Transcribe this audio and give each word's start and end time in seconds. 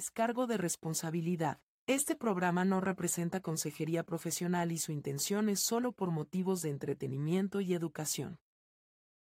Descargo 0.00 0.46
de 0.46 0.56
responsabilidad. 0.56 1.60
Este 1.86 2.16
programa 2.16 2.64
no 2.64 2.80
representa 2.80 3.40
consejería 3.40 4.02
profesional 4.02 4.72
y 4.72 4.78
su 4.78 4.92
intención 4.92 5.50
es 5.50 5.60
solo 5.60 5.92
por 5.92 6.10
motivos 6.10 6.62
de 6.62 6.70
entretenimiento 6.70 7.60
y 7.60 7.74
educación. 7.74 8.40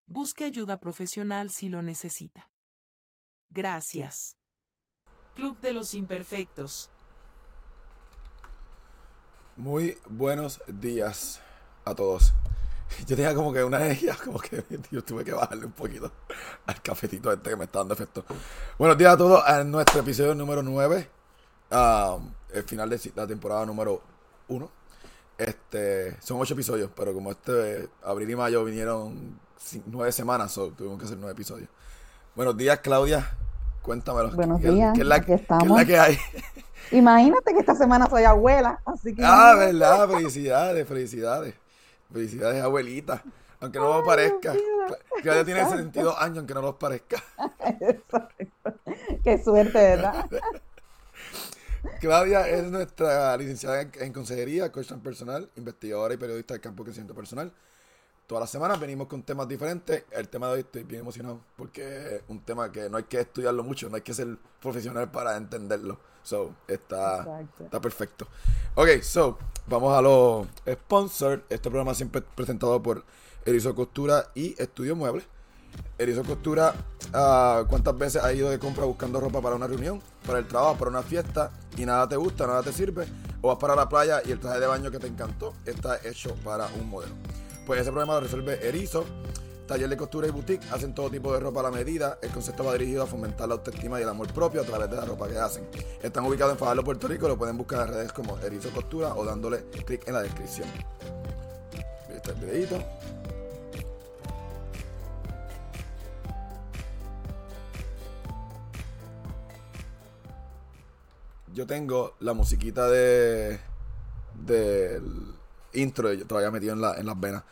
Busque 0.05 0.43
ayuda 0.43 0.79
profesional 0.79 1.49
si 1.49 1.69
lo 1.69 1.81
necesita. 1.81 2.51
Gracias. 3.49 4.37
Club 5.33 5.59
de 5.59 5.73
los 5.73 5.95
Imperfectos. 5.95 6.91
Muy 9.57 9.97
buenos 10.07 10.61
días 10.67 11.41
a 11.83 11.95
todos. 11.95 12.31
Yo 13.07 13.15
tenía 13.15 13.33
como 13.33 13.53
que 13.53 13.63
una 13.63 13.77
energía, 13.77 14.15
como 14.23 14.39
que 14.39 14.63
yo 14.91 15.03
tuve 15.03 15.23
que 15.23 15.33
bajarle 15.33 15.65
un 15.65 15.71
poquito 15.71 16.11
al 16.65 16.81
cafetito 16.81 17.31
este 17.31 17.49
que 17.49 17.55
me 17.55 17.65
está 17.65 17.79
dando 17.79 17.93
efecto. 17.93 18.25
Buenos 18.77 18.97
días 18.97 19.13
a 19.13 19.17
todos 19.17 19.43
en 19.47 19.71
nuestro 19.71 20.01
episodio 20.01 20.35
número 20.35 20.63
9, 20.63 21.09
um, 21.71 22.31
el 22.53 22.63
final 22.63 22.89
de 22.89 22.99
la 23.15 23.27
temporada 23.27 23.65
número 23.65 24.01
1. 24.47 24.71
Este, 25.37 26.21
son 26.21 26.39
8 26.41 26.53
episodios, 26.53 26.91
pero 26.95 27.13
como 27.13 27.31
este 27.31 27.87
abril 28.03 28.29
y 28.29 28.35
mayo 28.35 28.63
vinieron 28.65 29.39
9 29.85 30.11
semanas, 30.11 30.53
tuvimos 30.53 30.99
que 30.99 31.05
hacer 31.05 31.17
9 31.17 31.31
episodios. 31.31 31.69
Buenos 32.35 32.57
días, 32.57 32.79
Claudia. 32.79 33.37
Cuéntamelo. 33.81 34.31
Buenos 34.31 34.61
días. 34.61 34.93
¿Qué 34.93 35.01
es 35.01 35.07
la, 35.07 35.21
¿qué 35.21 35.35
es 35.35 35.41
la 35.49 35.85
que 35.85 35.97
hay? 35.97 36.17
Imagínate 36.91 37.53
que 37.53 37.59
esta 37.59 37.75
semana 37.75 38.09
soy 38.09 38.23
abuela, 38.23 38.81
así 38.85 39.13
que. 39.13 39.23
Ah, 39.23 39.53
verdad, 39.55 40.09
felicidades, 40.09 40.87
felicidades. 40.87 41.55
Felicidades, 42.11 42.63
abuelita. 42.63 43.23
Aunque 43.61 43.77
no 43.77 43.97
lo 43.97 44.05
parezca. 44.05 44.53
ya 45.23 45.43
tiene 45.43 45.67
62 45.69 46.15
años, 46.17 46.37
aunque 46.37 46.53
no 46.53 46.61
los 46.61 46.75
parezca. 46.75 47.21
Qué 49.23 49.37
suerte, 49.43 49.77
¿verdad? 49.77 50.29
Claudia 51.99 52.47
es 52.47 52.63
nuestra 52.63 53.35
licenciada 53.37 53.81
en, 53.81 54.13
consejería, 54.13 54.71
coach 54.71 54.91
personal, 55.03 55.49
investigadora 55.55 56.13
y 56.13 56.17
periodista 56.17 56.53
del 56.53 56.61
campo 56.61 56.83
de 56.83 56.87
crecimiento 56.87 57.13
personal. 57.13 57.53
Todas 58.29 58.43
las 58.43 58.51
semanas 58.51 58.79
venimos 58.79 59.07
con 59.07 59.23
temas 59.23 59.47
diferentes. 59.47 60.03
El 60.11 60.29
tema 60.29 60.45
de 60.49 60.53
hoy 60.53 60.59
estoy 60.59 60.83
bien 60.83 61.01
emocionado 61.01 61.39
porque 61.55 62.17
es 62.17 62.21
un 62.27 62.41
tema 62.41 62.71
que 62.71 62.87
no 62.87 62.97
hay 62.97 63.05
que 63.05 63.19
estudiarlo 63.19 63.63
mucho, 63.63 63.89
no 63.89 63.95
hay 63.95 64.03
que 64.03 64.13
ser 64.13 64.37
profesional 64.61 65.09
para 65.09 65.35
entenderlo. 65.35 65.97
So, 66.21 66.53
está, 66.67 67.25
está 67.59 67.81
perfecto. 67.81 68.27
Ok, 68.75 69.01
so, 69.01 69.39
vamos 69.65 69.97
a 69.97 70.01
los 70.03 70.45
sponsors. 70.71 71.41
Este 71.49 71.71
programa 71.71 71.95
siempre 71.95 72.19
es 72.19 72.27
presentado 72.35 72.83
por 72.83 73.03
Erizo 73.47 73.73
Costura 73.73 74.29
y 74.35 74.53
Estudio 74.61 74.95
Muebles. 74.95 75.25
Erizo 75.97 76.23
Costura, 76.23 76.75
uh, 77.07 77.65
¿cuántas 77.65 77.97
veces 77.97 78.23
has 78.23 78.35
ido 78.35 78.51
de 78.51 78.59
compra 78.59 78.85
buscando 78.85 79.19
ropa 79.19 79.41
para 79.41 79.55
una 79.55 79.65
reunión, 79.65 80.03
para 80.27 80.37
el 80.37 80.47
trabajo, 80.47 80.77
para 80.77 80.91
una 80.91 81.01
fiesta 81.01 81.51
y 81.75 81.83
nada 81.83 82.07
te 82.07 82.15
gusta, 82.15 82.45
nada 82.45 82.61
te 82.61 82.73
sirve? 82.73 83.07
O 83.41 83.47
vas 83.47 83.57
para 83.57 83.75
la 83.75 83.89
playa 83.89 84.21
y 84.23 84.29
el 84.29 84.39
traje 84.39 84.59
de 84.59 84.67
baño 84.67 84.91
que 84.91 84.99
te 84.99 85.07
encantó 85.07 85.55
está 85.65 85.97
hecho 86.07 86.35
para 86.43 86.67
un 86.79 86.91
modelo. 86.91 87.15
Pues 87.69 87.81
ese 87.81 87.91
problema 87.91 88.15
lo 88.15 88.21
resuelve 88.21 88.67
Erizo. 88.67 89.05
Taller 89.67 89.87
de 89.87 89.95
costura 89.95 90.25
y 90.27 90.31
boutique 90.31 90.65
hacen 90.71 90.95
todo 90.95 91.11
tipo 91.11 91.31
de 91.31 91.39
ropa 91.39 91.59
a 91.59 91.63
la 91.63 91.69
medida. 91.69 92.17
El 92.19 92.31
concepto 92.31 92.63
va 92.63 92.73
dirigido 92.73 93.03
a 93.03 93.05
fomentar 93.05 93.47
la 93.47 93.53
autoestima 93.53 93.99
y 93.99 94.01
el 94.01 94.09
amor 94.09 94.33
propio 94.33 94.61
a 94.61 94.63
través 94.63 94.89
de 94.89 94.95
la 94.95 95.05
ropa 95.05 95.27
que 95.27 95.37
hacen. 95.37 95.67
Están 96.01 96.25
ubicados 96.25 96.53
en 96.53 96.57
Fajardo, 96.57 96.83
Puerto 96.83 97.07
Rico. 97.07 97.27
Lo 97.27 97.37
pueden 97.37 97.59
buscar 97.59 97.87
en 97.87 97.93
redes 97.93 98.11
como 98.11 98.39
Erizo 98.39 98.71
Costura 98.71 99.13
o 99.13 99.23
dándole 99.23 99.65
clic 99.85 100.07
en 100.07 100.15
la 100.15 100.23
descripción. 100.23 100.67
Ahí 102.09 102.15
está 102.15 102.31
el 102.31 102.37
videito. 102.37 102.83
Yo 111.53 111.67
tengo 111.67 112.15
la 112.19 112.33
musiquita 112.33 112.89
de 112.89 113.59
del 114.33 115.38
intro, 115.73 116.11
yo 116.13 116.25
todavía 116.25 116.51
metido 116.51 116.73
en, 116.73 116.81
la, 116.81 116.95
en 116.95 117.05
las 117.05 117.19
venas. 117.19 117.43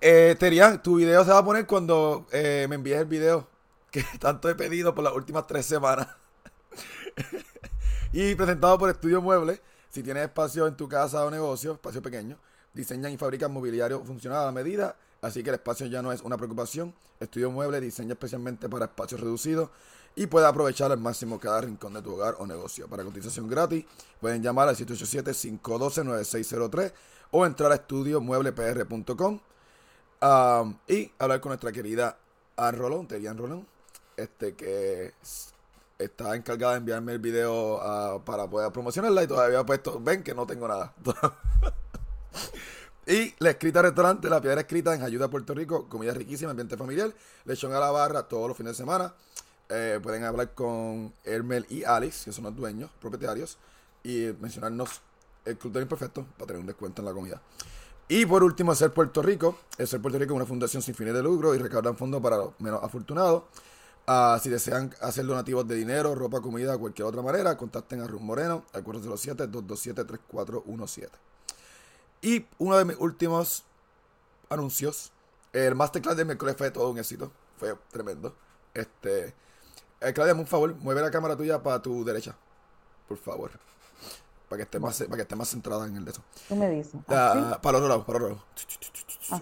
Eh, 0.00 0.34
Terian, 0.38 0.82
tu 0.82 0.96
video 0.96 1.24
se 1.24 1.30
va 1.30 1.38
a 1.38 1.44
poner 1.44 1.66
cuando 1.66 2.26
eh, 2.32 2.66
me 2.68 2.74
envíes 2.74 2.98
el 2.98 3.06
video 3.06 3.46
que 3.90 4.04
tanto 4.18 4.48
he 4.48 4.54
pedido 4.54 4.94
por 4.94 5.04
las 5.04 5.14
últimas 5.14 5.46
tres 5.46 5.66
semanas. 5.66 6.08
y 8.12 8.34
presentado 8.34 8.78
por 8.78 8.90
Estudio 8.90 9.22
Muebles. 9.22 9.60
Si 9.90 10.02
tienes 10.02 10.24
espacio 10.24 10.66
en 10.66 10.76
tu 10.76 10.88
casa 10.88 11.24
o 11.24 11.30
negocio, 11.30 11.74
espacio 11.74 12.00
pequeño, 12.00 12.38
diseñan 12.72 13.12
y 13.12 13.18
fabrican 13.18 13.52
mobiliario 13.52 14.02
funcional 14.02 14.40
a 14.40 14.46
la 14.46 14.52
medida, 14.52 14.96
así 15.20 15.42
que 15.42 15.50
el 15.50 15.56
espacio 15.56 15.86
ya 15.86 16.00
no 16.00 16.12
es 16.12 16.22
una 16.22 16.36
preocupación. 16.38 16.94
Estudio 17.20 17.50
Muebles 17.50 17.82
diseña 17.82 18.14
especialmente 18.14 18.68
para 18.68 18.86
espacios 18.86 19.20
reducidos 19.20 19.68
y 20.14 20.26
puede 20.26 20.46
aprovechar 20.46 20.92
al 20.92 20.98
máximo 20.98 21.40
cada 21.40 21.62
rincón 21.62 21.94
de 21.94 22.02
tu 22.02 22.12
hogar 22.14 22.36
o 22.38 22.46
negocio. 22.46 22.86
Para 22.88 23.02
cotización 23.04 23.48
gratis, 23.48 23.86
pueden 24.20 24.42
llamar 24.42 24.68
al 24.68 24.76
787-512-9603 24.76 26.92
o 27.30 27.46
entrar 27.46 27.72
a 27.72 27.76
estudiomueblepr.com 27.76 29.40
y 30.86 31.10
hablar 31.18 31.40
con 31.40 31.48
nuestra 31.50 31.72
querida 31.72 32.16
Ann 32.56 32.76
Rolón, 32.76 33.08
Terian 33.08 33.38
Rolón, 33.38 33.66
este, 34.16 34.54
que 34.54 35.14
está 35.98 36.36
encargada 36.36 36.72
de 36.72 36.78
enviarme 36.78 37.12
el 37.12 37.18
video 37.18 37.80
ah, 37.82 38.22
para 38.24 38.48
poder 38.48 38.72
promocionarla 38.72 39.22
y 39.22 39.26
todavía 39.26 39.64
puesto, 39.64 40.00
ven 40.00 40.22
que 40.22 40.34
no 40.34 40.46
tengo 40.46 40.68
nada. 40.68 40.94
y 43.06 43.34
la 43.38 43.50
escrita 43.50 43.82
restaurante, 43.82 44.28
la 44.28 44.40
piedra 44.40 44.60
escrita 44.60 44.94
en 44.94 45.02
Ayuda 45.02 45.26
a 45.26 45.30
Puerto 45.30 45.54
Rico, 45.54 45.88
comida 45.88 46.12
riquísima, 46.12 46.50
ambiente 46.50 46.76
familiar, 46.76 47.12
lechón 47.44 47.72
a 47.72 47.80
la 47.80 47.90
barra 47.90 48.28
todos 48.28 48.48
los 48.48 48.56
fines 48.56 48.72
de 48.72 48.76
semana. 48.76 49.14
Eh, 49.74 50.00
pueden 50.02 50.22
hablar 50.24 50.52
con 50.54 51.14
Hermel 51.24 51.64
y 51.70 51.84
Alex, 51.84 52.26
que 52.26 52.32
son 52.32 52.44
los 52.44 52.54
dueños, 52.54 52.90
propietarios, 53.00 53.56
y 54.04 54.30
mencionarnos 54.38 55.00
el 55.46 55.56
Club 55.56 55.80
Imperfecto 55.80 56.26
para 56.36 56.48
tener 56.48 56.60
un 56.60 56.66
descuento 56.66 57.00
en 57.00 57.06
la 57.06 57.14
comida. 57.14 57.40
Y 58.06 58.26
por 58.26 58.44
último, 58.44 58.74
Ser 58.74 58.92
Puerto 58.92 59.22
Rico. 59.22 59.56
Ser 59.78 60.02
Puerto 60.02 60.18
Rico 60.18 60.34
es 60.34 60.36
una 60.36 60.44
fundación 60.44 60.82
sin 60.82 60.94
fines 60.94 61.14
de 61.14 61.22
lucro 61.22 61.54
y 61.54 61.58
recaudan 61.58 61.96
fondos 61.96 62.20
para 62.20 62.36
los 62.36 62.50
menos 62.58 62.84
afortunados. 62.84 63.44
Uh, 64.06 64.38
si 64.42 64.50
desean 64.50 64.94
hacer 65.00 65.24
donativos 65.24 65.66
de 65.66 65.76
dinero, 65.76 66.14
ropa, 66.14 66.42
comida, 66.42 66.76
cualquier 66.76 67.06
otra 67.06 67.22
manera, 67.22 67.56
contacten 67.56 68.02
a 68.02 68.06
Ruth 68.06 68.20
Moreno 68.20 68.66
al 68.74 68.84
407-227-3417. 68.84 71.08
Y 72.20 72.44
uno 72.58 72.76
de 72.76 72.84
mis 72.84 72.98
últimos 72.98 73.64
anuncios, 74.50 75.12
el 75.54 75.74
Masterclass 75.74 76.18
de 76.18 76.26
miércoles 76.26 76.56
fue 76.58 76.70
todo 76.70 76.90
un 76.90 76.98
éxito, 76.98 77.32
fue 77.56 77.74
tremendo. 77.90 78.36
Este, 78.74 79.34
eh, 80.04 80.12
Claudia, 80.12 80.34
un 80.34 80.46
favor, 80.46 80.74
mueve 80.76 81.00
la 81.00 81.10
cámara 81.10 81.36
tuya 81.36 81.62
para 81.62 81.80
tu 81.80 82.04
derecha, 82.04 82.34
por 83.08 83.18
favor 83.18 83.50
para 84.52 84.58
que 84.58 84.64
esté 84.64 84.78
más, 84.78 84.98
para 85.04 85.16
que 85.16 85.22
esté 85.22 85.34
más 85.34 85.48
centrada 85.48 85.86
en 85.86 85.96
el 85.96 86.04
de 86.04 86.10
eso. 86.10 86.22
¿Tú 86.46 86.56
me 86.56 86.68
dices? 86.68 87.00
para 87.06 87.56
otro 87.56 87.88
lado, 87.88 88.04
para 88.04 88.18
otro 88.18 88.28
lado. 88.28 88.44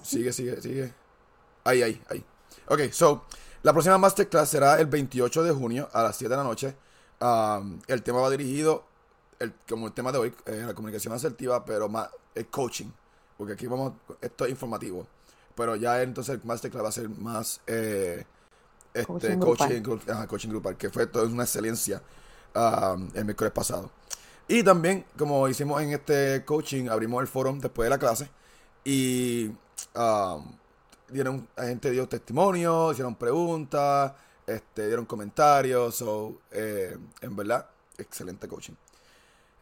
Sigue, 0.04 0.32
sigue, 0.32 0.62
sigue. 0.62 0.94
Ahí, 1.64 1.82
ahí, 1.82 2.00
ahí. 2.08 2.24
Ok, 2.68 2.92
so, 2.92 3.24
la 3.64 3.72
próxima 3.72 3.98
masterclass 3.98 4.50
será 4.50 4.78
el 4.78 4.86
28 4.86 5.42
de 5.42 5.50
junio 5.50 5.88
a 5.92 6.04
las 6.04 6.14
7 6.16 6.30
de 6.30 6.36
la 6.36 6.44
noche. 6.44 6.76
Um, 7.20 7.80
el 7.88 8.04
tema 8.04 8.20
va 8.20 8.30
dirigido, 8.30 8.84
el, 9.40 9.52
como 9.68 9.88
el 9.88 9.92
tema 9.94 10.12
de 10.12 10.18
hoy, 10.18 10.34
eh, 10.46 10.62
la 10.64 10.74
comunicación 10.74 11.12
asertiva, 11.12 11.64
pero 11.64 11.88
más 11.88 12.08
el 12.36 12.46
coaching. 12.46 12.92
Porque 13.36 13.54
aquí 13.54 13.66
vamos, 13.66 13.94
esto 14.20 14.44
es 14.44 14.52
informativo. 14.52 15.08
Pero 15.56 15.74
ya 15.74 16.00
entonces 16.02 16.36
el 16.36 16.40
masterclass 16.44 16.84
va 16.84 16.88
a 16.88 16.92
ser 16.92 17.08
más 17.08 17.60
eh, 17.66 18.24
este, 18.94 19.38
coaching, 19.38 19.82
grupal. 19.82 20.26
coaching, 20.28 20.48
grupal, 20.48 20.76
que 20.76 20.90
fue 20.90 21.06
toda 21.06 21.26
una 21.26 21.44
excelencia 21.44 22.02
um, 22.54 23.08
el 23.14 23.24
miércoles 23.24 23.52
pasado. 23.52 23.90
Y 24.48 24.62
también, 24.62 25.04
como 25.16 25.48
hicimos 25.48 25.80
en 25.82 25.92
este 25.92 26.44
coaching, 26.44 26.88
abrimos 26.88 27.22
el 27.22 27.28
foro 27.28 27.52
después 27.52 27.86
de 27.86 27.90
la 27.90 27.98
clase 27.98 28.28
y 28.84 29.50
um, 29.94 30.52
dieron, 31.08 31.48
la 31.56 31.66
gente 31.66 31.90
dio 31.90 32.08
testimonio, 32.08 32.90
hicieron 32.92 33.14
preguntas, 33.14 34.12
este, 34.46 34.86
dieron 34.86 35.04
comentarios, 35.04 35.94
so, 35.94 36.40
eh, 36.50 36.96
en 37.20 37.36
verdad, 37.36 37.68
excelente 37.98 38.48
coaching. 38.48 38.74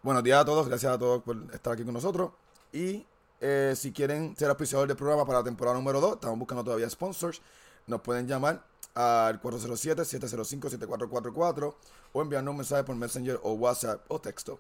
Buenos 0.02 0.22
días 0.22 0.40
a 0.40 0.44
todos, 0.44 0.68
gracias 0.68 0.92
a 0.92 0.98
todos 0.98 1.22
por 1.22 1.36
estar 1.52 1.74
aquí 1.74 1.84
con 1.84 1.92
nosotros. 1.92 2.30
Y 2.72 3.04
eh, 3.40 3.74
si 3.76 3.92
quieren 3.92 4.34
ser 4.36 4.48
auspiciadores 4.48 4.88
del 4.88 4.96
programa 4.96 5.26
para 5.26 5.40
la 5.40 5.44
temporada 5.44 5.76
número 5.76 6.00
2, 6.00 6.14
estamos 6.14 6.38
buscando 6.38 6.64
todavía 6.64 6.88
sponsors, 6.88 7.42
nos 7.86 8.00
pueden 8.00 8.26
llamar 8.26 8.64
al 8.94 9.42
407-705-7444 9.42 11.74
o 12.12 12.22
enviarnos 12.22 12.52
un 12.52 12.58
mensaje 12.58 12.84
por 12.84 12.94
Messenger 12.96 13.40
o 13.42 13.52
WhatsApp 13.52 14.04
o 14.08 14.20
texto. 14.20 14.58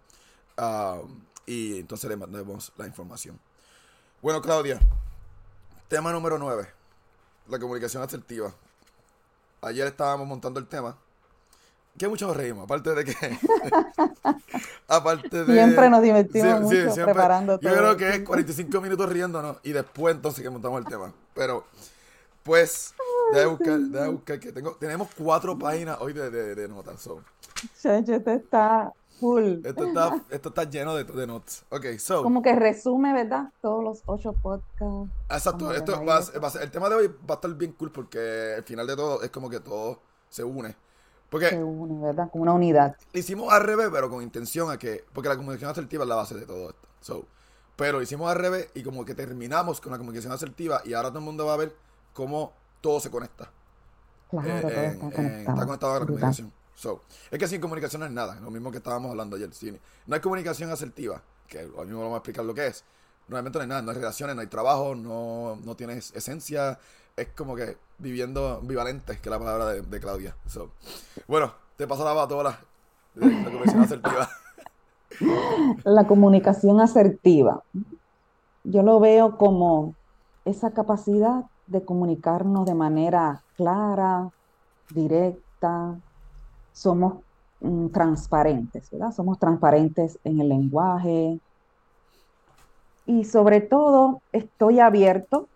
Um, 0.56 1.20
y 1.46 1.80
entonces 1.80 2.08
le 2.10 2.16
mandemos 2.16 2.72
la 2.76 2.86
información. 2.86 3.38
Bueno, 4.20 4.42
Claudia, 4.42 4.80
tema 5.88 6.12
número 6.12 6.38
9, 6.38 6.68
la 7.48 7.58
comunicación 7.58 8.02
asertiva. 8.02 8.52
Ayer 9.62 9.86
estábamos 9.86 10.26
montando 10.26 10.60
el 10.60 10.66
tema. 10.66 10.96
Que 11.98 12.06
mucho 12.06 12.28
nos 12.28 12.36
reímos, 12.36 12.64
aparte 12.64 12.94
de 12.94 13.04
que. 13.04 13.14
aparte 14.88 15.44
de. 15.44 15.52
Siempre 15.52 15.90
nos 15.90 16.00
divertimos 16.00 16.60
mucho 16.60 16.94
preparando 16.94 17.60
Yo 17.60 17.72
creo 17.72 17.96
que 17.96 18.08
es 18.10 18.20
45 18.20 18.80
minutos 18.80 19.08
riéndonos 19.08 19.56
y 19.64 19.72
después 19.72 20.14
entonces 20.14 20.44
que 20.44 20.50
montamos 20.50 20.80
el 20.80 20.86
tema. 20.86 21.12
Pero, 21.34 21.64
pues, 22.44 22.94
Deja 23.32 23.46
buscar, 23.48 24.10
buscar 24.10 24.40
que 24.40 24.52
tengo. 24.52 24.72
Tenemos 24.76 25.08
cuatro 25.16 25.58
páginas 25.58 25.98
hoy 26.00 26.12
de, 26.12 26.30
de, 26.54 26.68
notas. 26.68 27.08
Chacho, 27.80 28.14
esto 28.14 28.30
está 28.30 28.92
full. 29.18 29.60
Esto 29.64 29.84
está, 29.84 30.24
esto 30.30 30.48
está 30.48 30.64
lleno 30.64 30.94
de, 30.94 31.04
de 31.04 31.26
notes. 31.26 31.64
Ok, 31.70 31.86
so. 31.98 32.22
Como 32.22 32.42
que 32.42 32.54
resume, 32.54 33.12
¿verdad? 33.12 33.52
Todos 33.60 33.84
los 33.84 34.02
ocho 34.06 34.32
podcasts. 34.32 35.10
Exacto, 35.30 35.72
esto 35.72 36.04
va, 36.04 36.20
va 36.20 36.60
el 36.60 36.70
tema 36.70 36.88
de 36.88 36.94
hoy 36.94 37.06
va 37.08 37.34
a 37.34 37.34
estar 37.34 37.52
bien 37.54 37.72
cool 37.72 37.90
porque 37.90 38.54
al 38.56 38.64
final 38.64 38.86
de 38.86 38.96
todo 38.96 39.22
es 39.22 39.30
como 39.30 39.50
que 39.50 39.60
todo 39.60 40.00
se 40.28 40.44
une. 40.44 40.76
Porque 41.30 41.50
se 41.50 41.62
une, 41.62 42.02
¿verdad? 42.02 42.30
Como 42.30 42.42
una 42.42 42.52
unidad. 42.52 42.96
hicimos 43.12 43.52
al 43.52 43.62
revés, 43.62 43.88
pero 43.92 44.08
con 44.08 44.22
intención 44.22 44.70
a 44.70 44.78
que. 44.78 45.04
Porque 45.12 45.28
la 45.28 45.36
comunicación 45.36 45.70
asertiva 45.70 46.04
es 46.04 46.08
la 46.08 46.16
base 46.16 46.34
de 46.34 46.46
todo 46.46 46.70
esto. 46.70 46.88
So, 47.00 47.26
pero 47.76 48.02
hicimos 48.02 48.30
al 48.30 48.38
revés 48.38 48.70
y 48.74 48.82
como 48.82 49.04
que 49.04 49.14
terminamos 49.14 49.80
con 49.80 49.92
la 49.92 49.98
comunicación 49.98 50.32
asertiva 50.32 50.82
y 50.84 50.94
ahora 50.94 51.10
todo 51.10 51.20
el 51.20 51.24
mundo 51.24 51.46
va 51.46 51.54
a 51.54 51.58
ver 51.58 51.76
cómo 52.12 52.52
todo 52.80 53.00
se 53.00 53.10
conecta. 53.10 53.50
Claro, 54.30 54.48
Eh, 54.48 54.60
todo 54.60 54.70
en- 54.70 54.76
está 54.90 55.04
en- 55.06 55.10
conectado. 55.12 55.38
está 55.38 55.66
conectado 55.66 55.92
a 55.94 56.00
la 56.00 56.06
comunicación. 56.06 56.52
So, 56.74 57.02
es 57.30 57.38
que 57.38 57.48
sin 57.48 57.60
comunicación 57.60 58.00
no 58.00 58.06
es 58.06 58.12
nada, 58.12 58.36
lo 58.40 58.50
mismo 58.52 58.70
que 58.70 58.76
estábamos 58.78 59.10
hablando 59.10 59.36
ayer. 59.36 59.50
no 60.06 60.14
hay 60.14 60.20
comunicación 60.20 60.70
asertiva, 60.70 61.22
que 61.48 61.64
hoy 61.64 61.86
mismo 61.86 62.00
vamos 62.02 62.14
a 62.14 62.18
explicar 62.18 62.44
lo 62.44 62.54
que 62.54 62.68
es. 62.68 62.84
Realmente 63.28 63.58
no 63.58 63.62
hay 63.62 63.68
nada, 63.68 63.82
no 63.82 63.90
hay 63.90 63.96
relaciones, 63.96 64.36
no 64.36 64.42
hay 64.42 64.46
trabajo, 64.46 64.94
no, 64.94 65.56
no 65.64 65.74
tienes 65.76 66.14
esencia. 66.14 66.78
Es 67.16 67.28
como 67.36 67.56
que 67.56 67.76
viviendo 67.98 68.60
bivalente, 68.62 69.14
que 69.18 69.28
es 69.28 69.30
la 69.30 69.38
palabra 69.40 69.66
de, 69.70 69.82
de 69.82 70.00
Claudia. 70.00 70.36
So, 70.46 70.70
bueno, 71.26 71.52
te 71.76 71.86
paso 71.88 72.04
la 72.04 72.12
batola 72.12 72.60
de 73.16 73.26
la 73.26 73.44
comunicación 73.44 73.82
asertiva. 73.82 74.28
La 75.84 76.06
comunicación 76.06 76.80
asertiva. 76.80 77.62
Yo 78.64 78.82
lo 78.82 79.00
veo 79.00 79.36
como 79.36 79.94
esa 80.44 80.72
capacidad 80.72 81.44
de 81.68 81.84
comunicarnos 81.84 82.66
de 82.66 82.74
manera 82.74 83.42
clara, 83.56 84.30
directa. 84.90 85.98
Somos 86.72 87.14
mm, 87.60 87.88
transparentes, 87.88 88.90
¿verdad? 88.90 89.12
Somos 89.12 89.38
transparentes 89.38 90.18
en 90.24 90.40
el 90.40 90.48
lenguaje. 90.48 91.40
Y 93.06 93.24
sobre 93.24 93.60
todo, 93.60 94.20
estoy 94.32 94.80
abierto 94.80 95.48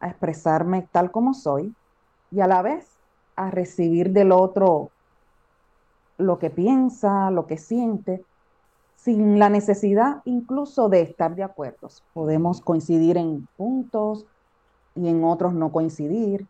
a 0.00 0.08
expresarme 0.08 0.86
tal 0.92 1.10
como 1.10 1.34
soy 1.34 1.74
y 2.30 2.40
a 2.40 2.46
la 2.46 2.62
vez 2.62 2.86
a 3.36 3.50
recibir 3.50 4.12
del 4.12 4.32
otro 4.32 4.90
lo 6.16 6.38
que 6.38 6.50
piensa, 6.50 7.30
lo 7.30 7.46
que 7.46 7.56
siente, 7.56 8.24
sin 8.96 9.38
la 9.38 9.48
necesidad 9.48 10.22
incluso 10.24 10.88
de 10.88 11.02
estar 11.02 11.34
de 11.34 11.44
acuerdo. 11.44 11.88
Podemos 12.12 12.60
coincidir 12.60 13.16
en 13.16 13.46
puntos 13.56 14.26
y 14.98 15.08
en 15.08 15.24
otros 15.24 15.54
no 15.54 15.72
coincidir. 15.72 16.48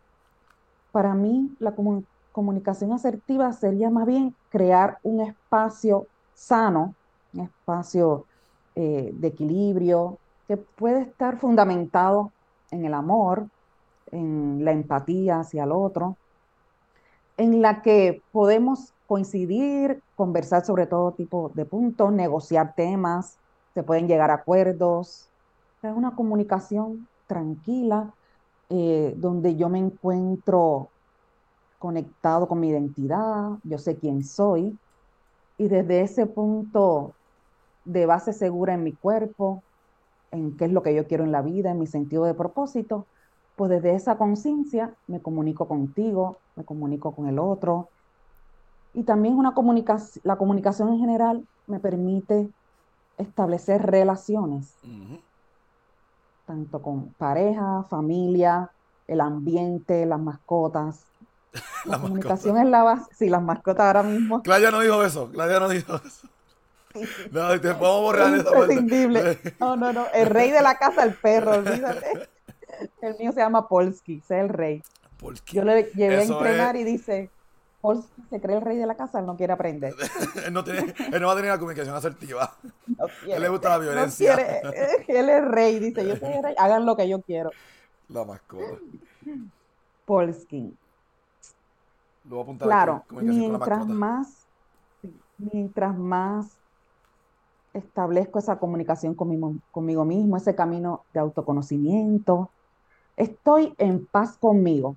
Para 0.90 1.14
mí, 1.14 1.56
la 1.60 1.74
comu- 1.76 2.06
comunicación 2.32 2.92
asertiva 2.92 3.52
sería 3.52 3.90
más 3.90 4.06
bien 4.06 4.36
crear 4.48 4.98
un 5.02 5.20
espacio 5.20 6.08
sano, 6.34 6.96
un 7.32 7.42
espacio 7.42 8.28
eh, 8.74 9.10
de 9.14 9.28
equilibrio, 9.28 10.20
que 10.48 10.56
puede 10.58 11.02
estar 11.02 11.38
fundamentado 11.38 12.34
en 12.70 12.84
el 12.86 12.94
amor, 12.94 13.48
en 14.12 14.64
la 14.64 14.72
empatía 14.72 15.40
hacia 15.40 15.64
el 15.64 15.72
otro, 15.72 16.18
en 17.36 17.62
la 17.62 17.82
que 17.82 18.24
podemos 18.30 18.94
coincidir, 19.06 20.02
conversar 20.14 20.64
sobre 20.64 20.86
todo 20.86 21.14
tipo 21.14 21.50
de 21.54 21.64
puntos, 21.66 22.12
negociar 22.12 22.74
temas, 22.74 23.40
se 23.74 23.82
pueden 23.82 24.08
llegar 24.08 24.30
a 24.30 24.34
acuerdos. 24.34 25.30
Es 25.82 25.92
una 25.92 26.14
comunicación 26.16 27.08
tranquila, 27.26 28.14
eh, 28.70 29.14
donde 29.16 29.56
yo 29.56 29.68
me 29.68 29.78
encuentro 29.78 30.90
conectado 31.78 32.48
con 32.48 32.60
mi 32.60 32.68
identidad, 32.68 33.50
yo 33.62 33.78
sé 33.78 33.96
quién 33.96 34.24
soy, 34.24 34.78
y 35.56 35.68
desde 35.68 36.02
ese 36.02 36.26
punto 36.26 37.12
de 37.84 38.06
base 38.06 38.32
segura 38.32 38.74
en 38.74 38.84
mi 38.84 38.92
cuerpo, 38.92 39.62
en 40.30 40.56
qué 40.56 40.66
es 40.66 40.72
lo 40.72 40.82
que 40.82 40.94
yo 40.94 41.06
quiero 41.06 41.24
en 41.24 41.32
la 41.32 41.42
vida, 41.42 41.70
en 41.70 41.78
mi 41.78 41.86
sentido 41.86 42.24
de 42.24 42.34
propósito, 42.34 43.06
pues 43.56 43.70
desde 43.70 43.94
esa 43.94 44.18
conciencia 44.18 44.94
me 45.06 45.20
comunico 45.20 45.66
contigo, 45.66 46.38
me 46.54 46.64
comunico 46.64 47.14
con 47.14 47.28
el 47.28 47.38
otro. 47.38 47.88
Y 48.94 49.02
también 49.04 49.36
una 49.36 49.54
comunicación, 49.54 50.22
la 50.24 50.36
comunicación 50.36 50.90
en 50.90 50.98
general 50.98 51.46
me 51.66 51.80
permite 51.80 52.50
establecer 53.16 53.82
relaciones. 53.82 54.74
Tanto 56.48 56.80
con 56.82 57.12
pareja, 57.12 57.84
familia, 57.90 58.70
el 59.06 59.20
ambiente, 59.20 60.04
las 60.06 60.18
mascotas. 60.18 61.04
La 61.84 61.98
comunicación 61.98 62.58
es 62.58 62.66
la 62.66 62.82
base, 62.82 63.04
sí, 63.16 63.28
las 63.30 63.42
mascotas 63.42 63.86
ahora 63.86 64.02
mismo 64.02 64.42
Claudia 64.42 64.70
no 64.70 64.80
dijo 64.80 65.02
eso, 65.02 65.30
Claudia 65.30 65.58
no 65.60 65.68
dijo 65.68 65.94
eso. 65.96 66.28
No, 67.32 67.48
te 67.60 67.74
podemos 67.74 68.00
borrar 68.02 68.34
es 68.34 68.40
esa 68.40 68.50
imprescindible. 68.58 69.38
No, 69.60 69.76
no, 69.76 69.92
no, 69.92 70.06
el 70.12 70.26
rey 70.26 70.50
de 70.50 70.60
la 70.62 70.76
casa, 70.76 71.04
el 71.04 71.14
perro, 71.14 71.52
olvídate. 71.52 72.28
El 73.02 73.16
mío 73.18 73.32
se 73.32 73.40
llama 73.40 73.68
Polsky, 73.68 74.18
ese 74.18 74.38
es 74.38 74.44
el 74.44 74.48
rey. 74.48 74.82
¿Por 75.18 75.40
qué? 75.40 75.56
Yo 75.56 75.64
le 75.64 75.84
llevé 75.94 76.22
Eso 76.22 76.34
a 76.34 76.38
entrenar 76.38 76.76
es- 76.76 76.82
y 76.82 76.84
dice, 76.84 77.30
Polsky 77.88 78.22
se 78.28 78.38
cree 78.38 78.56
el 78.56 78.60
rey 78.60 78.76
de 78.76 78.84
la 78.84 78.96
casa, 78.96 79.18
él 79.18 79.24
no 79.24 79.34
quiere 79.34 79.54
aprender. 79.54 79.94
él, 80.44 80.52
no 80.52 80.62
tiene, 80.62 80.94
él 81.10 81.20
no 81.22 81.26
va 81.26 81.32
a 81.32 81.36
tener 81.36 81.50
la 81.50 81.58
comunicación 81.58 81.96
asertiva. 81.96 82.54
No 82.86 83.06
él 83.26 83.40
le 83.40 83.48
gusta 83.48 83.70
la 83.70 83.76
no 83.76 83.82
violencia. 83.84 84.34
quiere, 84.34 84.60
él 85.08 85.28
es 85.30 85.44
rey, 85.46 85.78
dice, 85.78 86.06
yo 86.06 86.14
soy 86.16 86.34
el 86.34 86.42
rey, 86.42 86.54
hagan 86.58 86.84
lo 86.84 86.94
que 86.98 87.08
yo 87.08 87.22
quiero. 87.22 87.50
La 88.10 88.26
mascota. 88.26 88.78
Polsky. 90.04 90.76
Lo 92.24 92.30
voy 92.30 92.38
a 92.40 92.42
apuntar 92.42 92.68
Claro, 92.68 92.92
aquí, 92.96 93.08
comunicación 93.08 93.42
con 93.44 93.52
la 93.52 93.58
mientras 93.58 93.88
más, 93.88 94.46
mientras 95.38 95.96
más 95.96 96.58
establezco 97.72 98.38
esa 98.38 98.58
comunicación 98.58 99.14
conmigo, 99.14 99.54
conmigo 99.70 100.04
mismo, 100.04 100.36
ese 100.36 100.54
camino 100.54 101.06
de 101.14 101.20
autoconocimiento, 101.20 102.50
estoy 103.16 103.72
en 103.78 104.04
paz 104.04 104.36
conmigo 104.36 104.94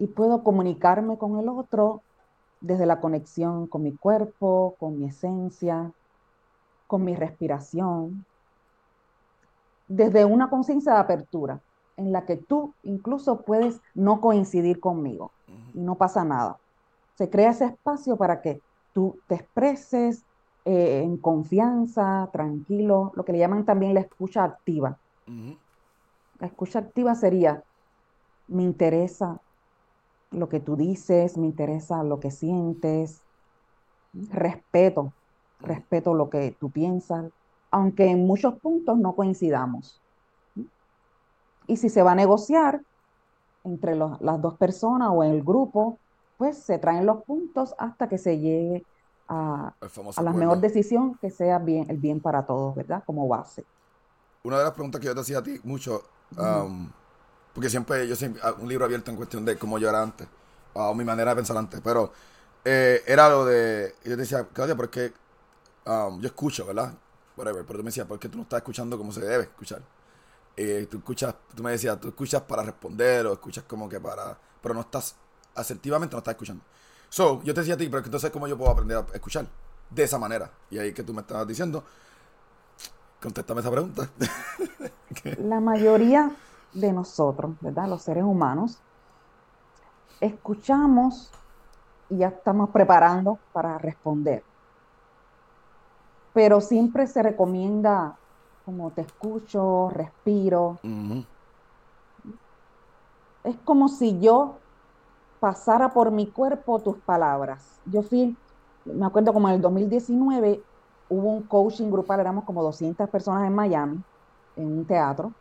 y 0.00 0.06
puedo 0.06 0.42
comunicarme 0.42 1.18
con 1.18 1.38
el 1.38 1.48
otro 1.48 2.02
desde 2.60 2.86
la 2.86 3.00
conexión 3.00 3.66
con 3.66 3.82
mi 3.82 3.94
cuerpo, 3.94 4.74
con 4.80 4.98
mi 4.98 5.06
esencia, 5.06 5.92
con 6.86 7.04
mi 7.04 7.14
respiración, 7.14 8.24
desde 9.88 10.24
una 10.24 10.48
conciencia 10.48 10.94
de 10.94 11.00
apertura 11.00 11.60
en 11.98 12.12
la 12.12 12.24
que 12.24 12.38
tú 12.38 12.72
incluso 12.82 13.42
puedes 13.42 13.78
no 13.94 14.22
coincidir 14.22 14.80
conmigo 14.80 15.32
y 15.74 15.80
no 15.80 15.96
pasa 15.96 16.24
nada. 16.24 16.56
Se 17.16 17.28
crea 17.28 17.50
ese 17.50 17.66
espacio 17.66 18.16
para 18.16 18.40
que 18.40 18.62
tú 18.94 19.18
te 19.26 19.34
expreses 19.34 20.24
eh, 20.64 21.02
en 21.04 21.18
confianza, 21.18 22.30
tranquilo, 22.32 23.12
lo 23.14 23.24
que 23.24 23.32
le 23.32 23.38
llaman 23.38 23.66
también 23.66 23.92
la 23.92 24.00
escucha 24.00 24.44
activa. 24.44 24.98
La 26.38 26.46
escucha 26.46 26.78
activa 26.78 27.14
sería, 27.14 27.62
me 28.48 28.62
interesa 28.62 29.38
lo 30.30 30.48
que 30.48 30.60
tú 30.60 30.76
dices, 30.76 31.36
me 31.38 31.46
interesa 31.46 32.02
lo 32.04 32.20
que 32.20 32.30
sientes, 32.30 33.24
respeto, 34.12 35.14
respeto 35.58 36.14
lo 36.14 36.30
que 36.30 36.56
tú 36.60 36.70
piensas, 36.70 37.30
aunque 37.70 38.06
en 38.06 38.26
muchos 38.26 38.58
puntos 38.60 38.98
no 38.98 39.14
coincidamos. 39.16 40.02
Y 41.66 41.76
si 41.76 41.88
se 41.88 42.02
va 42.02 42.12
a 42.12 42.14
negociar 42.14 42.82
entre 43.64 43.96
los- 43.96 44.20
las 44.20 44.40
dos 44.42 44.56
personas 44.58 45.10
o 45.12 45.24
en 45.24 45.32
el 45.32 45.44
grupo, 45.44 46.00
pues 46.36 46.64
se 46.64 46.78
traen 46.78 47.06
los 47.06 47.24
puntos 47.24 47.74
hasta 47.78 48.08
que 48.08 48.18
se 48.18 48.38
llegue 48.40 48.86
a, 49.28 49.74
a 50.16 50.22
la 50.22 50.32
mejor 50.32 50.60
decisión 50.60 51.18
que 51.18 51.30
sea 51.30 51.58
bien, 51.58 51.86
el 51.90 51.98
bien 51.98 52.20
para 52.20 52.46
todos, 52.46 52.74
¿verdad? 52.76 53.02
Como 53.06 53.28
base. 53.28 53.66
Una 54.44 54.58
de 54.58 54.64
las 54.64 54.72
preguntas 54.72 55.00
que 55.00 55.06
yo 55.06 55.14
te 55.14 55.20
hacía 55.20 55.38
a 55.38 55.42
ti 55.42 55.60
mucho, 55.64 56.02
um, 56.38 56.90
porque 57.54 57.70
siempre 57.70 58.06
yo 58.06 58.16
siempre, 58.16 58.40
ah, 58.44 58.54
un 58.58 58.68
libro 58.68 58.84
abierto 58.84 59.10
en 59.10 59.16
cuestión 59.16 59.44
de 59.44 59.56
cómo 59.56 59.78
yo 59.78 59.88
era 59.88 60.02
antes, 60.02 60.28
o 60.72 60.94
mi 60.94 61.04
manera 61.04 61.30
de 61.30 61.36
pensar 61.36 61.56
antes, 61.56 61.80
pero 61.82 62.12
eh, 62.64 63.02
era 63.06 63.28
lo 63.28 63.44
de, 63.44 63.94
yo 64.04 64.16
decía, 64.16 64.46
Claudia, 64.52 64.76
pero 64.76 64.90
es 64.92 65.12
um, 65.86 66.20
yo 66.20 66.26
escucho, 66.26 66.66
¿verdad? 66.66 66.92
Whatever, 67.36 67.64
pero 67.64 67.78
tú 67.78 67.84
me 67.84 67.88
decías, 67.88 68.06
¿por 68.06 68.18
qué 68.18 68.28
tú 68.28 68.36
no 68.36 68.42
estás 68.42 68.58
escuchando 68.58 68.98
como 68.98 69.12
se 69.12 69.20
debe 69.20 69.44
escuchar? 69.44 69.82
Eh, 70.56 70.86
tú 70.90 70.98
escuchas, 70.98 71.34
tú 71.54 71.62
me 71.62 71.70
decías, 71.70 71.98
tú 72.00 72.08
escuchas 72.08 72.42
para 72.42 72.62
responder 72.62 73.26
o 73.26 73.32
escuchas 73.32 73.64
como 73.66 73.88
que 73.88 73.98
para, 73.98 74.36
pero 74.62 74.74
no 74.74 74.82
estás, 74.82 75.16
asertivamente 75.54 76.14
no 76.14 76.18
estás 76.18 76.32
escuchando. 76.32 76.62
So, 77.08 77.42
yo 77.42 77.54
te 77.54 77.60
decía 77.60 77.74
a 77.74 77.76
ti, 77.76 77.88
pero 77.88 78.04
entonces, 78.04 78.30
¿cómo 78.30 78.46
yo 78.46 78.56
puedo 78.56 78.70
aprender 78.70 78.98
a 78.98 79.06
escuchar? 79.14 79.46
De 79.88 80.04
esa 80.04 80.18
manera. 80.18 80.50
Y 80.70 80.78
ahí 80.78 80.92
que 80.92 81.02
tú 81.02 81.12
me 81.12 81.22
estabas 81.22 81.46
diciendo, 81.48 81.82
contéstame 83.20 83.60
esa 83.60 83.70
pregunta. 83.70 84.08
La 85.38 85.58
mayoría 85.58 86.30
de 86.72 86.92
nosotros, 86.92 87.52
¿verdad? 87.60 87.88
Los 87.88 88.02
seres 88.02 88.24
humanos, 88.24 88.78
escuchamos 90.20 91.30
y 92.08 92.18
ya 92.18 92.28
estamos 92.28 92.70
preparando 92.70 93.38
para 93.52 93.78
responder. 93.78 94.42
Pero 96.32 96.60
siempre 96.60 97.06
se 97.06 97.22
recomienda 97.22 98.16
como 98.64 98.90
te 98.90 99.02
escucho, 99.02 99.90
respiro. 99.90 100.78
Es 103.42 103.56
como 103.64 103.88
si 103.88 104.20
yo 104.20 104.54
pasara 105.40 105.88
por 105.90 106.10
mi 106.10 106.30
cuerpo 106.30 106.78
tus 106.80 106.98
palabras. 106.98 107.80
Yo 107.86 108.02
fui, 108.02 108.36
me 108.84 109.06
acuerdo 109.06 109.32
como 109.32 109.48
en 109.48 109.56
el 109.56 109.60
2019 109.60 110.62
hubo 111.08 111.32
un 111.32 111.42
coaching 111.42 111.90
grupal, 111.90 112.20
éramos 112.20 112.44
como 112.44 112.62
200 112.62 113.08
personas 113.08 113.46
en 113.46 113.54
Miami, 113.54 114.00
en 114.56 114.78
un 114.78 114.86
teatro, 114.86 115.32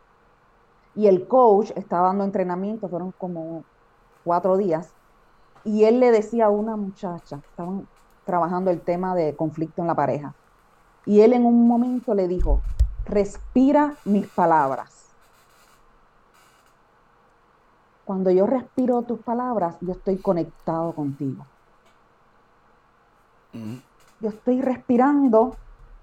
y 1.00 1.08
el 1.08 1.30
coach 1.30 1.72
estaba 1.78 2.08
dando 2.08 2.26
entrenamiento, 2.26 2.90
fueron 2.90 3.14
como 3.14 3.64
cuatro 4.26 4.58
días, 4.58 4.92
y 5.64 5.86
él 5.86 6.02
le 6.02 6.12
decía 6.12 6.48
a 6.48 6.50
una 6.50 6.76
muchacha, 6.76 7.40
estaban 7.52 7.88
trabajando 8.26 8.70
el 8.70 8.82
tema 8.82 9.16
de 9.16 9.34
conflicto 9.34 9.82
en 9.82 9.88
la 9.88 9.96
pareja, 9.96 10.34
y 11.06 11.22
él 11.22 11.32
en 11.32 11.46
un 11.46 11.70
momento 11.70 12.14
le 12.14 12.28
dijo, 12.28 12.60
respira 13.06 13.96
mis 14.04 14.28
palabras. 14.28 15.06
Cuando 18.04 18.30
yo 18.30 18.46
respiro 18.46 19.02
tus 19.04 19.22
palabras, 19.22 19.78
yo 19.80 19.94
estoy 19.94 20.18
conectado 20.18 20.92
contigo. 20.92 21.46
Yo 24.20 24.28
estoy 24.28 24.62
respirando, 24.62 25.56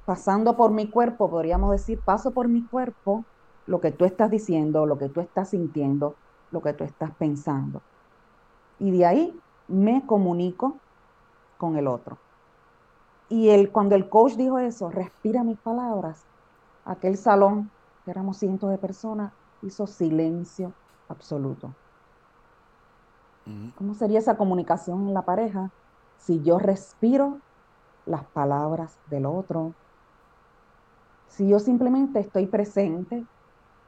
pasando 0.07 0.57
por 0.57 0.71
mi 0.71 0.88
cuerpo, 0.88 1.29
podríamos 1.29 1.71
decir, 1.73 2.00
paso 2.00 2.31
por 2.31 2.49
mi 2.49 2.62
cuerpo 2.62 3.26
lo 3.66 3.80
que 3.80 3.92
tú 3.92 4.04
estás 4.04 4.30
diciendo, 4.30 4.87
lo 4.87 4.99
que 4.99 5.08
tú 5.08 5.20
estás 5.20 5.50
sintiendo, 5.50 6.14
lo 6.50 6.62
que 6.62 6.73
tú 6.73 6.85
estás 6.85 7.11
pensando. 7.12 7.82
Y 8.78 8.90
de 8.90 9.06
ahí 9.06 9.40
me 9.68 10.04
comunico 10.06 10.76
con 11.58 11.76
el 11.76 11.87
otro. 11.87 12.18
Y 13.28 13.49
el, 13.49 13.70
cuando 13.70 13.94
el 13.96 14.08
coach 14.08 14.35
dijo 14.35 14.58
eso, 14.58 14.90
respira 14.90 15.42
mis 15.42 15.58
palabras, 15.58 16.25
aquel 16.85 17.16
salón, 17.16 17.70
que 18.04 18.12
éramos 18.12 18.37
cientos 18.37 18.70
de 18.70 18.78
personas, 18.78 19.32
hizo 19.62 19.87
silencio 19.87 20.73
absoluto. 21.08 21.73
¿Cómo 23.76 23.94
sería 23.94 24.18
esa 24.18 24.37
comunicación 24.37 25.06
en 25.06 25.14
la 25.14 25.23
pareja 25.23 25.70
si 26.18 26.42
yo 26.42 26.58
respiro 26.58 27.38
las 28.04 28.25
palabras 28.25 28.99
del 29.08 29.25
otro? 29.25 29.73
Si 31.28 31.49
yo 31.49 31.61
simplemente 31.61 32.18
estoy 32.18 32.46
presente 32.46 33.25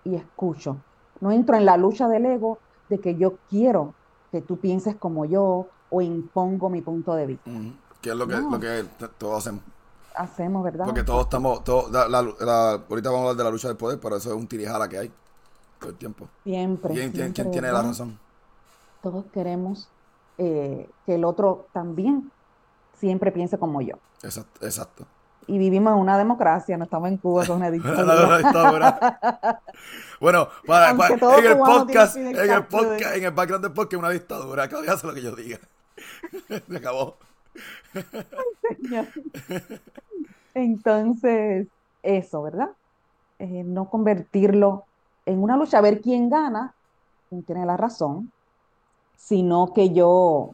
y 0.04 0.14
escucho. 0.14 0.76
No 1.20 1.32
entro 1.32 1.56
en 1.56 1.64
la 1.64 1.76
lucha 1.76 2.08
del 2.08 2.26
ego 2.26 2.58
de 2.88 2.98
que 2.98 3.16
yo 3.16 3.34
quiero 3.50 3.94
que 4.30 4.40
tú 4.40 4.58
pienses 4.58 4.96
como 4.96 5.24
yo 5.24 5.68
o 5.90 6.02
impongo 6.02 6.68
mi 6.68 6.80
punto 6.80 7.14
de 7.14 7.26
vista. 7.26 7.50
Que 8.00 8.10
es 8.10 8.16
lo 8.16 8.26
que, 8.26 8.36
lo 8.36 8.60
que 8.60 8.84
todos 9.18 9.38
hacemos. 9.38 9.62
Hacemos, 10.14 10.64
¿verdad? 10.64 10.84
Porque 10.84 11.04
todos 11.04 11.24
estamos, 11.24 11.62
todos, 11.64 11.94
ahorita 11.94 13.10
vamos 13.10 13.18
a 13.18 13.20
hablar 13.20 13.36
de 13.36 13.44
la 13.44 13.50
lucha 13.50 13.68
del 13.68 13.76
poder, 13.76 14.00
pero 14.00 14.16
eso 14.16 14.30
es 14.30 14.36
un 14.36 14.46
tirijala 14.46 14.88
que 14.88 14.98
hay 14.98 15.12
todo 15.78 15.90
el 15.90 15.96
tiempo. 15.96 16.28
Siempre. 16.42 16.94
¿Quién, 16.94 17.32
tiene 17.32 17.72
la 17.72 17.82
razón? 17.82 18.18
todos 19.02 19.24
queremos 19.32 19.88
eh, 20.38 20.88
que 21.06 21.14
el 21.14 21.24
otro 21.24 21.68
también 21.72 22.30
siempre 22.98 23.30
piense 23.30 23.58
como 23.58 23.80
yo. 23.80 23.94
Exacto. 24.22 24.66
exacto. 24.66 25.06
Y 25.48 25.56
vivimos 25.56 25.94
en 25.94 25.98
una 25.98 26.18
democracia, 26.18 26.76
no 26.76 26.84
estamos 26.84 27.08
en 27.08 27.16
Cuba 27.16 27.46
con 27.46 27.56
una 27.56 27.70
dictadura. 27.72 29.60
bueno, 30.20 30.48
para, 30.66 30.90
en 30.90 31.00
el 31.00 31.18
podcast, 31.58 32.16
en 32.16 32.36
el 32.36 32.64
podcast, 32.66 33.16
en 33.16 33.24
el 33.24 33.30
background 33.32 33.64
del 33.64 33.72
podcast, 33.72 33.98
una 33.98 34.10
dictadura. 34.10 34.68
Claudia 34.68 34.92
hace 34.92 35.06
lo 35.06 35.14
que 35.14 35.22
yo 35.22 35.34
diga. 35.34 35.58
Se 36.68 36.76
acabó. 36.76 37.16
Entonces, 40.52 41.66
eso, 42.02 42.42
¿verdad? 42.42 42.68
Eh, 43.38 43.64
no 43.64 43.88
convertirlo 43.88 44.84
en 45.24 45.42
una 45.42 45.56
lucha, 45.56 45.78
a 45.78 45.82
ver 45.82 46.02
quién 46.02 46.28
gana, 46.28 46.74
quién 47.30 47.42
tiene 47.42 47.64
la 47.64 47.78
razón, 47.78 48.30
sino 49.16 49.72
que 49.72 49.94
yo 49.94 50.50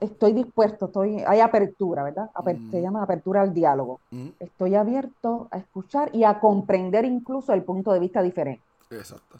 estoy 0.00 0.32
dispuesto, 0.32 0.86
estoy, 0.86 1.22
hay 1.26 1.40
apertura, 1.40 2.02
¿verdad? 2.02 2.30
Se 2.70 2.80
llama 2.80 3.02
apertura 3.02 3.42
al 3.42 3.54
diálogo. 3.54 4.00
Estoy 4.38 4.74
abierto 4.74 5.48
a 5.50 5.58
escuchar 5.58 6.10
y 6.14 6.24
a 6.24 6.38
comprender 6.38 7.04
incluso 7.04 7.52
el 7.52 7.62
punto 7.62 7.92
de 7.92 8.00
vista 8.00 8.22
diferente. 8.22 8.62
Exacto. 8.90 9.38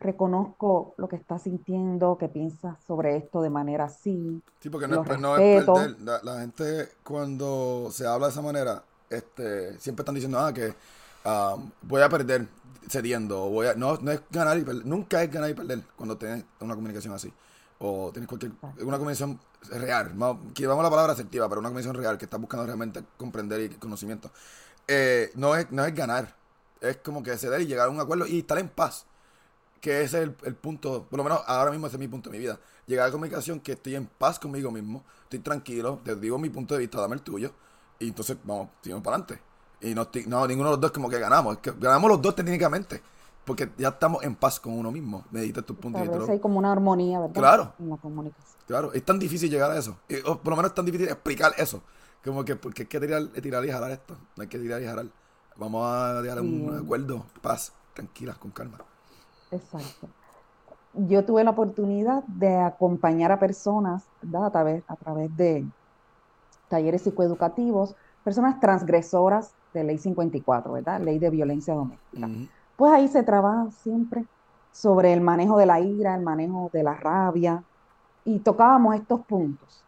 Reconozco 0.00 0.94
lo 0.96 1.08
que 1.08 1.16
estás 1.16 1.42
sintiendo, 1.42 2.16
que 2.18 2.28
piensas 2.28 2.76
sobre 2.86 3.16
esto 3.16 3.42
de 3.42 3.50
manera 3.50 3.84
así. 3.84 4.40
Sí, 4.60 4.70
porque 4.70 4.86
no, 4.86 5.02
es, 5.02 5.20
no 5.20 5.36
es, 5.36 5.64
perder. 5.64 5.96
La, 6.22 6.40
gente 6.40 6.88
cuando 7.02 7.88
se 7.90 8.06
habla 8.06 8.26
de 8.26 8.32
esa 8.32 8.42
manera, 8.42 8.82
este, 9.10 9.76
siempre 9.80 10.02
están 10.02 10.14
diciendo, 10.14 10.38
ah, 10.38 10.52
que 10.52 10.72
um, 11.24 11.70
voy 11.82 12.02
a 12.02 12.08
perder 12.08 12.46
cediendo. 12.88 13.48
Voy 13.48 13.66
a, 13.66 13.74
no, 13.74 13.96
no 13.96 14.12
es 14.12 14.22
ganar 14.30 14.56
y 14.56 14.62
perder. 14.62 14.86
Nunca 14.86 15.20
es 15.20 15.32
ganar 15.32 15.50
y 15.50 15.54
perder 15.54 15.82
cuando 15.96 16.16
tienes 16.16 16.44
una 16.60 16.76
comunicación 16.76 17.12
así 17.12 17.32
o 17.80 18.10
tienes 18.12 18.28
cualquier 18.28 18.52
una 18.80 18.98
conversación 18.98 19.38
real, 19.70 20.12
que 20.54 20.66
vamos 20.66 20.82
la 20.82 20.90
palabra 20.90 21.12
asertiva, 21.12 21.48
pero 21.48 21.60
una 21.60 21.68
conversación 21.68 21.96
real 21.96 22.18
que 22.18 22.24
estás 22.24 22.40
buscando 22.40 22.66
realmente 22.66 23.02
comprender 23.16 23.60
y 23.60 23.68
conocimiento, 23.70 24.30
eh, 24.86 25.30
no, 25.34 25.54
es, 25.54 25.70
no 25.70 25.84
es 25.84 25.94
ganar, 25.94 26.34
es 26.80 26.96
como 26.98 27.22
que 27.22 27.36
ceder 27.36 27.60
y 27.60 27.66
llegar 27.66 27.88
a 27.88 27.90
un 27.90 28.00
acuerdo 28.00 28.26
y 28.26 28.40
estar 28.40 28.58
en 28.58 28.68
paz, 28.68 29.06
que 29.80 30.02
ese 30.02 30.22
es 30.22 30.30
el, 30.42 30.54
punto, 30.54 31.06
por 31.08 31.18
lo 31.18 31.24
menos 31.24 31.40
ahora 31.46 31.70
mismo 31.70 31.86
ese 31.86 31.96
es 31.96 32.00
mi 32.00 32.08
punto 32.08 32.30
de 32.30 32.36
mi 32.36 32.42
vida, 32.42 32.58
llegar 32.86 33.04
a 33.04 33.08
la 33.08 33.12
comunicación 33.12 33.60
que 33.60 33.72
estoy 33.72 33.94
en 33.94 34.06
paz 34.06 34.38
conmigo 34.38 34.70
mismo, 34.70 35.04
estoy 35.24 35.38
tranquilo, 35.40 36.00
te 36.04 36.16
digo 36.16 36.38
mi 36.38 36.50
punto 36.50 36.74
de 36.74 36.80
vista, 36.80 37.00
dame 37.00 37.14
el 37.14 37.22
tuyo, 37.22 37.52
y 38.00 38.08
entonces 38.08 38.36
vamos, 38.44 38.70
seguimos 38.82 39.04
para 39.04 39.16
adelante. 39.16 39.42
Y 39.80 39.94
no, 39.94 40.08
no, 40.26 40.46
ninguno 40.48 40.70
de 40.70 40.72
los 40.72 40.80
dos 40.80 40.90
como 40.90 41.08
que 41.08 41.20
ganamos, 41.20 41.56
es 41.56 41.62
que 41.62 41.72
ganamos 41.78 42.10
los 42.10 42.20
dos 42.20 42.34
técnicamente 42.34 43.00
porque 43.48 43.70
ya 43.78 43.88
estamos 43.88 44.22
en 44.24 44.36
paz 44.36 44.60
con 44.60 44.74
uno 44.74 44.92
mismo. 44.92 45.24
Medita 45.30 45.62
tus 45.62 45.74
puntos 45.78 46.02
vista. 46.02 46.30
hay 46.30 46.38
como 46.38 46.58
una 46.58 46.70
armonía, 46.70 47.18
¿verdad? 47.18 47.34
Claro. 47.34 47.72
En 47.78 47.88
la 47.88 47.96
comunicación. 47.96 48.60
Claro, 48.66 48.92
es 48.92 49.02
tan 49.02 49.18
difícil 49.18 49.50
llegar 49.50 49.70
a 49.70 49.78
eso. 49.78 49.96
o 50.26 50.36
por 50.36 50.50
lo 50.50 50.56
menos 50.56 50.70
es 50.70 50.74
tan 50.74 50.84
difícil 50.84 51.08
explicar 51.08 51.52
eso. 51.56 51.80
Como 52.22 52.44
que, 52.44 52.56
porque 52.56 52.82
hay 52.82 52.88
que 52.88 53.00
tirar, 53.00 53.26
tirar 53.28 53.64
y 53.64 53.70
jalar 53.70 53.90
esto. 53.90 54.14
No 54.36 54.42
hay 54.42 54.48
que 54.48 54.58
tirar 54.58 54.82
y 54.82 54.84
jalar. 54.84 55.06
Vamos 55.56 55.82
a 55.82 56.20
llegar 56.20 56.36
a 56.36 56.42
un 56.42 56.78
acuerdo, 56.84 57.24
paz, 57.40 57.72
tranquilas, 57.94 58.36
con 58.36 58.50
calma. 58.50 58.76
Exacto. 59.50 60.08
Yo 60.92 61.24
tuve 61.24 61.42
la 61.42 61.52
oportunidad 61.52 62.22
de 62.24 62.54
acompañar 62.54 63.32
a 63.32 63.38
personas, 63.38 64.04
¿verdad? 64.20 64.44
A 64.48 64.50
través, 64.50 64.82
a 64.88 64.96
través 64.96 65.34
de 65.38 65.64
talleres 66.68 67.00
psicoeducativos, 67.00 67.96
personas 68.24 68.60
transgresoras 68.60 69.54
de 69.72 69.84
ley 69.84 69.96
54, 69.96 70.70
¿verdad? 70.70 71.00
Ley 71.00 71.18
de 71.18 71.30
violencia 71.30 71.72
doméstica 71.72 72.28
pues 72.78 72.92
ahí 72.92 73.08
se 73.08 73.24
trabaja 73.24 73.72
siempre 73.72 74.24
sobre 74.70 75.12
el 75.12 75.20
manejo 75.20 75.58
de 75.58 75.66
la 75.66 75.80
ira, 75.80 76.14
el 76.14 76.22
manejo 76.22 76.70
de 76.72 76.84
la 76.84 76.94
rabia, 76.94 77.64
y 78.24 78.38
tocábamos 78.38 78.94
estos 78.94 79.20
puntos. 79.22 79.84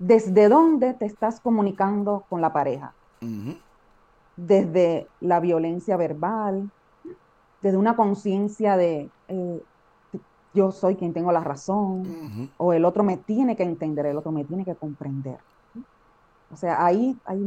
¿Desde 0.00 0.48
dónde 0.48 0.94
te 0.94 1.06
estás 1.06 1.38
comunicando 1.38 2.24
con 2.28 2.40
la 2.40 2.52
pareja? 2.52 2.92
Desde 4.36 5.06
la 5.20 5.38
violencia 5.38 5.96
verbal, 5.96 6.68
desde 7.62 7.76
una 7.76 7.94
conciencia 7.94 8.76
de 8.76 9.08
eh, 9.28 9.62
yo 10.52 10.72
soy 10.72 10.96
quien 10.96 11.12
tengo 11.12 11.30
la 11.30 11.44
razón, 11.44 12.50
o 12.56 12.72
el 12.72 12.84
otro 12.84 13.04
me 13.04 13.18
tiene 13.18 13.54
que 13.54 13.62
entender, 13.62 14.06
el 14.06 14.18
otro 14.18 14.32
me 14.32 14.44
tiene 14.44 14.64
que 14.64 14.74
comprender. 14.74 15.38
O 16.54 16.56
sea, 16.56 16.86
ahí 16.86 17.18
hay 17.24 17.38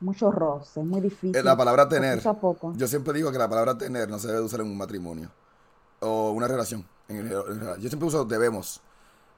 mucho 0.00 0.30
roce, 0.30 0.80
es 0.80 0.86
muy 0.86 1.00
difícil. 1.00 1.34
Eh, 1.34 1.42
la 1.42 1.56
palabra 1.56 1.88
tener. 1.88 2.22
Yo 2.74 2.86
siempre 2.86 3.14
digo 3.14 3.32
que 3.32 3.38
la 3.38 3.48
palabra 3.48 3.78
tener 3.78 4.10
no 4.10 4.18
se 4.18 4.28
debe 4.28 4.40
usar 4.40 4.60
en 4.60 4.66
un 4.66 4.76
matrimonio 4.76 5.30
o 6.00 6.32
una 6.32 6.46
relación. 6.46 6.86
yo 7.08 7.88
siempre 7.88 8.06
uso 8.06 8.26
debemos. 8.26 8.82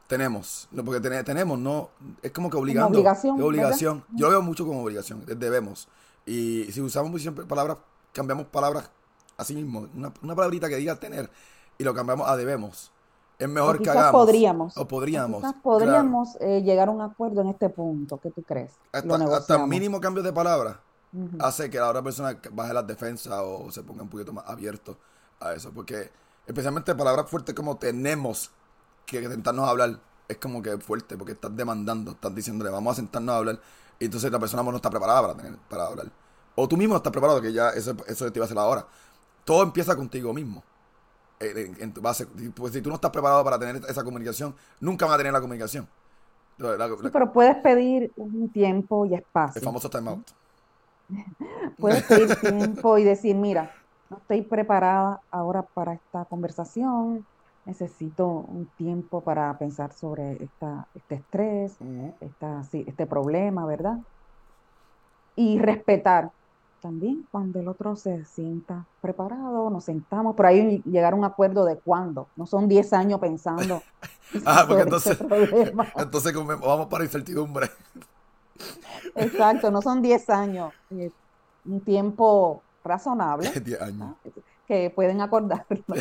Tenemos. 0.09 0.69
No, 0.73 0.85
porque 0.85 1.01
tenemos, 1.01 1.57
no. 1.57 1.91
Es 2.21 2.33
como 2.33 2.51
que 2.51 2.57
obligando. 2.57 2.99
obligación. 2.99 3.41
obligación. 3.41 4.05
Yo 4.13 4.27
lo 4.27 4.31
veo 4.33 4.43
mucho 4.43 4.67
como 4.67 4.83
obligación. 4.83 5.25
Debemos. 5.25 5.87
Y 6.27 6.65
si 6.73 6.81
usamos 6.81 7.23
siempre 7.23 7.45
palabras, 7.45 7.77
cambiamos 8.13 8.47
palabras 8.47 8.91
así 9.37 9.55
mismo. 9.55 9.89
Una, 9.95 10.13
una 10.21 10.35
palabrita 10.35 10.69
que 10.69 10.77
diga 10.77 10.97
tener 10.97 11.31
y 11.79 11.85
lo 11.85 11.95
cambiamos 11.95 12.29
a 12.29 12.37
debemos 12.37 12.91
es 13.39 13.49
mejor 13.49 13.83
que 13.83 13.91
hagamos. 13.91 14.13
Podríamos. 14.13 14.77
O 14.77 14.87
podríamos. 14.87 15.39
quizás 15.39 15.55
podríamos 15.63 16.37
eh, 16.41 16.63
llegar 16.63 16.89
a 16.89 16.91
un 16.91 17.01
acuerdo 17.01 17.41
en 17.41 17.49
este 17.49 17.69
punto. 17.69 18.19
¿Qué 18.19 18.31
tú 18.31 18.43
crees? 18.43 18.73
Hasta, 18.93 19.57
el 19.57 19.67
mínimo 19.67 20.01
cambio 20.01 20.23
de 20.23 20.33
palabra 20.33 20.81
hace 21.41 21.69
que 21.69 21.79
la 21.79 21.91
otra 21.91 22.03
persona 22.03 22.39
baje 22.53 22.73
las 22.73 22.87
defensas 22.87 23.41
o 23.45 23.71
se 23.71 23.83
ponga 23.83 24.03
un 24.03 24.09
poquito 24.09 24.33
más 24.33 24.45
abierto 24.47 24.97
a 25.41 25.53
eso. 25.53 25.71
Porque 25.73 26.11
especialmente 26.47 26.95
palabras 26.95 27.29
fuertes 27.29 27.55
como 27.55 27.77
tenemos 27.77 28.51
que 29.07 29.29
sentarnos 29.29 29.67
a 29.67 29.71
hablar 29.71 29.99
es 30.29 30.39
como 30.39 30.63
que 30.63 30.79
fuerte 30.79 31.17
porque 31.17 31.33
estás 31.33 31.55
demandando, 31.55 32.13
estás 32.13 32.35
diciéndole 32.35 32.71
vamos 32.71 32.93
a 32.93 32.97
sentarnos 32.97 33.35
a 33.35 33.39
hablar 33.39 33.61
y 33.99 34.07
entonces 34.07 34.33
la 34.33 34.39
persona 34.39 34.63
no 34.63 34.77
está 34.77 34.91
preparada 34.91 35.23
para, 35.23 35.35
tener, 35.35 35.59
para 35.69 35.87
hablar. 35.87 36.07
O 36.55 36.69
tú 36.69 36.77
mismo 36.77 36.97
estás 36.97 37.13
preparado 37.13 37.41
que 37.41 37.53
ya 37.53 37.71
eso, 37.71 37.95
eso 38.07 38.31
te 38.31 38.39
iba 38.39 38.45
a 38.45 38.47
hacer 38.47 38.59
ahora. 38.59 38.87
Todo 39.45 39.63
empieza 39.63 39.97
contigo 39.97 40.33
mismo. 40.33 40.63
En, 41.43 41.93
tu 41.93 42.01
base. 42.01 42.27
Pues 42.55 42.73
si 42.73 42.81
tú 42.81 42.89
no 42.89 42.97
estás 42.97 43.11
preparado 43.11 43.43
para 43.45 43.59
tener 43.59 43.83
esa 43.89 44.05
comunicación, 44.05 44.55
nunca 44.81 45.07
vas 45.07 45.17
a 45.17 45.19
tener 45.19 45.33
la 45.33 45.41
comunicación. 45.41 45.89
pero 47.13 47.33
puedes 47.33 47.57
pedir 47.57 48.13
un 48.17 48.49
tiempo 48.51 49.07
y 49.07 49.15
espacio. 49.15 49.59
El 49.59 49.65
famoso 49.65 49.91
timeout. 49.91 50.31
puedes 51.79 52.03
pedir 52.05 52.37
tiempo 52.37 52.99
y 52.99 53.05
decir, 53.05 53.35
mira, 53.37 53.73
no 54.11 54.19
estoy 54.19 54.43
preparada 54.43 55.21
ahora 55.31 55.63
para 55.63 55.95
esta 55.95 56.25
conversación, 56.27 57.27
necesito 57.65 58.27
un 58.27 58.67
tiempo 58.77 59.21
para 59.21 59.57
pensar 59.59 59.93
sobre 59.93 60.43
esta, 60.43 60.87
este 60.95 61.17
estrés, 61.17 61.77
este 62.73 63.07
problema, 63.07 63.67
¿verdad? 63.67 63.99
Y 65.37 65.59
respetar 65.59 66.31
también 66.83 67.27
cuando 67.31 67.61
el 67.61 67.69
otro 67.69 67.95
se 67.95 68.25
sienta 68.25 68.85
preparado, 69.01 69.71
nos 69.71 69.85
sentamos, 69.85 70.35
por 70.35 70.47
ahí 70.47 70.83
llegar 70.85 71.13
a 71.13 71.17
un 71.17 71.25
acuerdo 71.25 71.65
de 71.65 71.77
cuándo, 71.77 72.27
no 72.37 72.45
son 72.45 72.69
10 72.69 72.93
años 72.93 73.21
pensando. 73.21 73.81
ah, 74.45 74.65
porque 74.67 74.83
entonces, 74.83 75.19
entonces 75.97 76.35
vamos 76.35 76.87
para 76.89 77.05
incertidumbre. 77.05 77.71
Exacto, 79.15 79.71
no 79.71 79.81
son 79.81 80.03
10 80.03 80.31
años, 80.31 80.73
un 81.65 81.81
tiempo 81.81 82.63
razonable. 82.85 83.49
10 83.49 83.81
años. 83.81 84.17
Que 84.67 84.91
pueden 84.91 85.21
acordarlo. 85.21 85.95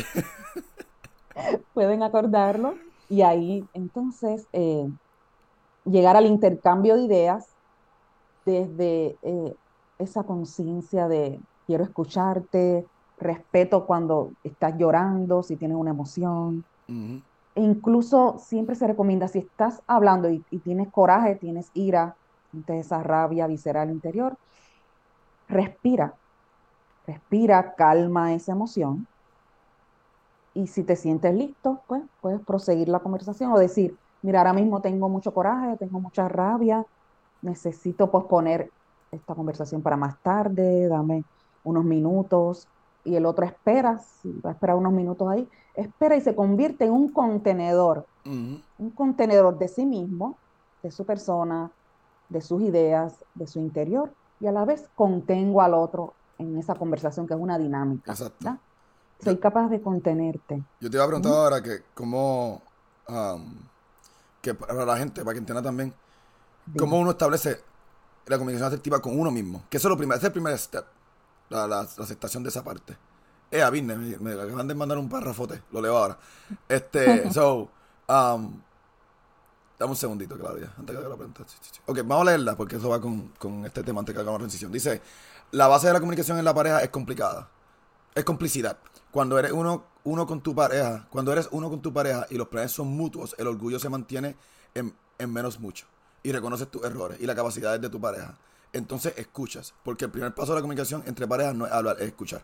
pueden 1.74 2.02
acordarlo 2.02 2.74
y 3.08 3.22
ahí 3.22 3.64
entonces 3.74 4.46
eh, 4.52 4.88
llegar 5.84 6.16
al 6.16 6.26
intercambio 6.26 6.96
de 6.96 7.02
ideas 7.02 7.46
desde 8.44 9.16
eh, 9.22 9.54
esa 10.02 10.24
conciencia 10.24 11.08
de 11.08 11.40
quiero 11.66 11.84
escucharte, 11.84 12.86
respeto 13.18 13.86
cuando 13.86 14.32
estás 14.44 14.76
llorando, 14.76 15.42
si 15.42 15.56
tienes 15.56 15.76
una 15.76 15.90
emoción. 15.90 16.64
E 17.54 17.60
incluso 17.60 18.36
siempre 18.38 18.74
se 18.74 18.86
recomienda, 18.86 19.28
si 19.28 19.38
estás 19.38 19.82
hablando 19.86 20.30
y, 20.30 20.40
tienes 20.64 20.90
coraje, 20.90 21.36
tienes 21.36 21.70
ira, 21.74 22.16
tienes 22.50 22.86
esa 22.86 23.02
rabia 23.02 23.46
visceral 23.46 23.90
interior, 23.90 24.36
respira, 25.48 26.14
respira, 27.06 27.74
calma 27.74 28.34
esa 28.34 28.52
emoción. 28.52 29.06
Y 30.54 30.66
si 30.66 30.82
te 30.82 30.96
sientes 30.96 31.34
listo, 31.34 31.80
pues 31.86 32.02
puedes 32.20 32.40
proseguir 32.40 32.88
la 32.88 33.00
conversación 33.00 33.52
o 33.52 33.58
decir, 33.58 33.96
mira, 34.22 34.40
ahora 34.40 34.52
mismo 34.52 34.80
tengo 34.80 35.08
mucho 35.08 35.32
coraje, 35.32 35.76
tengo 35.78 36.00
mucha 36.00 36.28
rabia, 36.28 36.84
necesito 37.40 38.10
posponer 38.10 38.70
esta 39.12 39.34
conversación 39.34 39.82
para 39.82 39.96
más 39.96 40.18
tarde, 40.22 40.88
dame 40.88 41.24
unos 41.62 41.84
minutos. 41.84 42.66
Y 43.04 43.16
el 43.16 43.26
otro 43.26 43.44
espera, 43.44 44.00
va 44.44 44.50
a 44.50 44.52
esperar 44.52 44.76
unos 44.76 44.92
minutos 44.92 45.28
ahí, 45.28 45.48
espera 45.74 46.14
y 46.16 46.20
se 46.20 46.36
convierte 46.36 46.84
en 46.84 46.92
un 46.92 47.08
contenedor, 47.08 48.06
un 48.24 48.90
contenedor 48.94 49.58
de 49.58 49.66
sí 49.66 49.84
mismo, 49.84 50.36
de 50.84 50.92
su 50.92 51.04
persona, 51.04 51.70
de 52.28 52.40
sus 52.40 52.62
ideas, 52.62 53.24
de 53.34 53.48
su 53.48 53.58
interior, 53.58 54.12
y 54.38 54.46
a 54.46 54.52
la 54.52 54.64
vez 54.64 54.88
contengo 54.94 55.62
al 55.62 55.74
otro 55.74 56.14
en 56.38 56.56
esa 56.58 56.76
conversación 56.76 57.26
que 57.26 57.34
es 57.34 57.40
una 57.40 57.58
dinámica. 57.58 58.12
Exacto. 58.12 58.56
Soy 59.22 59.36
capaz 59.38 59.68
de 59.68 59.80
contenerte. 59.80 60.62
Yo 60.80 60.88
te 60.88 60.96
iba 60.96 61.04
a 61.04 61.08
preguntar 61.08 61.32
ahora 61.32 61.60
que 61.60 61.82
cómo, 61.94 62.62
que 64.40 64.54
para 64.54 64.84
la 64.86 64.96
gente, 64.96 65.22
para 65.22 65.32
que 65.34 65.38
entienda 65.40 65.62
también, 65.62 65.92
cómo 66.78 67.00
uno 67.00 67.10
establece 67.10 67.58
la 68.26 68.38
comunicación 68.38 68.68
asertiva 68.68 69.00
con 69.00 69.18
uno 69.18 69.30
mismo. 69.30 69.64
Que 69.68 69.76
eso 69.76 69.88
es 69.88 69.90
lo 69.90 69.96
primero, 69.96 70.16
ese 70.16 70.26
es 70.26 70.28
el 70.28 70.32
primer 70.32 70.58
step. 70.58 70.84
La, 71.50 71.66
la, 71.66 71.80
aceptación 71.80 72.42
de 72.42 72.48
esa 72.48 72.64
parte. 72.64 72.96
Eh, 73.50 73.62
a 73.62 73.70
me, 73.70 73.82
me, 73.82 74.32
acaban 74.32 74.66
de 74.66 74.74
mandar 74.74 74.96
un 74.96 75.08
párrafote, 75.08 75.62
lo 75.70 75.80
leo 75.80 75.96
ahora. 75.96 76.18
Este, 76.68 77.30
so, 77.32 77.68
um, 78.08 78.60
dame 79.78 79.90
un 79.90 79.96
segundito, 79.96 80.38
Claudia, 80.38 80.72
antes 80.78 80.96
que 80.96 81.02
la 81.02 81.16
pregunta. 81.16 81.44
Ok, 81.86 81.98
vamos 81.98 82.22
a 82.22 82.30
leerla 82.30 82.56
porque 82.56 82.76
eso 82.76 82.88
va 82.88 83.00
con, 83.00 83.28
con 83.38 83.66
este 83.66 83.82
tema 83.82 84.00
antes 84.00 84.14
que 84.14 84.20
hagamos 84.20 84.40
la 84.40 84.44
transición. 84.44 84.72
Dice, 84.72 85.02
la 85.50 85.68
base 85.68 85.88
de 85.88 85.92
la 85.92 86.00
comunicación 86.00 86.38
en 86.38 86.44
la 86.44 86.54
pareja 86.54 86.82
es 86.82 86.88
complicada. 86.88 87.50
Es 88.14 88.24
complicidad. 88.24 88.78
Cuando 89.10 89.38
eres 89.38 89.52
uno, 89.52 89.84
uno 90.04 90.26
con 90.26 90.40
tu 90.40 90.54
pareja, 90.54 91.06
cuando 91.10 91.32
eres 91.32 91.48
uno 91.50 91.68
con 91.68 91.82
tu 91.82 91.92
pareja 91.92 92.26
y 92.30 92.36
los 92.36 92.48
planes 92.48 92.72
son 92.72 92.88
mutuos, 92.88 93.34
el 93.36 93.46
orgullo 93.46 93.78
se 93.78 93.90
mantiene 93.90 94.36
en, 94.74 94.94
en 95.18 95.30
menos 95.30 95.60
mucho 95.60 95.86
y 96.22 96.32
reconoces 96.32 96.68
tus 96.68 96.84
errores 96.84 97.20
y 97.20 97.26
las 97.26 97.36
capacidades 97.36 97.80
de 97.80 97.88
tu 97.88 98.00
pareja. 98.00 98.36
Entonces 98.72 99.14
escuchas, 99.16 99.74
porque 99.84 100.06
el 100.06 100.10
primer 100.10 100.34
paso 100.34 100.52
de 100.52 100.56
la 100.56 100.62
comunicación 100.62 101.02
entre 101.06 101.26
parejas 101.26 101.54
no 101.54 101.66
es 101.66 101.72
hablar, 101.72 101.96
es 102.00 102.06
escuchar. 102.06 102.42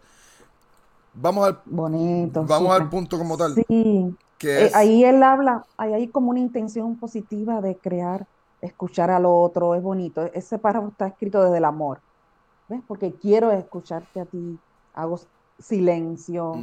Vamos 1.15 1.47
al, 1.47 1.61
Bonito, 1.65 2.45
vamos 2.45 2.71
al 2.73 2.89
punto 2.89 3.19
como 3.19 3.37
tal. 3.37 3.55
Sí. 3.55 4.15
Que 4.37 4.67
eh, 4.67 4.71
ahí 4.75 5.05
él 5.05 5.23
habla, 5.23 5.65
ahí 5.77 5.95
hay 5.95 6.09
como 6.09 6.31
una 6.31 6.39
intención 6.39 6.97
positiva 6.97 7.61
de 7.61 7.77
crear, 7.77 8.27
escuchar 8.61 9.11
al 9.11 9.25
otro, 9.27 9.75
es 9.75 9.83
bonito. 9.83 10.23
Ese 10.33 10.59
párrafo 10.59 10.89
está 10.89 11.09
escrito 11.09 11.43
desde 11.43 11.59
el 11.59 11.65
amor, 11.65 12.01
¿ves? 12.69 12.81
Porque 12.87 13.13
quiero 13.15 13.51
escucharte 13.51 14.21
a 14.21 14.27
ti, 14.27 14.59
hago 14.95 15.19
silencio. 15.59 16.55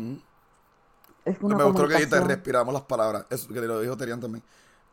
es 1.26 1.38
una 1.42 1.58
Me 1.58 1.64
gustó 1.66 1.88
que 1.88 1.96
dijiste, 1.96 2.20
respiramos 2.22 2.74
las 2.74 2.84
palabras, 2.84 3.26
eso 3.30 3.50
que 3.50 3.60
lo 3.60 3.82
dijo 3.82 3.98
Terian 3.98 4.22
también. 4.22 4.44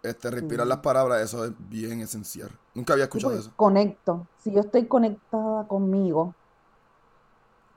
Este, 0.03 0.31
respirar 0.33 0.67
las 0.67 0.79
palabras, 0.79 1.23
eso 1.23 1.45
es 1.45 1.53
bien 1.69 2.01
esencial. 2.01 2.51
Nunca 2.75 2.93
había 2.93 3.05
escuchado 3.05 3.33
pues, 3.33 3.47
eso. 3.47 3.53
Conecto. 3.55 4.27
Si 4.38 4.51
yo 4.51 4.61
estoy 4.61 4.87
conectada 4.87 5.69
conmigo, 5.69 6.35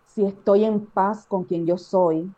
si 0.07 0.25
estoy 0.25 0.65
en 0.65 0.85
paz 0.87 1.25
con 1.27 1.43
quien 1.43 1.67
yo 1.67 1.77
soy, 1.77 2.31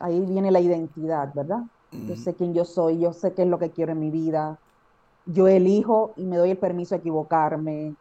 ahí 0.00 0.20
viene 0.20 0.50
la 0.50 0.58
identidad, 0.58 1.32
¿verdad? 1.32 1.62
Yo 1.92 2.16
sé 2.16 2.34
quién 2.34 2.54
yo 2.54 2.64
soy, 2.64 2.98
yo 2.98 3.12
sé 3.12 3.34
qué 3.34 3.42
es 3.42 3.48
lo 3.48 3.58
que 3.58 3.70
quiero 3.70 3.92
en 3.92 4.00
mi 4.00 4.10
vida. 4.10 4.58
Yo 5.26 5.46
elijo 5.46 6.14
y 6.16 6.24
me 6.24 6.38
doy 6.38 6.50
el 6.50 6.58
permiso 6.58 6.94
de 6.94 7.00
equivocarme. 7.00 7.94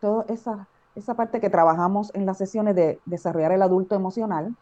Toda 0.00 0.26
esa, 0.28 0.68
esa 0.94 1.14
parte 1.14 1.40
que 1.40 1.48
trabajamos 1.48 2.14
en 2.14 2.26
las 2.26 2.36
sesiones 2.36 2.76
de 2.76 3.00
desarrollar 3.06 3.52
el 3.52 3.62
adulto 3.62 3.94
emocional. 3.94 4.54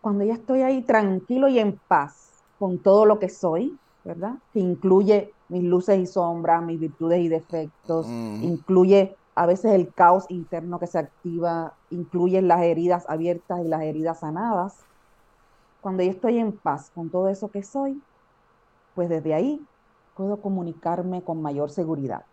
Cuando 0.00 0.24
ya 0.24 0.34
estoy 0.34 0.62
ahí 0.62 0.82
tranquilo 0.82 1.48
y 1.48 1.60
en 1.60 1.80
paz 1.86 2.42
con 2.58 2.78
todo 2.78 3.06
lo 3.06 3.20
que 3.20 3.28
soy, 3.28 3.78
¿verdad? 4.04 4.34
Que 4.52 4.60
incluye 4.60 5.32
mis 5.48 5.64
luces 5.64 5.98
y 5.98 6.06
sombras, 6.06 6.62
mis 6.62 6.80
virtudes 6.80 7.20
y 7.20 7.28
defectos, 7.28 8.06
incluye 8.06 9.16
a 9.34 9.46
veces 9.46 9.72
el 9.72 9.92
caos 9.92 10.26
interno 10.28 10.78
que 10.78 10.86
se 10.86 10.98
activa, 10.98 11.74
incluye 11.90 12.40
las 12.42 12.62
heridas 12.62 13.04
abiertas 13.08 13.60
y 13.64 13.68
las 13.68 13.82
heridas 13.82 14.20
sanadas. 14.20 14.76
Cuando 15.80 16.02
yo 16.02 16.10
estoy 16.10 16.38
en 16.38 16.52
paz 16.52 16.90
con 16.94 17.10
todo 17.10 17.28
eso 17.28 17.48
que 17.48 17.62
soy, 17.62 18.00
pues 18.94 19.08
desde 19.08 19.34
ahí 19.34 19.60
puedo 20.16 20.40
comunicarme 20.40 21.22
con 21.22 21.40
mayor 21.42 21.70
seguridad, 21.70 22.24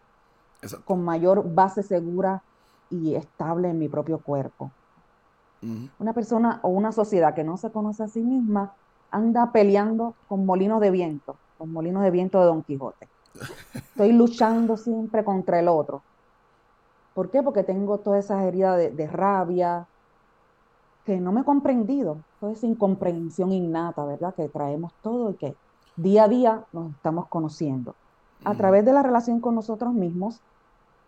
con 0.86 1.04
mayor 1.04 1.54
base 1.54 1.84
segura 1.84 2.44
y 2.90 3.16
estable 3.16 3.70
en 3.70 3.80
mi 3.80 3.88
propio 3.88 4.20
cuerpo. 4.20 4.72
Una 6.00 6.14
persona 6.14 6.60
o 6.62 6.70
una 6.70 6.92
sociedad 6.92 7.34
que 7.34 7.44
no 7.44 7.58
se 7.58 7.72
conoce 7.72 8.04
a 8.04 8.08
sí 8.08 8.22
misma 8.22 8.74
anda 9.10 9.52
peleando 9.52 10.14
con 10.28 10.46
molinos 10.46 10.80
de 10.82 10.92
viento 10.92 11.36
los 11.60 11.68
molinos 11.68 12.04
de 12.04 12.12
viento 12.12 12.40
de 12.40 12.46
Don 12.46 12.64
Quijote. 12.64 13.08
Estoy 13.74 14.12
luchando 14.14 14.78
siempre 14.78 15.24
contra 15.24 15.60
el 15.60 15.68
otro. 15.68 16.02
¿Por 17.14 17.30
qué? 17.30 17.42
Porque 17.42 17.64
tengo 17.64 17.98
todas 17.98 18.26
esas 18.26 18.44
heridas 18.44 18.78
de, 18.78 19.08
rabia, 19.08 19.88
que 21.06 21.20
no 21.20 21.32
me 21.32 21.42
he 21.42 21.44
comprendido, 21.44 22.18
toda 22.40 22.52
esa 22.52 22.68
incomprensión 22.68 23.52
innata, 23.52 24.06
¿verdad? 24.06 24.36
Que 24.36 24.50
traemos 24.50 24.94
todo 25.02 25.32
y 25.32 25.34
que 25.36 25.56
día 25.96 26.26
a 26.26 26.28
día 26.28 26.64
nos 26.74 26.92
estamos 26.92 27.28
conociendo. 27.28 27.96
A 28.44 28.54
través 28.54 28.86
de 28.86 28.94
la 28.94 29.02
relación 29.02 29.40
con 29.40 29.56
nosotros 29.56 29.94
mismos 29.94 30.42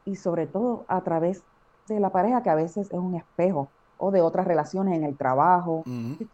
y 0.04 0.16
sobre 0.16 0.48
todo 0.48 0.84
a 0.88 1.02
través 1.02 1.44
de 1.88 2.00
la 2.00 2.10
pareja, 2.10 2.42
que 2.42 2.50
a 2.50 2.56
veces 2.56 2.88
es 2.92 3.00
un 3.00 3.14
espejo, 3.16 3.68
o 4.00 4.12
de 4.12 4.22
otras 4.22 4.48
relaciones 4.48 4.98
en 4.98 5.04
el 5.04 5.16
trabajo. 5.16 5.84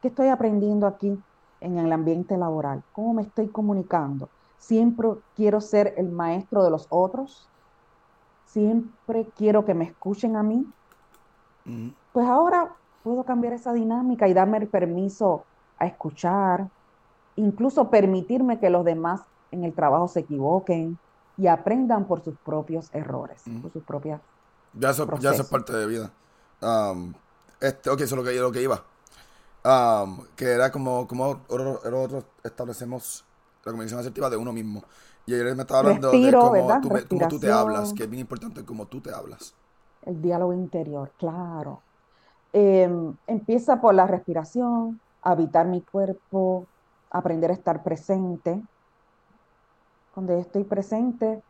¿Qué 0.02 0.08
estoy 0.08 0.28
aprendiendo 0.30 0.88
aquí? 0.88 1.20
En 1.66 1.80
el 1.80 1.92
ambiente 1.92 2.38
laboral? 2.38 2.84
¿Cómo 2.94 3.16
me 3.16 3.24
estoy 3.24 3.48
comunicando? 3.48 4.30
¿Siempre 4.58 5.10
quiero 5.36 5.60
ser 5.60 5.96
el 5.98 6.10
maestro 6.10 6.64
de 6.64 6.70
los 6.70 6.88
otros? 6.90 7.48
¿Siempre 8.46 9.28
quiero 9.36 9.66
que 9.66 9.74
me 9.74 9.86
escuchen 9.86 10.36
a 10.36 10.44
mí? 10.44 10.66
Pues 12.14 12.28
ahora 12.28 12.72
puedo 13.04 13.24
cambiar 13.24 13.54
esa 13.54 13.74
dinámica 13.74 14.28
y 14.28 14.34
darme 14.34 14.60
el 14.60 14.68
permiso 14.68 15.44
a 15.80 15.88
escuchar, 15.88 16.70
incluso 17.36 17.90
permitirme 17.90 18.60
que 18.60 18.70
los 18.70 18.86
demás 18.86 19.22
en 19.52 19.64
el 19.64 19.74
trabajo 19.74 20.08
se 20.08 20.22
equivoquen 20.22 20.98
y 21.38 21.48
aprendan 21.48 22.06
por 22.06 22.24
sus 22.24 22.36
propios 22.38 22.90
errores, 22.94 23.42
por 23.62 23.72
sus 23.72 23.84
propias. 23.84 24.22
Ya 24.74 24.92
eso, 24.92 25.08
ya 25.20 25.32
es 25.32 25.44
parte 25.44 25.74
de 25.74 25.88
vida. 25.88 26.12
este, 27.60 27.90
ok, 27.90 28.02
eso 28.02 28.16
es 28.16 28.22
lo 28.22 28.24
que, 28.24 28.40
lo 28.40 28.52
que 28.52 28.62
iba 28.62 28.84
que 30.36 30.46
era 30.46 30.72
como, 30.72 31.08
como 31.08 31.42
nosotros 31.50 32.26
establecemos 32.44 33.26
la 33.64 33.72
comunicación 33.72 34.00
asertiva 34.00 34.30
de 34.30 34.38
uno 34.38 34.54
mismo. 34.54 34.84
Y 35.26 35.34
ayer 35.34 35.56
me 35.56 35.64
estaba 35.64 35.80
hablando 35.80 36.12
de 36.12 36.32
cómo 36.32 37.28
tú, 37.28 37.40
te 37.40 37.52
hablas, 37.52 37.92
que 37.94 38.04
es 38.04 38.10
bien 38.10 38.22
importante 38.22 38.64
cómo 38.64 38.86
tú 38.86 39.02
te 39.02 39.12
hablas. 39.12 39.56
El 40.06 40.22
diálogo 40.22 40.54
interior, 40.54 41.12
claro. 41.18 41.82
Em, 42.54 43.16
empieza 43.26 43.82
por 43.82 43.96
la 43.96 44.06
respiración, 44.06 45.00
habitar 45.24 45.66
mi 45.66 45.82
cuerpo, 45.82 46.68
aprender 47.10 47.50
a 47.50 47.56
estar 47.56 47.82
presente. 47.82 48.62
Cuando 50.14 50.34
estoy 50.34 50.64
presente, 50.64 51.42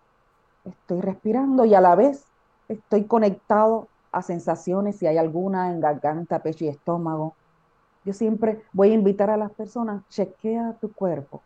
estoy 0.64 1.02
respirando 1.02 1.66
y 1.66 1.76
a 1.76 1.82
la 1.82 1.96
vez 1.96 2.24
estoy 2.70 3.04
conectado 3.04 3.90
a 4.14 4.22
sensaciones, 4.22 4.96
si 4.96 5.06
hay 5.06 5.18
alguna 5.18 5.70
en 5.70 5.82
garganta, 5.82 6.40
pecho 6.40 6.64
y 6.64 6.70
estómago 6.70 7.36
yo 8.06 8.14
siempre 8.14 8.64
voy 8.74 8.92
a 8.92 8.96
invitar 8.96 9.30
a 9.32 9.38
las 9.38 9.54
personas, 9.54 10.08
chequea 10.10 10.78
tu 10.82 10.94
cuerpo, 10.94 11.46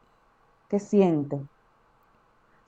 ¿qué 0.70 0.80
sientes? 0.80 1.42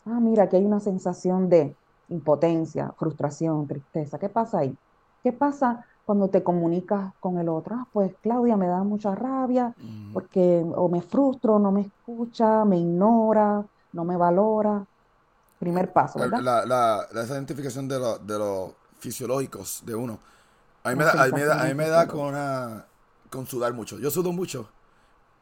Ah, 0.06 0.20
mira, 0.20 0.44
aquí 0.44 0.56
hay 0.56 0.66
una 0.66 0.80
sensación 0.80 1.48
de 1.50 1.78
impotencia, 2.08 2.94
frustración, 2.98 3.68
tristeza. 3.68 4.18
¿Qué 4.20 4.30
pasa 4.30 4.60
ahí? 4.60 4.78
¿Qué 5.24 5.32
pasa 5.34 5.86
cuando 6.04 6.30
te 6.30 6.44
comunicas 6.44 7.14
con 7.20 7.38
el 7.40 7.50
otro? 7.50 7.76
Ah, 7.76 7.88
pues 7.92 8.16
Claudia 8.22 8.58
me 8.58 8.68
da 8.68 8.84
mucha 8.84 9.14
rabia 9.16 9.76
porque 10.12 10.64
o 10.76 10.90
me 10.90 11.02
frustro, 11.02 11.60
no 11.60 11.72
me 11.72 11.82
escucha, 11.82 12.66
me 12.66 12.78
ignora, 12.80 13.66
no 13.92 14.04
me 14.06 14.18
valora. 14.18 14.86
Primer 15.60 15.94
paso, 15.94 16.20
La, 16.20 16.26
¿verdad? 16.26 16.42
la, 16.42 16.66
la- 16.66 17.08
la- 17.12 17.24
esa 17.24 17.34
identificación 17.36 17.88
de, 17.88 18.00
lo- 18.00 18.18
de 18.20 18.38
los 18.38 18.72
fisiológicos 19.00 19.84
de 19.86 19.96
uno. 19.96 20.20
A 20.84 20.90
mí 20.92 20.96
me 20.98 21.06
da, 21.06 21.14
a 21.24 21.28
mí 21.28 21.34
me 21.34 21.44
da, 21.46 21.62
a 21.64 21.68
mí 21.68 21.74
me 21.76 21.90
da 21.90 22.08
con, 22.08 22.28
una, 22.28 22.88
con 23.32 23.48
sudar 23.48 23.74
mucho. 23.74 23.98
Yo 23.98 24.12
sudo 24.12 24.32
mucho 24.32 24.70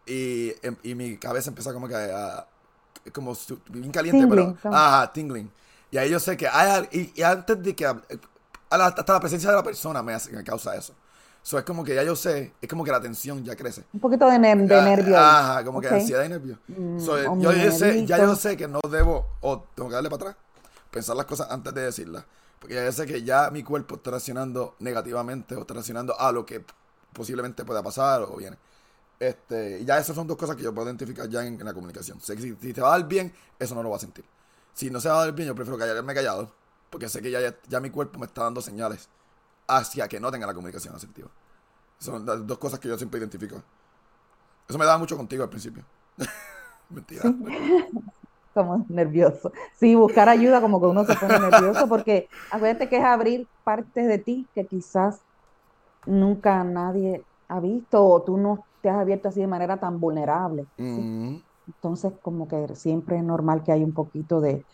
y, 0.06 0.54
em- 0.62 0.78
y 0.84 0.96
mi 0.96 1.18
cabeza 1.18 1.50
empieza 1.50 1.74
como 1.74 1.88
que 1.88 1.96
a, 1.96 2.48
como 3.14 3.36
bien 3.70 3.92
caliente, 3.92 4.26
Tingling, 4.26 4.56
pero 4.62 4.76
ajá, 4.76 5.12
tingling. 5.12 5.52
Y 5.92 5.98
ahí 5.98 6.10
yo 6.10 6.20
sé 6.20 6.38
que 6.38 6.48
hay, 6.48 6.88
y, 6.92 7.20
y 7.20 7.24
antes 7.24 7.62
de 7.62 7.76
que 7.76 7.86
hab- 7.88 8.04
a 8.70 8.78
la- 8.78 8.88
hasta 8.88 9.14
la 9.14 9.20
presencia 9.20 9.50
de 9.50 9.56
la 9.58 9.64
persona 9.64 10.02
me, 10.04 10.14
hace- 10.14 10.32
me 10.32 10.44
causa 10.44 10.76
eso. 10.76 10.94
So, 11.42 11.58
es 11.58 11.64
como 11.64 11.84
que 11.84 11.96
ya 11.96 12.04
yo 12.04 12.16
sé, 12.16 12.54
es 12.62 12.70
como 12.70 12.84
que 12.84 12.92
la 12.92 13.00
tensión 13.02 13.44
ya 13.44 13.56
crece. 13.56 13.84
Un 13.94 14.00
poquito 14.02 14.28
de, 14.30 14.38
ner- 14.38 14.68
de 14.68 14.76
Ah, 14.76 14.82
nervio. 14.84 15.18
Ajá, 15.18 15.64
como 15.64 15.80
Ok. 15.80 15.86
que 15.86 15.90
ansiedad 15.96 16.24
y 16.26 16.30
nervio. 16.30 16.60
Mm, 16.68 17.00
So, 17.00 17.14
o 17.14 17.40
yo, 17.40 17.52
yo 17.54 17.72
sé, 17.72 18.06
ya 18.06 18.18
yo 18.18 18.36
sé 18.36 18.56
que 18.58 18.68
no 18.68 18.80
debo, 18.90 19.26
o 19.42 19.64
tengo 19.74 19.90
que 19.90 19.96
darle 19.96 20.10
para 20.10 20.32
atrás, 20.32 20.44
pensar 20.92 21.16
las 21.16 21.26
cosas 21.26 21.48
antes 21.50 21.74
de 21.74 21.82
decirlas. 21.82 22.26
Porque 22.60 22.76
ya 22.76 22.84
yo 22.84 22.92
sé 22.92 23.06
que 23.08 23.24
ya 23.24 23.50
mi 23.52 23.64
cuerpo 23.64 23.96
está 23.96 24.12
reaccionando 24.12 24.76
negativamente 24.80 25.56
o 25.56 25.62
está 25.62 25.74
reaccionando 25.74 26.20
a 26.20 26.32
lo 26.34 26.46
que 26.46 26.64
posiblemente 27.14 27.66
pueda 27.66 27.84
pasar 27.84 28.22
o 28.24 28.36
viene. 28.38 28.58
Este, 29.20 29.84
ya 29.84 29.98
esas 29.98 30.16
son 30.16 30.28
dos 30.28 30.38
cosas 30.38 30.56
que 30.56 30.64
yo 30.64 30.74
puedo 30.74 30.88
identificar 30.88 31.28
ya 31.28 31.46
en, 31.46 31.64
la 31.64 31.74
comunicación. 31.74 32.20
Que 32.20 32.38
si, 32.38 32.56
si 32.56 32.74
te 32.74 32.82
va 32.82 32.94
a 32.94 33.00
dar 33.00 33.08
bien, 33.08 33.34
eso 33.58 33.76
no 33.76 33.84
lo 33.84 33.90
va 33.90 33.98
a 33.98 34.00
sentir. 34.00 34.26
Si 34.74 34.90
no 34.90 35.00
se 35.00 35.10
va 35.10 35.22
a 35.22 35.26
dar 35.26 35.34
bien, 35.34 35.48
yo 35.48 35.56
prefiero 35.56 35.78
callarme 35.78 36.14
callado, 36.14 36.52
porque 36.90 37.10
sé 37.10 37.22
que 37.22 37.32
ya, 37.32 37.42
ya, 37.42 37.56
ya 37.68 37.80
mi 37.80 37.90
cuerpo 37.90 38.20
me 38.20 38.26
está 38.26 38.44
dando 38.44 38.62
señales 38.62 39.10
hacia 39.68 40.08
que 40.08 40.20
no 40.20 40.32
tenga 40.32 40.48
la 40.48 40.54
comunicación 40.54 40.96
asertiva. 40.96 41.30
Son 41.98 42.26
las 42.26 42.48
dos 42.48 42.58
cosas 42.58 42.80
que 42.80 42.88
yo 42.88 42.98
siempre 42.98 43.20
identifico. 43.20 43.62
Eso 44.68 44.80
me 44.80 44.86
daba 44.86 44.98
mucho 44.98 45.18
contigo 45.18 45.44
al 45.44 45.50
principio. 45.50 45.84
Mentira. 46.90 47.24
como 48.54 48.86
nervioso. 48.90 49.52
Sí, 49.80 49.96
buscar 49.96 50.30
ayuda 50.30 50.62
como 50.62 50.80
que 50.80 50.88
uno 50.88 51.06
se 51.06 51.16
pone 51.16 51.40
nervioso 51.40 51.88
porque 51.88 52.28
acuérdate 52.52 52.90
que 52.90 52.98
es 52.98 53.04
abrir 53.04 53.48
partes 53.64 54.08
de 54.08 54.18
ti 54.18 54.48
que 54.54 54.66
quizás 54.66 55.20
nunca 56.10 56.64
nadie 56.64 57.24
ha 57.48 57.60
visto 57.60 58.06
o 58.06 58.24
tú 58.24 58.38
no 58.38 58.66
te 58.82 58.90
has 58.90 58.98
abierto 58.98 59.30
así 59.30 59.42
de 59.42 59.48
manera 59.48 59.80
tan 59.80 60.00
vulnerable. 60.00 60.68
¿sí? 60.78 60.84
Mm, 61.02 61.44
Entonces, 61.68 62.14
como 62.22 62.48
que 62.48 62.76
siempre 62.76 63.18
es 63.18 63.24
normal 63.24 63.64
que 63.64 63.72
hay 63.72 63.84
un 63.84 63.94
poquito 63.94 64.42
de, 64.42 64.66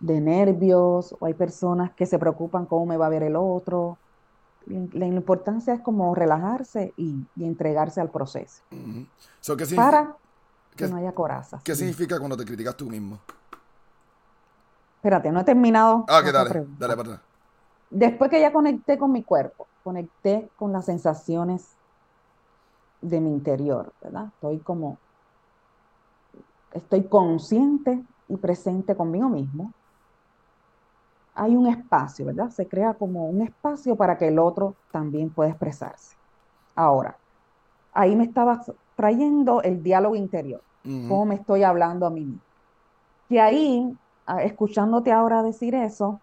de 0.00 0.20
nervios 0.20 1.14
o 1.20 1.26
hay 1.26 1.34
personas 1.34 1.92
que 1.94 2.06
se 2.06 2.18
preocupan 2.18 2.66
cómo 2.66 2.86
me 2.86 2.96
va 2.96 3.06
a 3.06 3.10
ver 3.10 3.22
el 3.24 3.36
otro. 3.36 3.98
La, 4.66 4.88
la 4.92 5.06
importancia 5.06 5.74
es 5.74 5.80
como 5.82 6.14
relajarse 6.14 6.92
y, 6.96 7.26
y 7.36 7.44
entregarse 7.46 8.00
al 8.00 8.10
proceso 8.10 8.62
mm. 8.70 9.02
So, 9.40 9.56
¿qué, 9.56 9.66
significa, 9.66 9.90
para 9.90 10.16
que 10.76 10.86
no 10.88 10.96
haya 10.96 11.12
corazas. 11.14 11.62
qué 11.64 11.74
significa 11.74 12.18
cuando 12.18 12.36
te 12.36 12.44
criticas 12.44 12.76
tú 12.76 12.86
mismo? 12.90 13.18
Espérate, 14.96 15.30
no 15.32 15.40
he 15.40 15.44
terminado 15.44 16.04
Ah, 16.08 16.22
que 16.24 16.32
dale, 16.32 16.50
pregunta. 16.50 16.76
dale 16.80 16.96
para 16.96 17.08
atrás. 17.14 17.26
Después 17.90 18.30
que 18.30 18.40
ya 18.40 18.52
conecté 18.52 18.98
con 18.98 19.12
mi 19.12 19.24
cuerpo, 19.24 19.66
conecté 19.82 20.50
con 20.56 20.72
las 20.72 20.86
sensaciones 20.86 21.78
de 23.00 23.20
mi 23.20 23.30
interior, 23.32 23.92
¿verdad? 24.00 24.28
Estoy 24.34 24.62
como, 24.62 25.00
estoy 26.72 27.08
consciente 27.08 28.04
y 28.28 28.36
presente 28.38 28.96
conmigo 28.96 29.28
mismo. 29.28 29.74
Hay 31.34 31.54
un 31.56 31.66
espacio, 31.68 32.26
¿verdad? 32.26 32.50
Se 32.50 32.66
crea 32.68 32.94
como 32.94 33.26
un 33.28 33.42
espacio 33.42 33.96
para 33.96 34.18
que 34.18 34.28
el 34.28 34.38
otro 34.38 34.76
también 34.90 35.32
pueda 35.32 35.50
expresarse. 35.50 36.16
Ahora, 36.74 37.20
ahí 37.92 38.16
me 38.16 38.24
estaba 38.24 38.60
trayendo 38.96 39.62
el 39.62 39.82
diálogo 39.82 40.16
interior 40.16 40.64
Ujú. 40.84 41.20
cómo 41.20 41.26
me 41.26 41.36
estoy 41.36 41.64
hablando 41.64 42.06
a 42.06 42.10
mí 42.10 42.24
mismo. 42.26 42.42
Que 43.28 43.40
ahí, 43.40 43.84
escuchándote 44.42 45.12
ahora 45.12 45.42
decir 45.42 45.74
eso, 45.74 46.22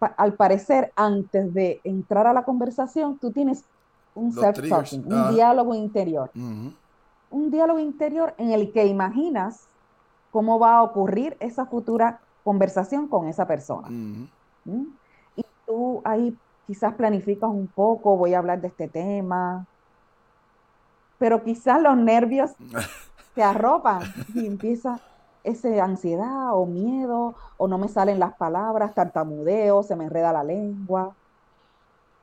al 0.00 0.34
parecer, 0.34 0.92
antes 0.96 1.52
de 1.54 1.80
entrar 1.84 2.26
a 2.26 2.32
la 2.32 2.44
conversación, 2.44 3.18
tú 3.18 3.30
tienes 3.30 3.64
un 4.14 4.32
self-talking, 4.32 5.06
un 5.06 5.12
ajá. 5.12 5.32
diálogo 5.32 5.74
interior. 5.74 6.30
Un 6.34 7.50
diálogo 7.50 7.78
interior 7.78 8.34
en 8.38 8.52
el 8.52 8.72
que 8.72 8.86
imaginas 8.86 9.68
cómo 10.30 10.58
va 10.58 10.76
a 10.76 10.82
ocurrir 10.82 11.36
esa 11.40 11.66
futura 11.66 12.20
conversación 12.44 13.08
con 13.08 13.26
esa 13.28 13.46
persona. 13.46 13.88
¿Mm? 13.88 14.84
Y 15.36 15.44
tú 15.66 16.00
ahí 16.04 16.36
quizás 16.66 16.94
planificas 16.94 17.50
un 17.50 17.66
poco, 17.66 18.16
voy 18.16 18.34
a 18.34 18.38
hablar 18.38 18.60
de 18.60 18.68
este 18.68 18.88
tema, 18.88 19.66
pero 21.18 21.42
quizás 21.42 21.80
los 21.80 21.96
nervios 21.96 22.50
te 23.34 23.42
arropan 23.42 24.02
y 24.34 24.46
empieza 24.46 25.00
esa 25.46 25.68
ansiedad 25.84 26.54
o 26.54 26.66
miedo, 26.66 27.34
o 27.56 27.68
no 27.68 27.78
me 27.78 27.88
salen 27.88 28.18
las 28.18 28.34
palabras, 28.36 28.94
tartamudeo, 28.94 29.82
se 29.82 29.96
me 29.96 30.04
enreda 30.04 30.32
la 30.32 30.44
lengua. 30.44 31.14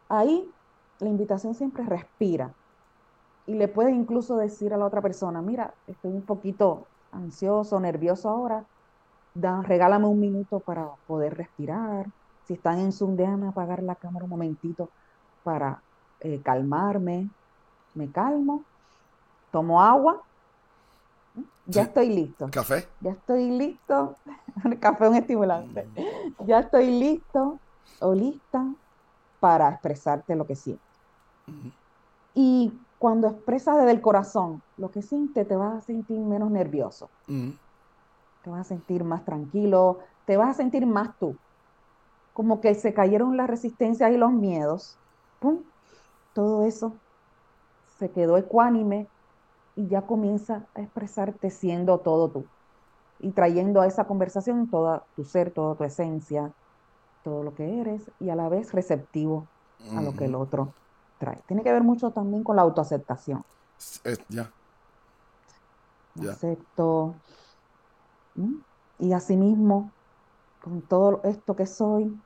Ahí 0.09 0.49
la 0.99 1.09
invitación 1.09 1.55
siempre 1.55 1.83
es 1.83 1.89
respira. 1.89 2.53
Y 3.45 3.55
le 3.55 3.67
puedes 3.67 3.93
incluso 3.93 4.37
decir 4.37 4.73
a 4.73 4.77
la 4.77 4.85
otra 4.85 5.01
persona, 5.01 5.41
mira, 5.41 5.73
estoy 5.87 6.11
un 6.11 6.25
poquito 6.25 6.87
ansioso, 7.11 7.79
nervioso 7.79 8.29
ahora, 8.29 8.65
da, 9.33 9.61
regálame 9.61 10.07
un 10.07 10.19
minuto 10.19 10.59
para 10.59 10.89
poder 11.07 11.35
respirar. 11.37 12.07
Si 12.43 12.53
están 12.53 12.79
en 12.79 12.91
Zoom, 12.91 13.15
déjame 13.15 13.47
apagar 13.47 13.83
la 13.83 13.95
cámara 13.95 14.25
un 14.25 14.31
momentito 14.31 14.89
para 15.43 15.83
eh, 16.19 16.41
calmarme. 16.43 17.29
Me 17.93 18.11
calmo, 18.11 18.65
tomo 19.51 19.81
agua. 19.81 20.23
Ya 21.65 21.83
Sí. 21.83 21.87
estoy 21.87 22.09
listo. 22.09 22.47
¿Café? 22.51 22.87
Ya 22.99 23.11
estoy 23.11 23.51
listo. 23.51 24.15
El 24.65 24.79
café 24.79 25.05
es 25.05 25.09
un 25.11 25.15
estimulante. 25.17 25.89
Ya 26.45 26.59
estoy 26.59 26.87
listo 26.99 27.59
o 28.01 28.13
lista 28.13 28.65
para 29.39 29.69
expresarte 29.69 30.35
lo 30.35 30.45
que 30.45 30.55
siento. 30.55 30.83
Y 32.35 32.71
cuando 32.97 33.27
expresas 33.27 33.77
desde 33.77 33.91
el 33.91 34.01
corazón 34.01 34.61
lo 34.77 34.89
que 34.89 35.01
sientes, 35.01 35.47
te 35.47 35.55
vas 35.55 35.75
a 35.77 35.81
sentir 35.81 36.19
menos 36.19 36.49
nervioso, 36.51 37.09
Ujú. 37.27 37.53
te 38.41 38.49
vas 38.49 38.61
a 38.61 38.63
sentir 38.63 39.03
más 39.03 39.23
tranquilo, 39.25 39.99
te 40.25 40.37
vas 40.37 40.49
a 40.49 40.53
sentir 40.53 40.85
más 40.87 41.09
tú. 41.19 41.37
Como 42.33 42.61
que 42.61 42.73
se 42.73 42.93
cayeron 42.93 43.37
las 43.37 43.47
resistencias 43.47 44.11
y 44.11 44.17
los 44.17 44.31
miedos. 44.31 44.97
¡Pum! 45.39 45.63
Todo 46.33 46.63
eso 46.63 46.97
se 47.99 48.09
quedó 48.11 48.37
ecuánime 48.37 49.07
y 49.75 49.87
ya 49.87 50.03
comienza 50.03 50.67
a 50.75 50.81
expresarte 50.81 51.49
siendo 51.49 51.99
todo 52.01 52.31
tú. 52.31 52.49
Y 53.19 53.31
trayendo 53.33 53.81
a 53.81 53.87
esa 53.87 54.05
conversación 54.05 54.69
toda 54.69 55.05
tu 55.15 55.23
ser, 55.23 55.53
toda 55.53 55.75
tu 55.75 55.83
esencia, 55.83 56.51
todo 57.23 57.43
lo 57.43 57.53
que 57.55 57.79
eres 57.81 58.11
y 58.19 58.29
a 58.29 58.35
la 58.35 58.49
vez 58.49 58.73
receptivo 58.73 59.49
a 59.95 60.01
lo 60.01 60.13
que 60.13 60.25
el 60.25 60.35
otro 60.35 60.75
trae. 61.17 61.41
Tiene 61.47 61.63
que 61.63 61.71
ver 61.71 61.83
mucho 61.83 62.11
también 62.11 62.43
con 62.43 62.55
la 62.57 62.63
autoaceptación. 62.63 63.43
Es- 64.03 64.19
ya. 64.29 64.53
Me 66.15 66.23
Ya. 66.25 66.31
acepto. 66.31 67.21
Y 68.99 69.13
asimismo, 69.13 69.93
con 70.61 70.81
todo 70.87 71.21
esto 71.23 71.55
que 71.55 71.65
soy, 71.65 72.21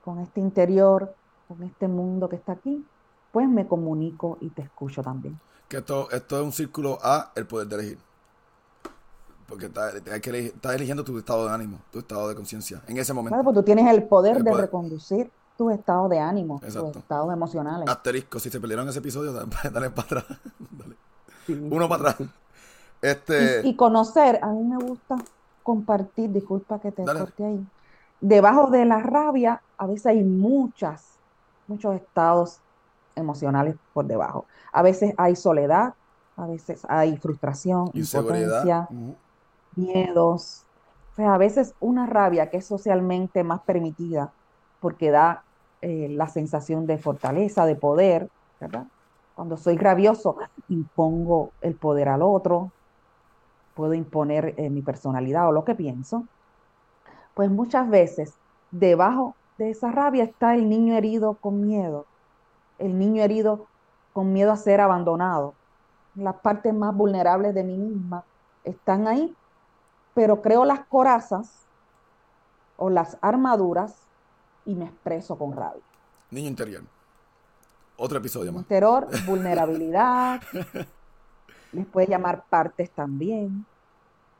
con 0.00 0.20
este 0.20 0.40
interior, 0.40 1.16
con 1.46 1.62
este 1.62 1.88
mundo 1.88 2.28
que 2.28 2.36
está 2.36 2.52
aquí, 2.52 2.88
pues 3.30 3.48
me 3.48 3.66
comunico 3.66 4.38
y 4.40 4.50
te 4.50 4.62
escucho 4.62 5.02
también. 5.02 5.40
Que 5.68 5.78
esto, 5.78 6.08
esto 6.10 6.36
es 6.38 6.44
un 6.44 6.52
círculo 6.52 6.98
A, 7.02 7.32
el 7.34 7.46
poder 7.46 7.66
de 7.66 7.74
elegir. 7.76 7.98
Porque 9.48 9.66
está- 9.66 9.90
estás 9.90 10.74
eligiendo 10.74 11.04
tu 11.04 11.16
estado 11.18 11.46
de 11.46 11.52
ánimo, 11.54 11.78
tu 11.92 12.00
estado 12.00 12.28
de 12.28 12.34
conciencia, 12.34 12.82
en 12.88 12.96
ese 12.98 13.12
momento. 13.12 13.34
Claro, 13.34 13.44
porque 13.44 13.60
tú 13.60 13.64
tienes 13.64 13.86
el 13.92 14.02
poder 14.04 14.38
El 14.38 14.44
de 14.44 14.50
poder. 14.50 14.64
reconducir 14.66 15.30
tus 15.56 15.72
estados 15.72 16.10
de 16.10 16.18
ánimo, 16.18 16.60
Exacto. 16.62 16.88
tus 16.88 16.96
estados 17.02 17.32
emocionales. 17.32 17.88
Asterisco, 17.88 18.38
si 18.40 18.50
se 18.50 18.60
perdieron 18.60 18.88
ese 18.88 18.98
episodio, 18.98 19.32
dale, 19.32 19.46
dale 19.72 19.90
para 19.90 20.20
atrás. 20.20 20.38
Dale. 20.70 20.96
Sí, 21.46 21.52
Uno 21.70 21.84
sí, 21.84 21.88
para 21.88 22.10
atrás. 22.10 22.16
sí. 22.18 22.28
Este. 23.02 23.60
Y, 23.64 23.68
y 23.70 23.76
conocer, 23.76 24.40
a 24.42 24.48
mí 24.48 24.62
me 24.64 24.78
gusta 24.84 25.16
compartir, 25.62 26.30
disculpa 26.32 26.78
que 26.80 26.90
te 26.92 27.04
Dale. 27.04 27.20
corte 27.20 27.44
ahí. 27.44 27.66
Debajo 28.20 28.68
de 28.70 28.84
la 28.84 28.98
rabia, 29.00 29.60
a 29.78 29.86
veces 29.86 30.06
hay 30.06 30.22
muchas, 30.24 31.04
muchos 31.68 31.94
estados 31.94 32.58
emocionales 33.16 33.74
por 33.92 34.06
debajo. 34.06 34.46
A 34.72 34.82
veces 34.82 35.14
hay 35.16 35.34
soledad, 35.34 35.94
a 36.36 36.46
veces 36.46 36.86
hay 36.88 37.16
frustración, 37.16 37.90
inseguridad. 37.94 38.62
impotencia, 38.62 38.88
miedos. 39.74 40.62
O 41.12 41.16
sea, 41.16 41.34
a 41.34 41.38
veces 41.38 41.74
una 41.80 42.06
rabia 42.06 42.50
que 42.50 42.58
es 42.58 42.66
socialmente 42.66 43.42
más 43.42 43.60
permitida 43.62 44.30
porque 44.80 45.10
da 45.10 45.42
eh, 45.80 46.08
la 46.10 46.28
sensación 46.28 46.86
de 46.86 46.98
fortaleza, 46.98 47.66
de 47.66 47.74
poder, 47.74 48.28
¿verdad? 48.60 48.86
Cuando 49.34 49.56
soy 49.56 49.76
rabioso, 49.76 50.36
impongo 50.68 51.50
el 51.60 51.74
poder 51.74 52.08
al 52.08 52.22
otro, 52.22 52.70
puedo 53.74 53.94
imponer 53.94 54.54
eh, 54.56 54.70
mi 54.70 54.82
personalidad 54.82 55.48
o 55.48 55.52
lo 55.52 55.64
que 55.64 55.74
pienso. 55.74 56.24
Pues 57.34 57.50
muchas 57.50 57.88
veces 57.88 58.34
debajo 58.70 59.34
de 59.58 59.70
esa 59.70 59.92
rabia 59.92 60.24
está 60.24 60.54
el 60.54 60.68
niño 60.68 60.96
herido 60.96 61.34
con 61.34 61.66
miedo, 61.66 62.06
el 62.78 62.98
niño 62.98 63.22
herido 63.22 63.66
con 64.12 64.32
miedo 64.32 64.52
a 64.52 64.56
ser 64.56 64.80
abandonado. 64.80 65.54
Las 66.14 66.36
partes 66.36 66.72
más 66.72 66.94
vulnerables 66.94 67.54
de 67.54 67.64
mí 67.64 67.76
misma 67.76 68.24
están 68.64 69.06
ahí, 69.06 69.34
pero 70.14 70.40
creo 70.40 70.64
las 70.64 70.80
corazas 70.86 71.66
o 72.76 72.90
las 72.90 73.18
armaduras 73.20 73.94
y 74.64 74.74
me 74.74 74.86
expreso 74.86 75.36
con 75.36 75.52
rabia. 75.52 75.82
Niño 76.30 76.48
interior. 76.48 76.82
Otro 77.96 78.18
episodio 78.18 78.52
más. 78.52 78.66
Terror, 78.66 79.08
vulnerabilidad. 79.26 80.42
Les 81.72 81.86
puede 81.86 82.08
llamar 82.08 82.44
partes 82.48 82.90
también. 82.90 83.64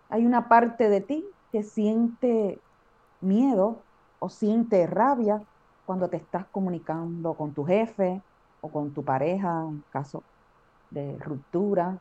Hay 0.09 0.25
una 0.25 0.49
parte 0.49 0.89
de 0.89 1.01
ti 1.01 1.25
que 1.53 1.63
siente 1.63 2.59
miedo 3.21 3.81
o 4.19 4.29
siente 4.29 4.87
rabia 4.87 5.43
cuando 5.87 6.09
te 6.09 6.17
estás 6.17 6.45
comunicando 6.47 7.35
con 7.35 7.53
tu 7.53 7.65
jefe 7.65 8.21
o 8.61 8.69
con 8.69 8.91
tu 8.91 9.05
pareja, 9.05 9.63
en 9.63 9.85
caso 9.91 10.23
de 10.91 11.17
ruptura. 11.19 11.99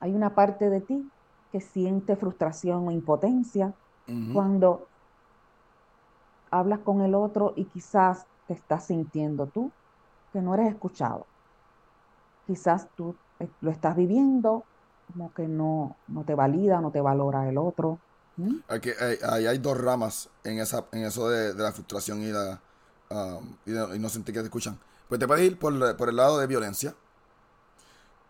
Hay 0.00 0.14
una 0.14 0.34
parte 0.34 0.68
de 0.68 0.80
ti 0.80 1.08
que 1.52 1.60
siente 1.60 2.16
frustración 2.16 2.88
o 2.88 2.90
impotencia 2.90 3.72
cuando 4.32 4.88
hablas 6.50 6.80
con 6.80 7.00
el 7.00 7.14
otro 7.14 7.52
y 7.54 7.64
quizás 7.66 8.26
te 8.48 8.54
estás 8.54 8.86
sintiendo 8.86 9.46
tú 9.46 9.70
que 10.32 10.40
no 10.40 10.54
eres 10.54 10.68
escuchado. 10.68 11.26
Quizás 12.48 12.88
tú 12.96 13.14
eh, 13.38 13.48
lo 13.60 13.70
estás 13.70 13.94
viviendo 13.94 14.64
como 15.12 15.32
que 15.32 15.46
no, 15.46 15.96
no 16.08 16.24
te 16.24 16.34
valida, 16.34 16.80
no 16.80 16.90
te 16.90 17.00
valora 17.00 17.48
el 17.48 17.56
otro. 17.58 17.98
Aquí, 18.68 18.90
hay, 19.22 19.46
hay, 19.46 19.58
dos 19.58 19.78
ramas 19.78 20.30
en, 20.44 20.58
esa, 20.58 20.86
en 20.92 21.04
eso 21.04 21.28
de, 21.28 21.52
la 21.54 21.72
frustración 21.72 22.22
y, 22.22 22.28
la, 22.32 22.60
um, 23.10 23.56
y, 23.66 23.98
no 23.98 24.08
sentir 24.08 24.34
que 24.34 24.40
te 24.40 24.46
escuchan. 24.46 24.78
Pues 25.08 25.18
te 25.18 25.26
puedes 25.26 25.44
ir 25.44 25.58
por, 25.58 25.72
el 25.72 26.16
lado 26.16 26.38
de 26.38 26.46
violencia. 26.46 26.94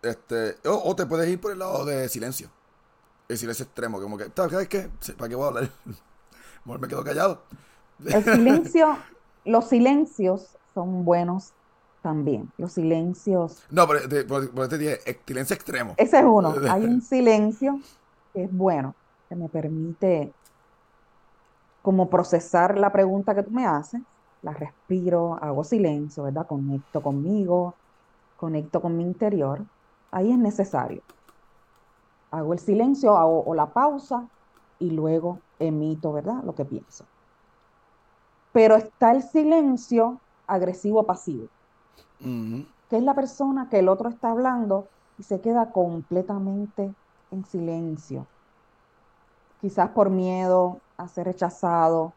Este, 0.02 0.56
o, 0.64 0.96
te 0.96 1.06
puedes 1.06 1.28
ir 1.28 1.40
por 1.40 1.52
el 1.52 1.58
lado 1.58 1.84
de 1.84 2.08
silencio. 2.08 2.48
El 3.28 3.38
silencio 3.38 3.64
extremo, 3.64 4.00
como 4.00 4.16
que, 4.16 4.30
¿sabes 4.34 4.68
qué? 4.68 4.90
¿Para 5.16 5.28
qué 5.28 5.34
voy 5.34 5.44
a 5.44 5.48
hablar? 5.48 5.70
me 6.64 6.88
quedo 6.88 7.04
callado. 7.04 7.42
El 8.04 8.24
silencio, 8.36 8.98
los 9.44 9.68
silencios 9.68 10.56
son 10.74 11.04
buenos 11.04 11.52
también. 12.02 12.50
Los 12.56 12.72
silencios. 12.72 13.62
No, 13.70 13.86
pero 13.86 14.08
te, 14.08 14.24
por, 14.24 14.68
te 14.68 14.78
dije, 14.78 15.20
silencio 15.26 15.54
extremo. 15.54 15.94
Ese 15.96 16.18
es 16.18 16.24
uno. 16.24 16.54
Hay 16.70 16.84
un 16.84 17.02
silencio 17.02 17.80
que 18.32 18.44
es 18.44 18.52
bueno, 18.52 18.94
que 19.28 19.36
me 19.36 19.48
permite 19.48 20.32
como 21.82 22.10
procesar 22.10 22.78
la 22.78 22.92
pregunta 22.92 23.34
que 23.34 23.42
tú 23.42 23.50
me 23.50 23.66
haces, 23.66 24.00
la 24.42 24.52
respiro, 24.52 25.38
hago 25.40 25.64
silencio, 25.64 26.24
¿verdad? 26.24 26.46
Conecto 26.46 27.02
conmigo, 27.02 27.74
conecto 28.36 28.80
con 28.80 28.96
mi 28.96 29.02
interior. 29.02 29.64
Ahí 30.10 30.30
es 30.30 30.38
necesario. 30.38 31.02
Hago 32.30 32.52
el 32.52 32.58
silencio, 32.58 33.16
hago 33.16 33.42
o 33.44 33.54
la 33.54 33.66
pausa 33.66 34.28
y 34.78 34.90
luego 34.90 35.38
emito, 35.58 36.12
¿verdad? 36.12 36.42
Lo 36.44 36.54
que 36.54 36.64
pienso. 36.64 37.04
Pero 38.52 38.76
está 38.76 39.12
el 39.12 39.22
silencio 39.22 40.20
agresivo 40.46 41.04
pasivo 41.04 41.48
que 42.90 42.96
es 42.96 43.02
la 43.04 43.14
persona 43.14 43.68
que 43.70 43.78
el 43.78 43.88
otro 43.88 44.08
está 44.08 44.32
hablando 44.32 44.88
y 45.16 45.22
se 45.22 45.40
queda 45.40 45.70
completamente 45.70 46.92
en 47.30 47.44
silencio. 47.44 48.26
Quizás 49.60 49.90
por 49.90 50.10
miedo 50.10 50.80
a 50.96 51.06
ser 51.06 51.26
rechazado, 51.26 52.12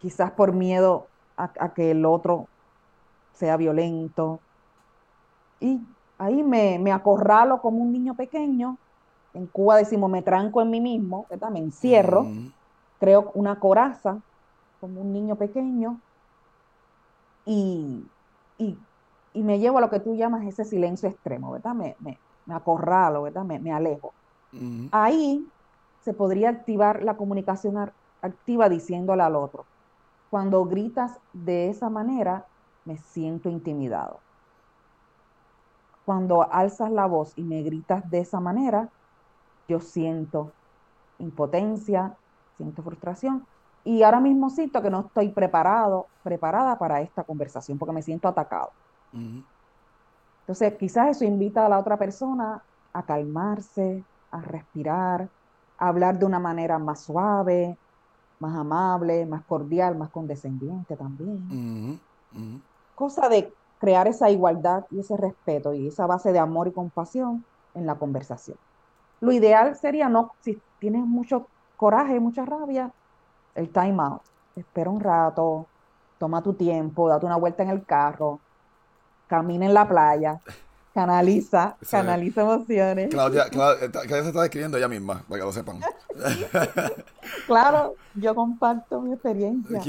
quizás 0.00 0.30
por 0.32 0.52
miedo 0.52 1.06
a, 1.36 1.72
que 1.74 1.92
el 1.92 2.04
otro 2.04 2.46
sea 3.34 3.56
violento. 3.56 4.40
Y 5.60 5.80
ahí 6.18 6.42
me, 6.42 6.78
me, 6.78 6.92
acorralo 6.92 7.60
como 7.60 7.78
un 7.78 7.92
niño 7.92 8.14
pequeño. 8.14 8.76
En 9.34 9.46
Cuba 9.46 9.76
decimos, 9.76 10.10
me 10.10 10.22
tranco 10.22 10.62
en 10.62 10.70
mí 10.70 10.80
mismo, 10.80 11.26
¿verdad? 11.30 11.50
me 11.50 11.58
encierro, 11.58 12.26
creo 12.98 13.30
una 13.34 13.60
coraza 13.60 14.18
como 14.80 15.00
un 15.00 15.12
niño 15.12 15.36
pequeño 15.36 16.00
y, 17.44 18.04
y 18.56 18.76
y 19.38 19.42
me 19.42 19.58
llevo 19.60 19.78
a 19.78 19.80
lo 19.80 19.90
que 19.90 20.00
tú 20.00 20.16
llamas 20.16 20.44
ese 20.46 20.64
silencio 20.64 21.08
extremo, 21.08 21.52
¿verdad? 21.52 21.72
Me, 21.72 21.96
me, 22.00 22.18
me 22.46 22.54
acorralo, 22.54 23.22
¿verdad? 23.22 23.44
Me, 23.44 23.58
me 23.60 23.72
alejo. 23.72 24.12
Ahí 24.90 25.46
se 26.00 26.12
podría 26.12 26.48
activar 26.48 27.04
la 27.04 27.16
comunicación 27.16 27.76
activa 28.22 28.68
diciéndole 28.68 29.22
al 29.22 29.36
otro. 29.36 29.64
Cuando 30.30 30.64
gritas 30.64 31.18
de 31.32 31.70
esa 31.70 31.88
manera, 31.88 32.46
me 32.84 32.98
siento 32.98 33.48
intimidado. 33.48 34.20
Cuando 36.04 36.50
alzas 36.50 36.90
la 36.90 37.06
voz 37.06 37.32
y 37.36 37.42
me 37.42 37.62
gritas 37.62 38.08
de 38.10 38.20
esa 38.20 38.40
manera, 38.40 38.88
yo 39.68 39.80
siento 39.80 40.52
impotencia, 41.18 42.16
siento 42.56 42.82
frustración 42.82 43.46
y 43.84 44.02
ahora 44.02 44.20
mismo 44.20 44.50
siento 44.50 44.82
que 44.82 44.90
no 44.90 45.00
estoy 45.00 45.30
preparado, 45.30 46.06
preparada 46.22 46.78
para 46.78 47.00
esta 47.00 47.24
conversación 47.24 47.78
porque 47.78 47.92
me 47.92 48.02
siento 48.02 48.28
atacado. 48.28 48.70
Entonces, 50.40 50.74
quizás 50.78 51.08
eso 51.08 51.24
invita 51.24 51.66
a 51.66 51.68
la 51.68 51.78
otra 51.78 51.96
persona 51.96 52.62
a 52.92 53.02
calmarse, 53.02 54.04
a 54.30 54.40
respirar, 54.40 55.28
a 55.78 55.88
hablar 55.88 56.18
de 56.18 56.26
una 56.26 56.38
manera 56.38 56.78
más 56.78 57.00
suave, 57.00 57.76
más 58.40 58.56
amable, 58.56 59.26
más 59.26 59.42
cordial, 59.44 59.96
más 59.96 60.10
condescendiente 60.10 60.96
también. 60.96 62.00
Cosa 62.94 63.28
de 63.28 63.52
crear 63.78 64.08
esa 64.08 64.30
igualdad 64.30 64.84
y 64.90 65.00
ese 65.00 65.16
respeto 65.16 65.72
y 65.72 65.88
esa 65.88 66.06
base 66.06 66.32
de 66.32 66.38
amor 66.38 66.68
y 66.68 66.72
compasión 66.72 67.44
en 67.74 67.86
la 67.86 67.96
conversación. 67.96 68.56
Lo 69.20 69.32
ideal 69.32 69.76
sería 69.76 70.08
no, 70.08 70.32
si 70.40 70.60
tienes 70.78 71.02
mucho 71.02 71.46
coraje, 71.76 72.20
mucha 72.20 72.44
rabia, 72.44 72.92
el 73.54 73.70
time 73.70 74.02
out. 74.02 74.22
Espera 74.56 74.90
un 74.90 75.00
rato, 75.00 75.66
toma 76.18 76.42
tu 76.42 76.54
tiempo, 76.54 77.08
date 77.08 77.26
una 77.26 77.36
vuelta 77.36 77.62
en 77.62 77.70
el 77.70 77.84
carro, 77.84 78.40
camina 79.28 79.66
en 79.66 79.74
la 79.74 79.88
playa, 79.88 80.40
canaliza, 80.98 81.76
canaliza 81.88 82.42
emociones. 82.42 83.08
Claudia, 83.10 83.48
Claudia, 83.48 83.88
Claudia 83.90 84.22
se 84.22 84.28
está 84.28 84.42
describiendo 84.42 84.76
ella 84.78 84.88
misma, 84.88 85.22
para 85.28 85.38
que 85.38 85.44
lo 85.44 85.52
sepan. 85.52 85.80
claro, 87.46 87.94
yo 88.14 88.34
comparto 88.34 89.00
mi 89.00 89.12
experiencia. 89.12 89.80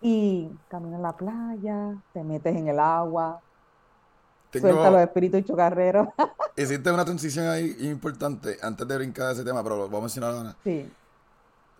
y 0.00 0.48
camina 0.68 0.96
en 0.96 1.02
la 1.02 1.12
playa, 1.12 1.96
te 2.14 2.24
metes 2.24 2.56
en 2.56 2.68
el 2.68 2.78
agua, 2.78 3.42
suelta 4.52 4.90
los 4.90 5.02
espíritus 5.02 5.44
chocarreros. 5.44 6.08
Hiciste 6.56 6.90
una 6.90 7.04
transición 7.04 7.46
ahí 7.48 7.76
importante 7.80 8.56
antes 8.62 8.88
de 8.88 8.96
brincar 8.96 9.32
ese 9.32 9.44
tema, 9.44 9.62
pero 9.62 9.76
lo 9.76 9.82
vamos 9.82 9.98
a 9.98 10.02
mencionar 10.02 10.30
ahora. 10.32 10.56
Sí. 10.64 10.90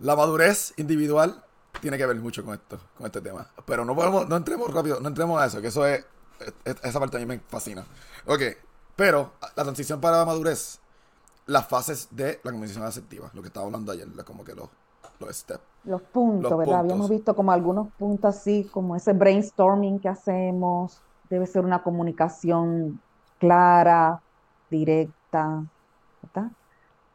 La 0.01 0.15
madurez 0.15 0.75
individual 0.77 1.43
tiene 1.81 1.97
que 1.97 2.05
ver 2.05 2.17
mucho 2.17 2.45
con 2.45 2.53
esto, 2.53 2.79
con 2.99 3.07
este 3.07 3.23
tema. 3.23 3.49
Pero 3.65 3.87
no 3.87 3.95
podemos, 3.95 4.29
no 4.29 4.37
entremos 4.37 4.73
rápido, 4.75 5.01
no 5.01 5.09
entremos 5.09 5.41
a 5.41 5.47
eso, 5.47 5.63
que 5.63 5.69
eso 5.69 5.87
es, 5.87 6.05
esa 6.65 7.01
parte 7.01 7.17
a 7.17 7.21
mí 7.21 7.27
me 7.27 7.39
fascina. 7.41 7.85
Ok, 8.27 8.43
pero 8.97 9.33
la 9.57 9.65
transición 9.65 10.01
para 10.01 10.19
la 10.19 10.25
madurez, 10.25 10.81
las 11.47 11.67
fases 11.67 12.09
de 12.11 12.41
la 12.43 12.51
comunicación 12.51 12.85
asertiva, 12.85 13.31
lo 13.35 13.43
que 13.43 13.49
estaba 13.49 13.67
hablando 13.67 13.93
ayer, 13.93 14.09
como 14.25 14.45
que 14.45 14.55
los, 14.55 14.69
los 15.19 15.37
steps. 15.37 15.63
Los 15.85 16.03
puntos, 16.03 16.57
¿verdad? 16.59 16.81
Habíamos 16.81 17.09
visto 17.09 17.35
como 17.35 17.53
algunos 17.53 17.89
puntos 17.99 18.37
así, 18.37 18.69
como 18.73 18.97
ese 18.97 19.13
brainstorming 19.13 20.01
que 20.01 20.09
hacemos, 20.09 21.01
debe 21.31 21.47
ser 21.47 21.65
una 21.65 21.83
comunicación 21.83 23.01
clara, 23.39 24.21
directa, 24.71 25.65
¿verdad? 26.23 26.51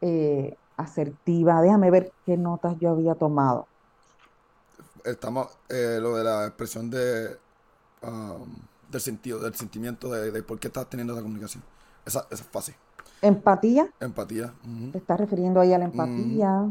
Eh, 0.02 0.58
asertiva. 0.78 1.62
Déjame 1.62 1.92
ver 1.92 2.12
qué 2.26 2.38
notas 2.38 2.76
yo 2.80 2.92
había 2.92 3.16
tomado 3.16 3.68
estamos 5.06 5.48
eh, 5.70 6.00
lo 6.02 6.16
de 6.16 6.24
la 6.24 6.48
expresión 6.48 6.90
de 6.90 7.38
um, 8.02 8.56
del 8.94 9.02
sentido, 9.02 9.40
del 9.40 9.56
sentimiento 9.56 10.10
de, 10.10 10.44
por 10.44 10.60
qué 10.60 10.68
estás 10.68 10.90
teniendo 10.90 11.14
esa 11.14 11.22
comunicación. 11.22 11.64
Esa, 12.06 12.26
esa 12.32 12.44
es 12.44 12.50
fácil. 12.50 12.76
Empatía. 13.22 13.90
Empatía. 14.00 14.54
Te 14.92 14.98
estás 14.98 15.20
refiriendo 15.20 15.60
ahí 15.60 15.74
a 15.74 15.78
la 15.78 15.86
empatía. 15.86 16.70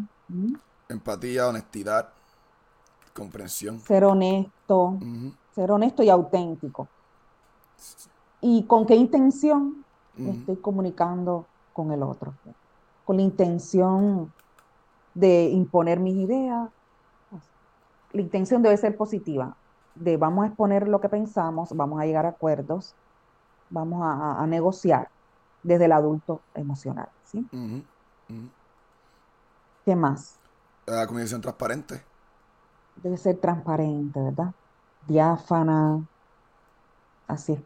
Empatía, 0.88 1.48
honestidad, 1.48 2.11
comprensión. 3.14 3.80
Ser 3.80 4.05
honesto. 4.05 4.99
Ser 5.55 5.70
honesto 5.70 6.03
y 6.03 6.11
auténtico. 6.11 6.88
¿Y 8.40 8.64
con 8.64 8.86
qué 8.86 8.94
intención 8.94 9.84
me 10.16 10.30
estoy 10.30 10.57
comunicando 10.57 11.47
con 11.72 11.90
el 11.90 12.03
otro? 12.03 12.34
Con 13.05 13.16
la 13.16 13.22
intención 13.22 14.32
de 15.14 15.49
imponer 15.51 16.01
mis 16.01 16.16
ideas, 16.16 16.68
la 18.12 18.20
intención 18.20 18.62
debe 18.62 18.76
ser 18.76 18.97
positiva, 18.97 19.57
de 19.95 20.16
vamos 20.16 20.45
a 20.45 20.47
exponer 20.49 20.88
lo 20.88 21.01
que 21.01 21.09
pensamos, 21.09 21.74
vamos 21.74 22.01
a 22.01 22.07
llegar 22.07 22.26
a 22.26 22.30
acuerdos, 22.30 22.95
vamos 23.70 24.03
a, 24.05 24.47
negociar 24.47 25.09
desde 25.62 25.86
el 25.86 25.93
adulto 25.93 26.40
emocional. 26.55 27.09
¿sí? 27.24 27.47
¿Qué 29.84 29.97
más? 29.97 30.36
La 30.86 31.07
comunicación 31.07 31.40
transparente. 31.40 32.03
Debe 33.03 33.16
ser 33.16 33.36
transparente, 33.38 34.20
¿verdad? 34.20 34.53
Diáfana, 35.07 36.05
así 37.26 37.55
es 37.55 37.61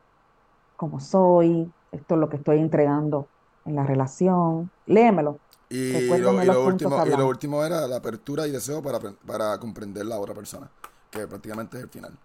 como 0.77 1.01
soy, 1.01 1.71
esto 1.91 2.15
es 2.15 2.21
lo 2.21 2.29
que 2.29 2.37
estoy 2.37 2.59
entregando 2.59 3.27
en 3.65 3.75
la 3.75 3.85
relación. 3.85 4.71
Léemelo. 4.87 5.39
Y 5.69 6.09
lo, 6.19 6.65
último, 6.65 7.05
y 7.05 7.11
lo 7.11 7.27
último 7.27 7.65
era 7.65 7.89
la 7.89 7.97
apertura 7.97 8.47
y 8.47 8.53
deseo 8.53 8.81
para, 8.83 9.01
para 9.27 9.59
comprender 9.59 10.07
la 10.07 10.17
otra 10.17 10.33
persona, 10.33 10.71
que 11.17 11.27
prácticamente 11.27 11.77
es 11.79 11.85
el 11.85 11.89
final 11.89 12.17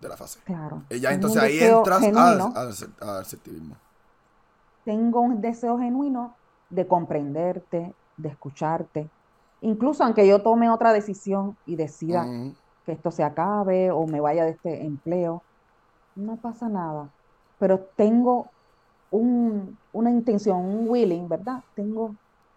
de 0.00 0.08
la 0.08 0.16
fase. 0.16 0.40
Claro. 0.44 0.82
Y 0.90 1.00
ya 1.00 1.12
entonces 1.12 1.42
ahí 1.42 1.58
entras 1.58 2.02
al, 2.02 3.18
asertivismo. 3.18 3.76
Tengo 4.84 5.20
un 5.20 5.40
deseo 5.40 5.78
genuino 5.78 6.34
de 6.70 6.86
comprenderte, 6.86 7.94
de 8.16 8.28
escucharte. 8.28 9.08
Incluso 9.60 10.04
aunque 10.04 10.26
yo 10.26 10.42
tome 10.42 10.70
otra 10.70 10.92
decisión 10.92 11.56
y 11.66 11.76
decida 11.76 12.26
que 12.84 12.92
esto 12.92 13.10
se 13.10 13.24
acabe 13.24 13.90
o 13.90 14.06
me 14.06 14.20
vaya 14.20 14.44
de 14.44 14.50
este 14.50 14.84
empleo, 14.84 15.42
no 16.14 16.36
pasa 16.36 16.68
nada. 16.68 17.08
Pero 17.58 17.80
tengo 17.96 18.48
una 19.10 20.10
intención, 20.10 20.58
un 20.58 20.88
willing, 20.88 21.28
¿verdad? 21.28 21.64
Tengo 21.74 22.14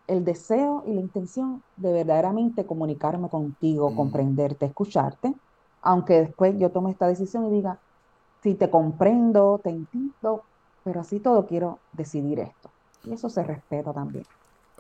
el 0.08 0.26
deseo 0.26 0.84
y 0.86 0.94
la 0.94 1.02
intención 1.02 1.64
de 1.78 1.94
verdaderamente 1.94 2.66
comunicarme 2.66 3.30
contigo, 3.30 3.96
comprenderte, 3.96 4.66
escucharte 4.66 5.34
aunque 5.82 6.22
después 6.22 6.58
yo 6.58 6.72
tome 6.72 6.92
esta 6.92 7.08
decisión 7.08 7.46
y 7.48 7.52
diga, 7.52 7.80
si 8.44 8.56
te 8.56 8.70
comprendo, 8.70 9.60
te 9.64 9.70
entiendo, 9.70 10.44
pero 10.84 11.02
así 11.02 11.20
todo 11.20 11.46
quiero 11.46 11.80
decidir 11.94 12.40
esto. 12.40 12.70
Y 13.04 13.14
eso 13.14 13.30
se 13.30 13.44
respeta 13.44 13.94
también. 13.94 14.26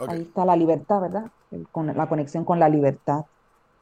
Ahí 0.08 0.22
está 0.22 0.46
la 0.46 0.56
libertad, 0.56 1.02
¿verdad? 1.02 1.32
con, 1.72 1.88
la 1.88 2.08
conexión 2.08 2.46
con 2.46 2.60
la 2.60 2.70
libertad 2.70 3.26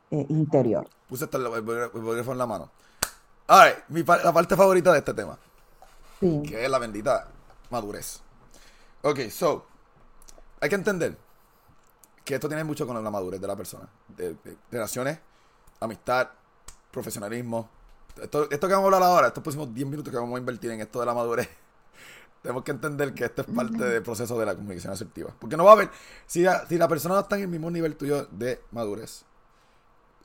eh, 0.09 0.26
interior. 0.30 0.88
Puse 1.07 1.26
hasta 1.26 1.38
el, 1.38 1.47
bolígrafo 1.61 2.32
en 2.32 2.38
la 2.38 2.47
mano. 2.47 2.70
A 3.47 3.65
ver, 3.65 3.84
la 4.24 4.34
parte 4.34 4.55
favorita 4.55 4.91
de 4.91 4.99
este 4.99 5.13
tema. 5.13 5.38
Sí. 6.20 6.41
Que 6.43 6.65
es 6.65 6.72
la 6.72 6.80
bendita 6.80 7.28
madurez. 7.70 8.22
Ok, 9.03 9.20
so, 9.30 9.65
hay 10.59 10.70
que 10.70 10.76
entender 10.76 11.18
que 12.26 12.36
esto 12.36 12.47
tiene 12.47 12.63
mucho 12.63 12.88
con 12.88 13.01
la 13.01 13.11
madurez 13.11 13.39
de 13.39 13.47
la 13.47 13.55
persona. 13.55 13.88
de 14.18 14.36
relaciones, 14.72 15.20
amistad, 15.80 16.30
profesionalismo. 16.98 17.70
Esto, 18.22 18.50
esto 18.50 18.68
que 18.68 18.74
vamos 18.74 18.91
a 18.91 18.95
hablar 18.95 19.10
ahora, 19.10 19.28
estos 19.28 19.43
próximos 19.43 19.72
10 19.74 19.88
minutos 19.88 20.12
que 20.12 20.18
vamos 20.18 20.36
a 20.36 20.39
invertir 20.39 20.72
en 20.72 20.82
esto 20.82 21.00
de 21.00 21.06
la 21.06 21.14
madurez, 21.14 21.48
tenemos 22.41 22.64
que 22.64 22.72
entender 22.72 23.14
que 23.14 23.26
esto 23.26 23.43
es 23.43 23.48
parte 23.56 23.84
del 23.84 24.02
proceso 24.02 24.39
de 24.39 24.45
la 24.45 24.56
comunicación 24.56 24.91
asertiva. 24.91 25.34
Porque 25.39 25.56
no 25.56 25.64
va 25.64 25.72
a 25.72 25.74
haber, 25.74 25.89
si 26.26 26.41
la, 26.41 26.66
si 26.66 26.78
la 26.78 26.88
persona 26.88 27.16
no 27.16 27.22
está 27.22 27.36
en 27.36 27.43
el 27.43 27.48
mismo 27.50 27.70
nivel 27.70 27.95
tuyo 27.95 28.26
de 28.32 28.62
madurez, 28.72 29.24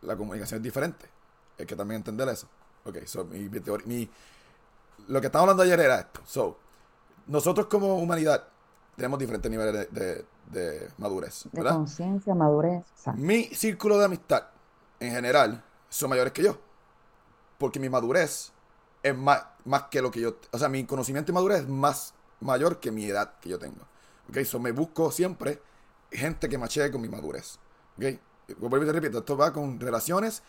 la 0.01 0.17
comunicación 0.17 0.59
es 0.59 0.63
diferente. 0.63 1.07
Hay 1.59 1.67
que 1.67 1.77
también 1.77 1.99
entender 1.99 2.29
eso. 2.29 2.49
Ok, 2.85 3.05
so, 3.05 3.25
mi, 3.27 3.49
mi, 3.85 4.11
lo 5.09 5.21
que 5.21 5.27
estábamos 5.27 5.53
hablando 5.53 5.63
ayer 5.63 5.81
era 5.81 6.01
esto. 6.01 6.21
So, 6.25 6.59
nosotros 7.27 7.67
como 7.67 7.99
humanidad 7.99 8.49
tenemos 8.97 9.19
diferentes 9.19 9.51
niveles 9.51 9.89
de, 9.93 10.25
de, 10.51 10.89
madurez. 10.97 11.45
De 11.53 11.63
conciencia, 11.63 12.35
madurez. 12.35 12.85
Mi 13.17 13.45
círculo 13.45 13.99
de 13.99 14.07
amistad, 14.07 14.45
en 15.01 15.13
general, 15.13 15.63
son 15.93 16.11
mayores 16.11 16.33
que 16.33 16.43
yo. 16.43 16.59
Porque 17.59 17.79
mi 17.79 17.89
madurez 17.89 18.53
es 19.03 19.17
más, 19.17 19.45
más 19.65 19.85
que 19.85 20.01
lo 20.01 20.11
que 20.11 20.21
yo... 20.21 20.37
O 20.51 20.59
sea, 20.59 20.69
mi 20.69 20.85
conocimiento 20.85 21.31
y 21.31 21.35
madurez 21.35 21.61
es 21.61 21.69
más 21.69 22.15
mayor 22.41 22.81
que 22.81 22.91
mi 22.91 23.05
edad 23.05 23.35
que 23.41 23.51
yo 23.51 23.59
tengo. 23.59 23.83
¿Ok? 24.29 24.39
So 24.45 24.59
me 24.59 24.73
busco 24.73 25.11
siempre 25.11 25.61
gente 26.11 26.49
que 26.49 26.57
machee 26.57 26.91
con 26.91 27.01
mi 27.01 27.09
madurez. 27.09 27.59
¿Ok? 27.99 28.19
Vuelvo 28.59 28.85
y 28.85 28.87
te 28.87 28.93
repito, 28.93 29.19
esto 29.19 29.37
va 29.37 29.53
con 29.53 29.79
relaciones 29.79 30.43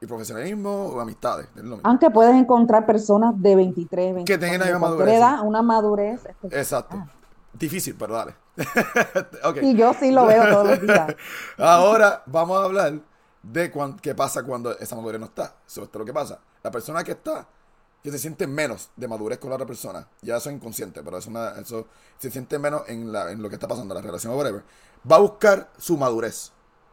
y 0.00 0.06
profesionalismo 0.06 0.86
o 0.86 1.00
amistades. 1.00 1.48
Aunque 1.82 2.10
puedes 2.10 2.34
encontrar 2.34 2.84
personas 2.84 3.40
de 3.40 3.56
23, 3.56 4.14
24, 4.14 4.24
que 4.24 4.38
tengan 4.38 4.70
la 4.70 4.78
madurez. 4.78 5.14
Edad, 5.14 5.40
una 5.44 5.62
madurez. 5.62 6.20
Exacto. 6.50 7.02
Difícil, 7.54 7.96
pero 7.98 8.14
dale. 8.14 8.34
Y 9.62 9.74
yo 9.74 9.94
sí 9.94 10.12
lo 10.12 10.26
veo 10.26 10.46
todos 10.48 10.66
los 10.66 10.80
días. 10.82 11.16
Ahora 11.58 12.22
vamos 12.26 12.60
a 12.60 12.64
hablar 12.64 13.09
de 13.42 13.72
qué 14.02 14.14
pasa 14.14 14.42
cuando 14.42 14.76
esa 14.78 14.96
madurez 14.96 15.20
no 15.20 15.26
está. 15.26 15.56
Eso 15.66 15.82
es 15.84 15.90
lo 15.92 16.04
que 16.04 16.12
pasa. 16.12 16.38
La 16.62 16.70
persona 16.70 17.02
que 17.02 17.12
está, 17.12 17.46
que 18.02 18.10
se 18.10 18.18
siente 18.18 18.46
menos 18.46 18.90
de 18.96 19.08
madurez 19.08 19.38
con 19.38 19.50
la 19.50 19.56
otra 19.56 19.66
persona, 19.66 20.06
ya 20.22 20.36
eso 20.36 20.50
es 20.50 20.56
inconsciente, 20.56 21.02
pero 21.02 21.18
eso, 21.18 21.30
eso 21.58 21.86
se 22.18 22.30
siente 22.30 22.58
menos 22.58 22.82
en, 22.88 23.12
la, 23.12 23.30
en 23.30 23.42
lo 23.42 23.48
que 23.48 23.56
está 23.56 23.68
pasando, 23.68 23.94
la 23.94 24.02
relación 24.02 24.32
o 24.32 24.36
whatever, 24.36 24.62
va 25.10 25.16
a 25.16 25.20
buscar 25.20 25.70
su 25.78 25.96
madurez. 25.96 26.52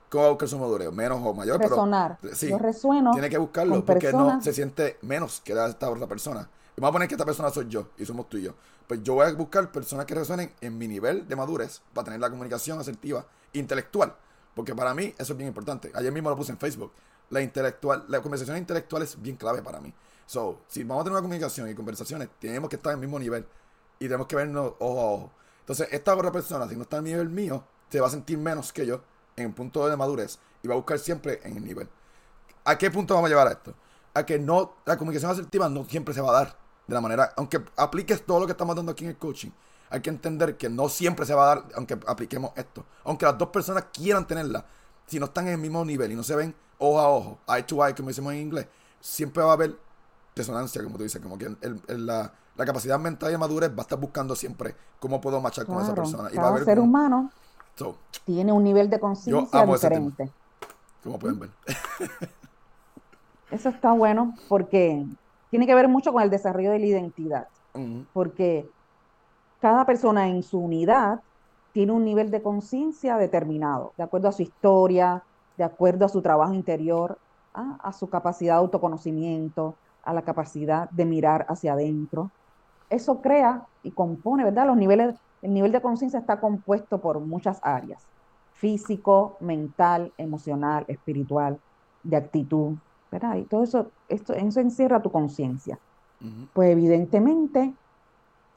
¿Cómo 0.09 0.23
va 0.23 0.27
a 0.29 0.31
buscar 0.31 0.47
su 0.47 0.57
madurez? 0.57 0.91
Menos 0.91 1.19
o 1.21 1.33
mayor. 1.33 1.59
Resonar. 1.59 2.17
Pero, 2.21 2.33
sí, 2.33 2.49
Yo 2.49 2.57
resueno. 2.57 3.11
Tiene 3.11 3.29
que 3.29 3.37
buscarlo 3.37 3.83
porque 3.83 4.13
no 4.13 4.41
se 4.41 4.53
siente 4.53 4.97
menos 5.01 5.41
que 5.41 5.51
esta 5.51 5.89
otra 5.89 6.07
persona. 6.07 6.49
Vamos 6.77 6.89
a 6.89 6.93
poner 6.93 7.07
que 7.07 7.15
esta 7.15 7.25
persona 7.25 7.49
soy 7.49 7.67
yo 7.67 7.89
y 7.97 8.05
somos 8.05 8.29
tú 8.29 8.37
y 8.37 8.43
yo. 8.43 8.53
Pues 8.87 9.03
yo 9.03 9.15
voy 9.15 9.25
a 9.25 9.33
buscar 9.33 9.69
personas 9.69 10.05
que 10.05 10.15
resuenen 10.15 10.53
en 10.61 10.77
mi 10.77 10.87
nivel 10.87 11.27
de 11.27 11.35
madurez 11.35 11.81
para 11.93 12.05
tener 12.05 12.21
la 12.21 12.29
comunicación 12.29 12.79
asertiva 12.79 13.25
intelectual. 13.51 14.15
Porque 14.57 14.73
para 14.73 14.95
mí 14.95 15.13
eso 15.19 15.33
es 15.33 15.37
bien 15.37 15.49
importante. 15.49 15.91
Ayer 15.93 16.11
mismo 16.11 16.31
lo 16.31 16.35
puse 16.35 16.51
en 16.51 16.57
Facebook. 16.57 16.91
La 17.29 17.41
intelectual, 17.41 18.05
la 18.07 18.21
conversación 18.21 18.57
intelectual 18.57 19.03
es 19.03 19.21
bien 19.21 19.35
clave 19.35 19.61
para 19.61 19.79
mí. 19.79 19.93
So, 20.25 20.61
si 20.67 20.83
vamos 20.83 21.01
a 21.01 21.03
tener 21.03 21.13
una 21.13 21.21
comunicación 21.21 21.69
y 21.69 21.75
conversaciones, 21.75 22.27
tenemos 22.39 22.67
que 22.67 22.77
estar 22.77 22.91
el 22.91 22.97
mismo 22.97 23.19
nivel. 23.19 23.45
Y 23.99 24.05
tenemos 24.05 24.25
que 24.25 24.35
vernos 24.35 24.73
ojo 24.79 24.99
a 24.99 25.11
ojo. 25.11 25.31
Entonces, 25.59 25.89
esta 25.91 26.15
otra 26.15 26.31
persona, 26.31 26.67
si 26.67 26.75
no 26.75 26.81
está 26.81 26.97
al 26.97 27.03
nivel 27.03 27.29
mío, 27.29 27.63
se 27.87 28.01
va 28.01 28.07
a 28.07 28.09
sentir 28.09 28.39
menos 28.39 28.73
que 28.73 28.87
yo 28.87 28.99
en 29.35 29.45
un 29.45 29.53
punto 29.53 29.87
de 29.87 29.95
madurez 29.95 30.39
y 30.63 30.67
va 30.67 30.73
a 30.73 30.77
buscar 30.77 30.97
siempre 30.97 31.39
en 31.43 31.57
el 31.57 31.63
nivel. 31.63 31.87
¿A 32.65 32.79
qué 32.79 32.89
punto 32.89 33.13
vamos 33.13 33.27
a 33.27 33.29
llevar 33.29 33.47
a 33.49 33.51
esto? 33.51 33.75
A 34.15 34.25
que 34.25 34.39
no, 34.39 34.77
la 34.85 34.97
comunicación 34.97 35.29
asertiva 35.29 35.69
no 35.69 35.85
siempre 35.85 36.15
se 36.15 36.21
va 36.21 36.31
a 36.31 36.33
dar 36.33 36.57
de 36.87 36.95
la 36.95 37.01
manera, 37.01 37.31
aunque 37.37 37.63
apliques 37.75 38.25
todo 38.25 38.39
lo 38.39 38.47
que 38.47 38.53
estamos 38.53 38.75
dando 38.75 38.91
aquí 38.91 39.03
en 39.03 39.11
el 39.11 39.17
coaching, 39.17 39.51
hay 39.89 40.01
que 40.01 40.09
entender 40.09 40.57
que 40.57 40.69
no 40.69 40.89
siempre 40.89 41.25
se 41.25 41.33
va 41.33 41.43
a 41.43 41.55
dar, 41.55 41.65
aunque 41.75 41.97
apliquemos 42.07 42.51
esto. 42.55 42.85
Aunque 43.03 43.25
las 43.25 43.37
dos 43.37 43.49
personas 43.49 43.85
quieran 43.93 44.27
tenerla, 44.27 44.65
si 45.05 45.19
no 45.19 45.25
están 45.25 45.47
en 45.47 45.53
el 45.53 45.59
mismo 45.59 45.83
nivel 45.85 46.11
y 46.11 46.15
no 46.15 46.23
se 46.23 46.35
ven 46.35 46.53
ojo 46.77 46.99
a 46.99 47.09
ojo, 47.09 47.39
eye 47.47 47.63
to 47.63 47.85
eye, 47.85 47.95
como 47.95 48.09
decimos 48.09 48.33
en 48.33 48.39
inglés, 48.39 48.67
siempre 48.99 49.43
va 49.43 49.51
a 49.51 49.53
haber 49.53 49.77
resonancia, 50.35 50.83
como 50.83 50.97
tú 50.97 51.03
dices, 51.03 51.21
como 51.21 51.37
que 51.37 51.49
la, 51.87 52.31
capacidad 52.55 52.99
mental 52.99 53.31
y 53.31 53.37
madurez 53.37 53.71
va 53.71 53.79
a 53.79 53.81
estar 53.81 53.99
buscando 53.99 54.35
siempre 54.35 54.75
cómo 54.99 55.21
puedo 55.21 55.39
marchar 55.39 55.65
con 55.65 55.81
esa 55.81 55.93
persona. 55.93 56.29
Y 56.31 56.35
cada 56.35 56.51
va 56.51 56.57
a 56.57 56.63
ser 56.63 56.79
humano 56.79 57.31
tiene 58.25 58.51
un 58.51 58.63
nivel 58.63 58.89
de 58.89 58.99
conciencia 58.99 59.65
diferente. 59.65 60.31
Como 61.03 61.19
pueden 61.19 61.39
ver. 61.39 61.49
Eso 63.51 63.69
está 63.69 63.93
bueno 63.93 64.35
porque 64.49 65.05
tiene 65.49 65.65
que 65.65 65.75
ver 65.75 65.87
mucho 65.87 66.11
con 66.11 66.21
el 66.21 66.29
desarrollo 66.29 66.71
de 66.71 66.79
la 66.79 66.85
identidad. 66.85 67.47
Porque 68.11 68.67
cada 69.59 69.85
persona 69.85 70.27
en 70.27 70.43
su 70.43 70.59
unidad 70.59 71.21
tiene 71.73 71.91
un 71.91 72.03
nivel 72.05 72.31
de 72.31 72.41
conciencia 72.41 73.17
determinado, 73.17 73.93
de 73.97 74.03
acuerdo 74.03 74.29
a 74.29 74.31
su 74.31 74.41
historia, 74.41 75.23
de 75.57 75.63
acuerdo 75.63 76.05
a 76.05 76.09
su 76.09 76.21
trabajo 76.21 76.53
interior, 76.53 77.17
a 77.53 77.91
su 77.91 78.09
capacidad 78.09 78.55
de 78.55 78.59
autoconocimiento, 78.59 79.75
a 80.03 80.13
la 80.13 80.21
capacidad 80.21 80.89
de 80.91 81.05
mirar 81.05 81.45
hacia 81.49 81.73
adentro. 81.73 82.29
Eso 82.89 83.21
crea 83.21 83.65
y 83.83 83.91
compone, 83.91 84.43
¿verdad? 84.43 84.67
Los 84.67 84.77
niveles, 84.77 85.15
el 85.41 85.53
nivel 85.53 85.71
de 85.71 85.81
conciencia 85.81 86.19
está 86.19 86.39
compuesto 86.39 86.99
por 87.01 87.19
muchas 87.19 87.59
áreas, 87.63 88.05
físico, 88.53 89.37
mental, 89.39 90.13
emocional, 90.17 90.85
espiritual, 90.87 91.59
de 92.03 92.15
actitud, 92.15 92.75
¿verdad? 93.11 93.35
Y 93.35 93.43
todo 93.43 93.63
eso, 93.63 93.91
esto, 94.07 94.33
eso 94.33 94.59
encierra 94.59 95.01
tu 95.01 95.11
conciencia. 95.11 95.79
Pues 96.53 96.71
evidentemente 96.71 97.73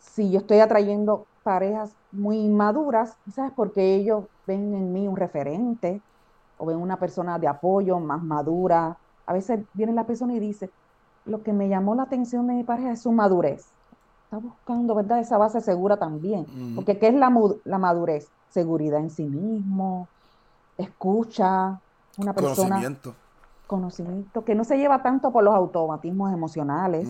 si 0.00 0.30
yo 0.30 0.40
estoy 0.40 0.58
atrayendo 0.60 1.26
parejas 1.42 1.92
muy 2.12 2.48
maduras, 2.48 3.16
¿sabes? 3.32 3.52
Porque 3.54 3.94
ellos 3.94 4.24
ven 4.46 4.74
en 4.74 4.92
mí 4.92 5.06
un 5.06 5.16
referente 5.16 6.00
o 6.58 6.66
ven 6.66 6.76
una 6.76 6.96
persona 6.96 7.38
de 7.38 7.46
apoyo 7.46 7.98
más 8.00 8.22
madura. 8.22 8.96
A 9.26 9.32
veces 9.32 9.60
viene 9.74 9.92
la 9.92 10.04
persona 10.04 10.34
y 10.34 10.40
dice, 10.40 10.70
lo 11.24 11.42
que 11.42 11.52
me 11.52 11.68
llamó 11.68 11.94
la 11.94 12.02
atención 12.02 12.46
de 12.46 12.54
mi 12.54 12.64
pareja 12.64 12.92
es 12.92 13.02
su 13.02 13.12
madurez. 13.12 13.66
Está 14.24 14.38
buscando, 14.38 14.94
¿verdad? 14.94 15.20
Esa 15.20 15.38
base 15.38 15.60
segura 15.60 15.96
también. 15.96 16.46
Porque 16.74 16.98
¿qué 16.98 17.08
es 17.08 17.14
la, 17.14 17.32
la, 17.64 17.78
madurez? 17.78 18.28
Seguridad 18.50 19.00
en 19.00 19.10
sí 19.10 19.24
mismo, 19.24 20.08
escucha, 20.78 21.80
una 22.18 22.32
persona... 22.32 22.76
Conocimiento. 22.76 23.14
Conocimiento, 23.66 24.44
que 24.44 24.56
no 24.56 24.64
se 24.64 24.76
lleva 24.78 25.00
tanto 25.00 25.30
por 25.30 25.44
los 25.44 25.54
automatismos 25.54 26.32
emocionales 26.32 27.08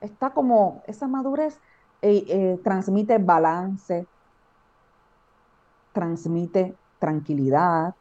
está 0.00 0.30
como, 0.30 0.82
esa 0.86 1.06
madurez 1.06 1.58
eh, 2.02 2.24
eh, 2.28 2.60
transmite 2.62 3.18
balance, 3.18 4.06
transmite 5.92 6.74
tranquilidad. 6.98 7.94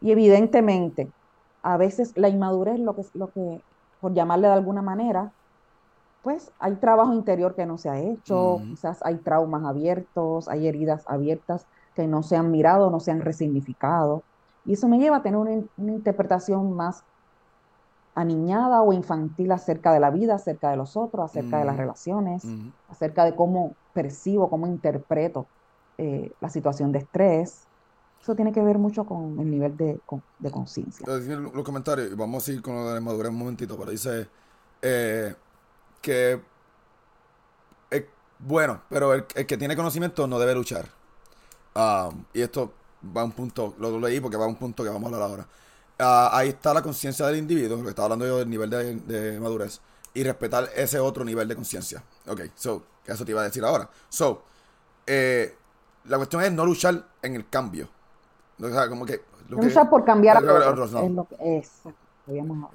Y 0.00 0.10
evidentemente, 0.12 1.10
a 1.62 1.76
veces 1.76 2.16
la 2.16 2.28
inmadurez, 2.28 2.78
lo 2.80 2.96
que, 2.96 3.02
lo 3.14 3.30
que, 3.30 3.60
por 4.00 4.14
llamarle 4.14 4.48
de 4.48 4.54
alguna 4.54 4.82
manera, 4.82 5.30
pues 6.22 6.52
hay 6.58 6.74
trabajo 6.76 7.12
interior 7.14 7.54
que 7.54 7.66
no 7.66 7.78
se 7.78 7.88
ha 7.88 7.98
hecho, 7.98 8.60
quizás 8.62 9.00
hay 9.04 9.16
traumas 9.16 9.64
abiertos, 9.64 10.48
hay 10.48 10.66
heridas 10.66 11.04
abiertas 11.06 11.66
que 11.94 12.06
no 12.06 12.22
se 12.22 12.36
han 12.36 12.50
mirado, 12.50 12.90
no 12.90 13.00
se 13.00 13.10
han 13.10 13.20
resignificado. 13.20 14.22
Y 14.66 14.74
eso 14.74 14.88
me 14.88 14.98
lleva 14.98 15.18
a 15.18 15.22
tener 15.22 15.38
una, 15.38 15.52
interpretación 15.78 16.74
más 16.74 17.04
aniñada 18.14 18.82
o 18.82 18.92
infantil 18.92 19.52
acerca 19.52 19.92
de 19.92 20.00
la 20.00 20.10
vida, 20.10 20.34
acerca 20.34 20.70
de 20.70 20.76
los 20.76 20.96
otros, 20.96 21.30
acerca 21.30 21.58
de 21.58 21.64
las 21.64 21.76
relaciones, 21.76 22.44
acerca 22.88 23.24
de 23.24 23.34
cómo 23.34 23.74
percibo, 23.92 24.50
cómo 24.50 24.66
interpreto 24.66 25.46
eh, 25.98 26.32
la 26.40 26.50
situación 26.50 26.92
de 26.92 27.00
estrés. 27.00 27.64
Eso 28.20 28.34
tiene 28.34 28.52
que 28.52 28.62
ver 28.62 28.78
mucho 28.78 29.04
con 29.04 29.38
el 29.40 29.50
nivel 29.50 29.76
de, 29.76 29.98
de 30.38 30.50
conciencia. 30.50 31.06
Los 31.06 31.64
comentarios, 31.64 32.12
y 32.12 32.14
vamos 32.14 32.46
a 32.46 32.52
ir 32.52 32.60
con 32.60 32.74
lo 32.74 32.88
de 32.88 32.94
la 32.94 33.00
madurez 33.00 33.30
un 33.30 33.38
momentito, 33.38 33.78
pero 33.78 33.90
dice 33.90 34.28
eh, 34.82 35.34
que 36.02 36.40
bueno, 38.42 38.80
pero 38.88 39.12
el, 39.12 39.24
que 39.26 39.56
tiene 39.56 39.76
conocimiento 39.76 40.26
no 40.26 40.38
debe 40.38 40.54
luchar. 40.54 40.86
Um, 41.74 42.24
y 42.32 42.40
esto 42.40 42.72
va 43.16 43.20
a 43.20 43.24
un 43.24 43.32
punto, 43.32 43.74
lo 43.78 43.98
leí 44.00 44.20
porque 44.20 44.36
va 44.36 44.44
a 44.44 44.48
un 44.48 44.56
punto 44.56 44.82
que 44.82 44.88
vamos 44.88 45.04
a 45.04 45.14
hablar 45.14 45.30
ahora. 45.30 45.46
Uh, 46.00 46.32
ahí 46.32 46.48
está 46.48 46.72
la 46.72 46.80
conciencia 46.80 47.26
del 47.26 47.36
individuo, 47.36 47.76
lo 47.76 47.82
que 47.82 47.90
estaba 47.90 48.06
hablando 48.06 48.26
yo 48.26 48.38
del 48.38 48.48
nivel 48.48 48.70
de, 48.70 49.38
madurez, 49.38 49.82
y 50.14 50.24
respetar 50.24 50.70
ese 50.74 50.98
otro 50.98 51.24
nivel 51.24 51.46
de 51.46 51.54
conciencia. 51.54 52.02
Ok, 52.26 52.40
so, 52.54 52.82
que 53.04 53.12
eso 53.12 53.22
te 53.24 53.32
iba 53.32 53.42
a 53.42 53.44
decir 53.44 53.62
ahora. 53.62 53.88
So, 54.08 54.42
eh, 55.06 55.54
la 56.04 56.16
cuestión 56.16 56.42
es 56.42 56.52
no 56.52 56.64
luchar 56.64 57.04
en 57.20 57.34
el 57.34 57.48
cambio. 57.50 57.88
O 58.58 58.68
sea, 58.68 58.88
como 58.88 59.04
que. 59.04 59.20
luchar 59.48 59.90
por 59.90 60.04
cambiar 60.04 60.38
a 60.38 60.70
otros. 60.70 60.90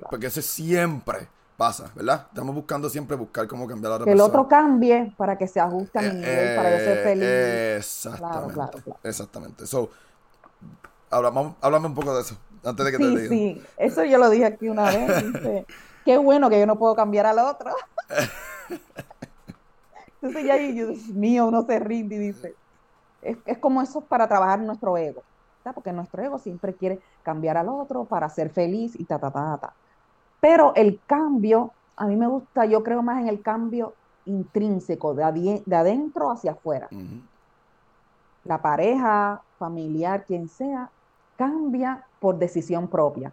Porque 0.09 0.27
eso 0.27 0.41
siempre 0.43 1.27
pasa, 1.57 1.91
¿verdad? 1.95 2.27
Estamos 2.29 2.53
buscando 2.53 2.89
siempre 2.89 3.15
buscar 3.15 3.47
cómo 3.47 3.67
cambiar 3.67 3.93
a 3.93 3.95
otra 3.95 4.05
que 4.05 4.11
el 4.11 4.21
otro 4.21 4.47
cambie 4.47 5.13
para 5.17 5.37
que 5.37 5.47
se 5.47 5.59
ajuste 5.59 5.99
a 5.99 6.01
mi 6.01 6.19
nivel, 6.19 6.55
para 6.55 6.77
yo 6.77 6.77
ser 6.77 7.03
feliz. 7.03 7.27
Exactamente. 7.77 8.83
Exactamente. 9.03 9.65
So, 9.65 9.89
háblame, 11.09 11.87
un 11.87 11.95
poco 11.95 12.15
de 12.15 12.21
eso, 12.21 12.37
antes 12.65 12.85
de 12.85 12.91
que 12.91 12.97
te 12.97 13.07
diga. 13.07 13.29
Sí, 13.29 13.61
eso 13.77 14.03
yo 14.03 14.17
lo 14.17 14.29
dije 14.29 14.45
aquí 14.45 14.69
una 14.69 14.85
vez. 14.85 15.33
Dice, 15.33 15.65
qué 16.03 16.17
bueno 16.17 16.49
que 16.49 16.59
yo 16.59 16.65
no 16.65 16.77
puedo 16.77 16.95
cambiar 16.95 17.25
al 17.25 17.39
otro. 17.39 17.71
Entonces 20.21 20.45
ya, 20.45 20.55
Dios 20.55 21.07
mío, 21.09 21.47
uno 21.47 21.63
se 21.63 21.79
rinde 21.79 22.15
y 22.15 22.19
dice, 22.19 22.55
es, 23.21 23.37
es 23.45 23.57
como 23.57 23.81
eso 23.81 24.01
para 24.01 24.27
trabajar 24.27 24.59
nuestro 24.59 24.97
ego, 24.97 25.23
porque 25.73 25.93
nuestro 25.93 26.23
ego 26.23 26.39
siempre 26.39 26.73
quiere 26.73 26.99
cambiar 27.23 27.57
al 27.57 27.69
otro 27.69 28.05
para 28.05 28.29
ser 28.29 28.49
feliz 28.49 28.99
y 28.99 29.05
ta, 29.05 29.19
ta, 29.19 29.31
ta, 29.31 29.57
ta. 29.61 29.73
Pero 30.39 30.73
el 30.75 30.99
cambio, 31.05 31.71
a 31.95 32.07
mí 32.07 32.15
me 32.15 32.27
gusta, 32.27 32.65
yo 32.65 32.83
creo 32.83 33.01
más 33.01 33.21
en 33.21 33.27
el 33.27 33.41
cambio 33.41 33.93
intrínseco, 34.25 35.13
de, 35.13 35.63
adentro 35.75 36.31
hacia 36.31 36.51
afuera. 36.51 36.87
La 38.43 38.61
pareja, 38.61 39.41
familiar, 39.57 40.25
quien 40.25 40.47
sea, 40.47 40.89
cambia 41.35 42.05
por 42.19 42.37
decisión 42.37 42.87
propia. 42.87 43.31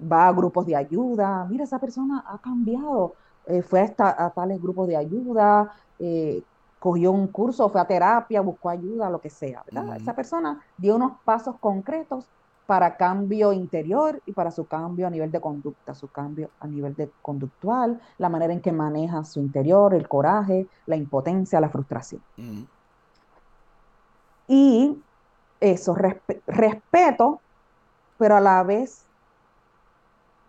Va 0.00 0.28
a 0.28 0.32
grupos 0.32 0.66
de 0.66 0.76
ayuda, 0.76 1.44
mira, 1.46 1.64
esa 1.64 1.78
persona 1.78 2.24
ha 2.26 2.38
cambiado, 2.38 3.14
eh, 3.46 3.62
fue 3.62 3.94
a, 3.98 4.30
tales 4.30 4.60
grupos 4.60 4.88
de 4.88 4.96
ayuda, 4.96 5.72
eh, 5.98 6.42
cogió 6.78 7.12
un 7.12 7.28
curso, 7.28 7.68
fue 7.70 7.80
a 7.80 7.86
terapia, 7.86 8.40
buscó 8.42 8.68
ayuda, 8.68 9.08
lo 9.08 9.20
que 9.20 9.30
sea, 9.30 9.64
Esa 9.96 10.14
persona 10.14 10.60
dio 10.76 10.96
unos 10.96 11.12
pasos 11.24 11.56
concretos 11.58 12.26
para 12.66 12.96
cambio 12.96 13.52
interior 13.52 14.20
y 14.26 14.32
para 14.32 14.50
su 14.50 14.66
cambio 14.66 15.06
a 15.06 15.10
nivel 15.10 15.30
de 15.30 15.40
conducta, 15.40 15.94
su 15.94 16.08
cambio 16.08 16.50
a 16.60 16.66
nivel 16.66 16.94
de 16.94 17.10
conductual, 17.22 18.00
la 18.18 18.28
manera 18.28 18.52
en 18.52 18.60
que 18.60 18.72
maneja 18.72 19.24
su 19.24 19.40
interior, 19.40 19.94
el 19.94 20.08
coraje, 20.08 20.66
la 20.86 20.96
impotencia, 20.96 21.60
la 21.60 21.68
frustración. 21.68 22.20
Y 24.48 24.98
eso, 25.60 25.94
respeto, 26.46 27.40
pero 28.18 28.36
a 28.36 28.40
la 28.40 28.62
vez 28.62 29.02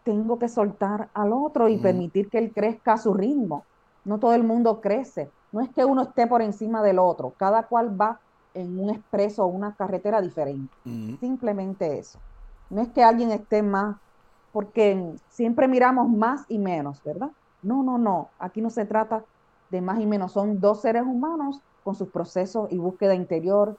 tengo 0.04 0.40
que 0.40 0.48
soltar 0.48 1.10
al 1.14 1.34
otro 1.34 1.68
y 1.68 1.78
permitir 1.78 2.30
que 2.30 2.38
él 2.38 2.54
crezca 2.54 2.94
a 2.94 2.98
su 2.98 3.14
ritmo. 3.14 3.66
No 4.06 4.20
todo 4.20 4.34
el 4.34 4.44
mundo 4.44 4.80
crece. 4.80 5.30
No 5.52 5.60
es 5.60 5.70
que 5.70 5.84
uno 5.84 6.04
esté 6.04 6.28
por 6.28 6.42
encima 6.42 6.82
del 6.82 6.98
otro. 6.98 7.34
Cada 7.38 7.64
cual 7.64 8.00
va 8.00 8.20
en 8.54 8.80
un 8.80 8.90
expreso 8.90 9.44
o 9.44 9.48
una 9.48 9.76
carretera 9.76 10.22
diferente. 10.22 10.74
Simplemente 11.20 12.00
eso. 12.00 12.20
No 12.70 12.82
es 12.82 12.88
que 12.90 13.04
alguien 13.04 13.32
esté 13.32 13.62
más, 13.62 13.98
porque 14.54 15.14
siempre 15.28 15.68
miramos 15.68 16.10
más 16.10 16.46
y 16.48 16.58
menos, 16.58 17.04
¿verdad? 17.04 17.32
No, 17.62 17.84
no, 17.84 17.98
no. 17.98 18.30
Aquí 18.40 18.62
no 18.62 18.70
se 18.70 18.86
trata 18.86 19.26
de 19.70 19.82
más 19.82 20.00
y 20.00 20.06
menos. 20.06 20.32
Son 20.32 20.62
dos 20.62 20.82
seres 20.82 21.04
humanos 21.04 21.62
con 21.84 21.96
sus 21.96 22.10
procesos 22.10 22.72
y 22.72 22.78
búsqueda 22.78 23.14
interior 23.14 23.78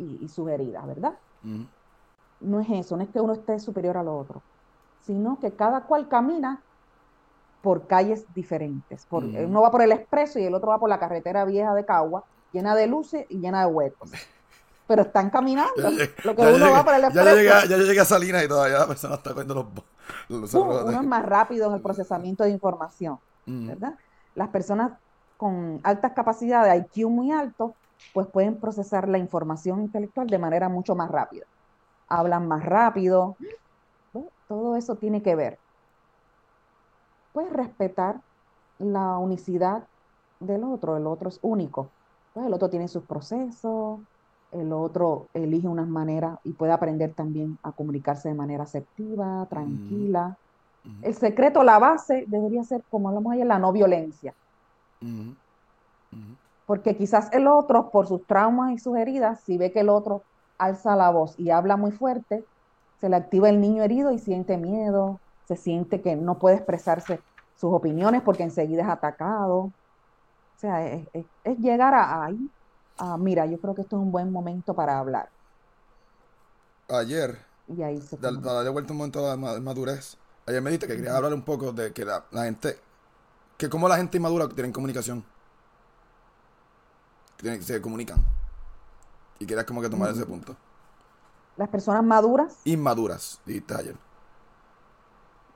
y, 0.00 0.28
sus 0.28 0.48
heridas, 0.48 0.86
¿verdad? 0.86 1.14
No 2.40 2.60
es 2.60 2.70
eso, 2.70 2.96
no 2.96 3.02
es 3.02 3.08
que 3.10 3.20
uno 3.20 3.34
esté 3.34 3.58
superior 3.58 3.96
al 3.96 4.08
otro, 4.08 4.42
sino 5.02 5.38
que 5.40 5.52
cada 5.52 5.82
cual 5.82 6.08
camina 6.08 6.60
por 7.62 7.86
calles 7.86 8.24
diferentes. 8.34 9.04
Por, 9.06 9.24
Uno 9.24 9.60
va 9.60 9.70
por 9.70 9.82
el 9.82 9.92
expreso 9.92 10.38
y 10.38 10.44
el 10.44 10.54
otro 10.54 10.70
va 10.70 10.78
por 10.78 10.88
la 10.88 10.98
carretera 10.98 11.44
vieja 11.44 11.74
de 11.74 11.84
Cagua 11.84 12.24
llena 12.52 12.74
de 12.74 12.86
luces 12.86 13.26
y 13.28 13.38
llena 13.38 13.60
de 13.60 13.66
huecos. 13.66 14.10
Pero 14.86 15.02
están 15.02 15.30
caminando. 15.30 15.72
lo 16.24 16.34
que 16.34 16.42
uno 16.42 16.70
va 16.72 16.84
para 16.84 16.96
el 16.96 17.12
ya 17.12 17.34
llega, 17.34 17.64
ya 17.66 17.76
llega 17.76 18.02
a 18.02 18.06
Salinas 18.06 18.44
y 18.44 18.48
todavía 18.48 18.78
la 18.78 18.86
persona 18.86 19.14
está 19.14 19.32
cogiendo 19.32 19.70
los, 20.28 20.54
Uno 20.54 20.90
es 20.90 21.06
más 21.06 21.24
rápido 21.24 21.68
en 21.68 21.74
el 21.74 21.80
procesamiento 21.80 22.44
de 22.44 22.50
información. 22.50 23.18
¿verdad? 23.46 23.94
Las 24.34 24.48
personas 24.48 24.92
con 25.36 25.80
altas 25.82 26.12
capacidades, 26.12 26.86
IQ 26.94 27.08
muy 27.08 27.32
alto, 27.32 27.74
pues 28.12 28.26
pueden 28.28 28.58
procesar 28.58 29.08
la 29.08 29.18
información 29.18 29.80
intelectual 29.80 30.26
de 30.26 30.38
manera 30.38 30.68
mucho 30.68 30.94
más 30.94 31.10
rápida. 31.10 31.46
Hablan 32.08 32.48
más 32.48 32.64
rápido. 32.64 33.36
Todo 34.48 34.76
eso 34.76 34.96
tiene 34.96 35.22
que 35.22 35.36
ver. 35.36 35.58
Puedes 37.32 37.52
respetar 37.52 38.20
la 38.78 39.18
unicidad 39.18 39.84
del 40.40 40.64
otro, 40.64 40.96
el 40.96 41.06
otro 41.06 41.28
es 41.28 41.38
único. 41.42 41.90
Pues 42.32 42.46
el 42.46 42.52
otro 42.52 42.68
tiene 42.70 42.88
sus 42.88 43.04
procesos, 43.04 44.00
el 44.52 44.72
otro 44.72 45.26
elige 45.32 45.68
unas 45.68 45.86
maneras 45.86 46.38
y 46.42 46.52
puede 46.52 46.72
aprender 46.72 47.14
también 47.14 47.58
a 47.62 47.72
comunicarse 47.72 48.28
de 48.28 48.34
manera 48.34 48.64
asertiva, 48.64 49.46
tranquila. 49.48 50.36
El 51.02 51.14
secreto, 51.14 51.62
la 51.62 51.78
base, 51.78 52.24
debería 52.26 52.64
ser, 52.64 52.82
como 52.90 53.08
hablamos 53.08 53.32
ayer, 53.32 53.46
la 53.46 53.58
no 53.58 53.72
violencia. 53.72 54.34
Porque 56.70 56.96
quizás 56.96 57.32
el 57.32 57.48
otro, 57.48 57.90
por 57.90 58.06
sus 58.06 58.24
traumas 58.28 58.70
y 58.70 58.78
sus 58.78 58.96
heridas, 58.96 59.40
si 59.40 59.58
ve 59.58 59.72
que 59.72 59.80
el 59.80 59.88
otro 59.88 60.22
alza 60.56 60.94
la 60.94 61.10
voz 61.10 61.34
y 61.36 61.50
habla 61.50 61.76
muy 61.76 61.90
fuerte, 61.90 62.44
se 63.00 63.08
le 63.08 63.16
activa 63.16 63.48
el 63.48 63.60
niño 63.60 63.82
herido 63.82 64.12
y 64.12 64.20
siente 64.20 64.56
miedo, 64.56 65.18
se 65.48 65.56
siente 65.56 66.00
que 66.00 66.14
no 66.14 66.38
puede 66.38 66.54
expresarse 66.54 67.18
sus 67.56 67.72
opiniones 67.74 68.22
porque 68.22 68.44
enseguida 68.44 68.82
es 68.82 68.88
atacado. 68.88 69.56
O 69.56 69.72
sea, 70.58 70.86
es, 70.86 71.58
llegar 71.58 71.92
a 71.92 72.26
ahí, 72.26 72.38
a, 72.98 73.16
mira, 73.16 73.46
yo 73.46 73.58
creo 73.60 73.74
que 73.74 73.82
esto 73.82 73.96
es 73.96 74.02
un 74.02 74.12
buen 74.12 74.30
momento 74.30 74.72
para 74.72 75.00
hablar. 75.00 75.28
Ayer, 76.88 77.36
y 77.66 77.82
ahí 77.82 78.00
se 78.00 78.16
da, 78.16 78.30
de 78.62 78.70
vuelta 78.70 78.92
un 78.92 78.98
momento 78.98 79.28
de 79.28 79.36
madurez. 79.60 80.16
Ayer 80.46 80.62
me 80.62 80.70
dijiste 80.70 80.86
que 80.86 80.94
quería 80.94 81.16
hablar 81.16 81.34
un 81.34 81.42
poco 81.42 81.72
de 81.72 81.92
que 81.92 82.04
la, 82.04 82.22
gente, 82.44 82.78
que 83.58 83.68
cómo 83.68 83.88
la 83.88 83.96
gente 83.96 84.18
inmadura 84.18 84.48
tiene 84.48 84.70
comunicación. 84.70 85.24
Se 87.40 87.80
comunican. 87.80 88.18
Y 89.38 89.46
querías 89.46 89.64
como 89.64 89.80
que 89.80 89.88
tomar 89.88 90.10
ese 90.10 90.26
punto. 90.26 90.54
Las 91.56 91.68
personas 91.68 92.04
maduras. 92.04 92.58
Inmaduras, 92.64 93.40
dijiste 93.46 93.74
ayer. 93.74 93.96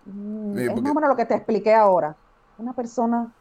Mm, 0.07 0.59
es 0.59 0.83
más 0.83 0.91
o 0.91 0.95
menos 0.95 1.11
lo 1.11 1.17
que 1.17 1.27
te 1.27 1.35
expliqué 1.35 1.75
ahora. 1.75 2.17
Una 2.59 2.73
persona 2.73 3.33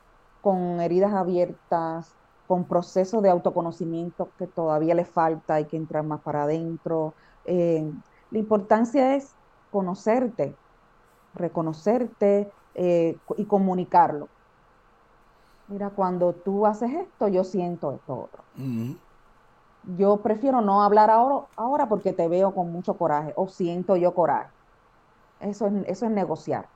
con 0.42 0.82
heridas 0.82 1.14
abiertas, 1.14 2.14
con 2.48 2.66
procesos 2.66 3.24
de 3.24 3.30
autoconocimiento 3.30 4.30
que 4.38 4.48
todavía 4.48 4.96
le 4.96 5.06
falta, 5.06 5.56
hay 5.56 5.66
que 5.66 5.78
entrar 5.78 6.04
más 6.04 6.22
para 6.22 6.44
adentro. 6.44 7.14
Eh, 7.46 7.90
la 8.32 8.38
importancia 8.38 9.16
es 9.16 9.32
conocerte, 9.72 10.56
reconocerte 11.34 12.52
eh, 12.76 13.18
y 13.38 13.46
comunicarlo. 13.46 14.28
Mira, 15.68 15.90
cuando 15.90 16.36
tú 16.36 16.66
haces 16.66 16.92
esto, 16.94 17.28
yo 17.28 17.44
siento 17.44 17.92
esto 17.94 18.18
otro. 18.18 18.48
Yo 19.84 20.22
prefiero 20.22 20.62
no 20.62 20.82
hablar 20.84 21.10
ahora, 21.10 21.48
ahora 21.56 21.90
porque 21.90 22.14
te 22.14 22.28
veo 22.28 22.54
con 22.54 22.72
mucho 22.72 22.98
coraje 22.98 23.34
o 23.36 23.48
siento 23.50 23.96
yo 23.98 24.14
coraje. 24.14 24.54
Eso 25.40 25.68
es, 25.68 25.74
eso 25.88 26.06
es 26.06 26.12
negociar 26.12 26.70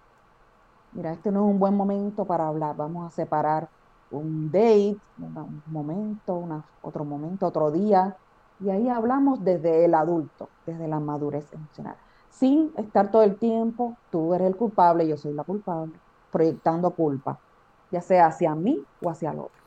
mira, 0.91 1.13
este 1.13 1.31
no 1.31 1.45
es 1.47 1.51
un 1.53 1.59
buen 1.59 1.75
momento 1.75 2.25
para 2.27 2.47
hablar, 2.47 2.75
vamos 2.75 3.07
a 3.07 3.11
separar 3.11 3.69
un 4.09 4.49
date, 4.51 5.01
un 5.17 5.63
momento, 5.65 6.47
otro 6.81 7.05
momento, 7.05 7.47
otro 7.47 7.71
día, 7.71 8.17
y 8.59 8.69
ahí 8.69 8.87
hablamos 8.89 9.43
desde 9.43 9.85
el 9.85 9.93
adulto, 9.93 10.53
desde 10.65 10.87
la 10.87 10.99
madurez 10.99 11.51
emocional, 11.53 11.97
sin 12.29 12.71
estar 12.77 13.11
todo 13.11 13.23
el 13.23 13.37
tiempo, 13.37 13.99
tú 14.09 14.33
eres 14.33 14.47
el 14.47 14.55
culpable, 14.55 15.07
yo 15.07 15.17
soy 15.17 15.33
la 15.33 15.43
culpable, 15.43 16.01
proyectando 16.29 16.95
culpa. 16.95 17.41
Ya 17.89 18.01
sea 18.01 18.27
hacia 18.27 18.55
mí 18.55 18.85
o 18.99 19.09
hacia 19.09 19.31
el 19.31 19.39
otro. 19.39 19.63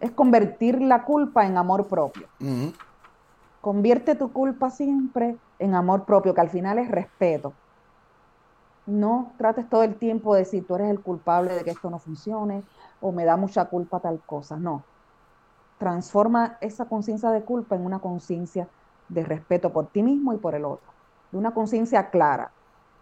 Es 0.00 0.12
convertir 0.12 0.80
la 0.82 1.04
culpa 1.04 1.46
en 1.46 1.56
amor 1.56 1.88
propio. 1.88 2.28
Convierte 3.60 4.14
tu 4.14 4.32
culpa 4.32 4.70
siempre 4.70 5.38
en 5.58 5.74
amor 5.74 6.04
propio, 6.04 6.34
que 6.34 6.40
al 6.40 6.50
final 6.50 6.78
es 6.78 6.90
respeto. 6.90 7.56
No 8.86 9.34
trates 9.38 9.68
todo 9.70 9.82
el 9.82 9.98
tiempo 9.98 10.34
de 10.34 10.40
decir 10.40 10.66
tú 10.66 10.74
eres 10.74 10.90
el 10.90 11.00
culpable 11.00 11.54
de 11.54 11.64
que 11.64 11.70
esto 11.70 11.88
no 11.88 11.98
funcione 11.98 12.66
o 13.00 13.12
me 13.12 13.24
da 13.24 13.36
mucha 13.36 13.64
culpa 13.66 14.00
tal 14.00 14.22
cosa. 14.26 14.58
No. 14.58 14.84
Transforma 15.78 16.58
esa 16.60 16.86
conciencia 16.86 17.30
de 17.30 17.44
culpa 17.44 17.76
en 17.76 17.86
una 17.86 18.00
conciencia 18.00 18.68
de 19.08 19.24
respeto 19.24 19.72
por 19.72 19.90
ti 19.90 20.02
mismo 20.02 20.34
y 20.34 20.38
por 20.38 20.54
el 20.54 20.64
otro. 20.64 20.92
De 21.30 21.38
una 21.38 21.54
conciencia 21.54 22.10
clara. 22.10 22.52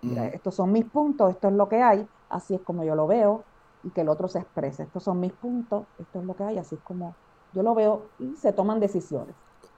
Mira, 0.03 0.29
estos 0.29 0.55
son 0.57 0.73
mis 0.73 0.85
puntos, 0.85 1.31
esto 1.31 1.49
es 1.49 1.55
lo 1.55 1.69
que 1.69 1.83
hay, 1.83 2.09
así 2.29 2.55
es 2.55 2.63
como 2.63 2.85
yo 2.85 2.95
lo 2.95 3.07
veo, 3.07 3.45
y 3.83 3.91
que 3.91 4.03
el 4.03 4.09
otro 4.09 4.29
se 4.29 4.39
exprese. 4.39 4.85
Estos 4.85 5.03
son 5.03 5.21
mis 5.21 5.33
puntos, 5.33 5.85
esto 5.99 6.21
es 6.21 6.25
lo 6.25 6.35
que 6.35 6.45
hay, 6.45 6.59
así 6.59 6.75
es 6.75 6.81
como 6.83 7.15
yo 7.53 7.63
lo 7.63 7.75
veo, 7.75 8.07
y 8.19 8.35
se 8.37 8.53
toman 8.53 8.81
decisiones. 8.81 9.35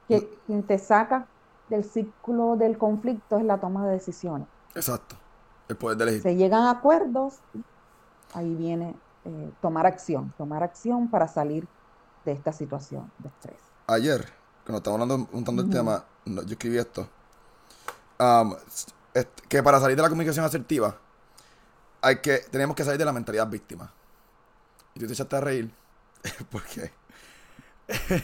Que 0.08 0.28
quien 0.46 0.62
te 0.62 0.78
saca 0.78 1.26
del 1.68 1.84
círculo 1.84 2.56
del 2.56 2.78
conflicto 2.78 3.38
es 3.38 3.44
la 3.44 3.58
toma 3.58 3.86
de 3.86 3.94
decisiones. 3.94 4.46
Exacto. 4.74 5.16
El 5.68 5.76
poder 5.76 5.96
de 5.96 6.04
elegir. 6.04 6.22
Se 6.22 6.36
llegan 6.36 6.62
a 6.62 6.70
acuerdos, 6.70 7.38
ahí 8.34 8.54
viene 8.54 8.94
eh, 9.24 9.52
tomar 9.60 9.86
acción, 9.86 10.32
tomar 10.36 10.62
acción 10.62 11.08
para 11.08 11.26
salir 11.26 11.66
de 12.24 12.32
esta 12.32 12.52
situación 12.52 13.10
de 13.18 13.28
estrés. 13.28 13.58
Ayer, 13.86 14.24
cuando 14.64 14.78
estábamos 14.78 15.02
hablando, 15.02 15.28
montando 15.32 15.62
el 15.62 15.70
tema, 15.70 16.04
yo 16.24 16.42
escribí 16.42 16.78
esto. 16.78 17.08
que 19.48 19.62
para 19.62 19.80
salir 19.80 19.96
de 19.96 20.02
la 20.02 20.08
comunicación 20.08 20.44
asertiva, 20.44 20.96
hay 22.04 22.16
que, 22.16 22.38
tenemos 22.50 22.76
que 22.76 22.84
salir 22.84 22.98
de 22.98 23.04
la 23.04 23.12
mentalidad 23.12 23.48
víctima. 23.48 23.90
Y 24.94 25.00
tú 25.00 25.06
te 25.06 25.12
echaste 25.14 25.36
a 25.36 25.40
reír, 25.40 25.70
porque 26.50 26.92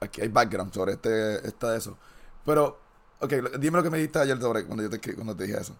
aquí 0.00 0.20
hay 0.20 0.28
background 0.28 0.72
sobre 0.72 0.92
este, 0.92 1.46
esta 1.46 1.70
de 1.70 1.78
eso. 1.78 1.96
Pero, 2.44 2.78
ok, 3.20 3.32
dime 3.58 3.78
lo 3.78 3.82
que 3.82 3.90
me 3.90 3.98
dijiste 3.98 4.18
ayer 4.18 4.38
sobre 4.40 4.66
cuando 4.66 4.82
yo 4.82 4.90
te, 4.90 5.14
cuando 5.14 5.34
te 5.34 5.44
dije 5.44 5.58
eso. 5.58 5.74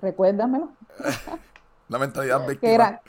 Recuérdamelo. 0.00 0.70
la 1.88 1.98
mentalidad 1.98 2.46
víctima. 2.46 2.72
Era, 2.72 3.02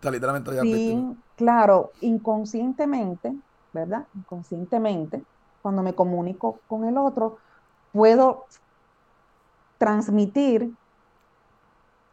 de 0.00 0.20
la 0.20 0.32
mentalidad 0.32 0.62
sí, 0.62 1.16
claro, 1.36 1.92
inconscientemente, 2.00 3.34
¿verdad? 3.72 4.06
Inconscientemente, 4.14 5.22
cuando 5.60 5.82
me 5.82 5.94
comunico 5.94 6.60
con 6.68 6.84
el 6.84 6.96
otro, 6.96 7.38
puedo 7.92 8.46
transmitir 9.76 10.72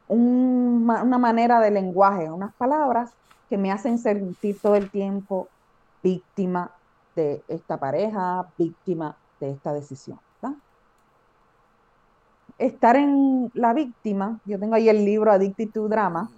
una 0.10 1.18
manera 1.18 1.60
de 1.60 1.72
lenguaje, 1.72 2.32
unas 2.32 2.54
palabras 2.56 3.12
que 3.50 3.58
me 3.58 3.72
hacen 3.72 3.98
sentir 3.98 4.60
todo 4.62 4.76
el 4.76 4.90
tiempo 4.90 5.48
víctima 6.04 6.72
de 7.16 7.44
esta 7.48 7.78
pareja, 7.78 8.48
víctima 8.58 9.16
de 9.40 9.52
esta 9.52 9.74
decisión. 9.74 10.20
Estar 12.58 12.96
en 12.96 13.52
la 13.54 13.74
víctima, 13.74 14.40
yo 14.46 14.58
tengo 14.58 14.74
ahí 14.74 14.90
el 14.90 15.06
libro 15.06 15.32
Addicted 15.32 15.70
to 15.70 15.88
Drama. 15.88 16.32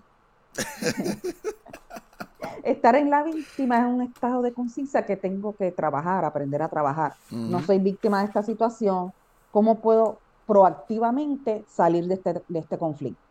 Estar 2.64 2.96
en 2.96 3.10
la 3.10 3.24
víctima 3.24 3.80
es 3.80 3.86
un 3.86 4.02
estado 4.02 4.42
de 4.42 4.52
conciencia 4.52 5.06
que 5.06 5.16
tengo 5.16 5.56
que 5.56 5.72
trabajar, 5.72 6.26
aprender 6.26 6.62
a 6.62 6.68
trabajar. 6.68 7.14
No 7.32 7.62
soy 7.62 7.80
víctima 7.80 8.20
de 8.20 8.26
esta 8.26 8.44
situación. 8.44 9.14
¿Cómo 9.52 9.76
puedo 9.76 10.18
proactivamente 10.46 11.64
salir 11.70 12.06
de 12.08 12.16
este, 12.16 12.42
de 12.50 12.60
este 12.60 12.78
conflicto? 12.78 13.29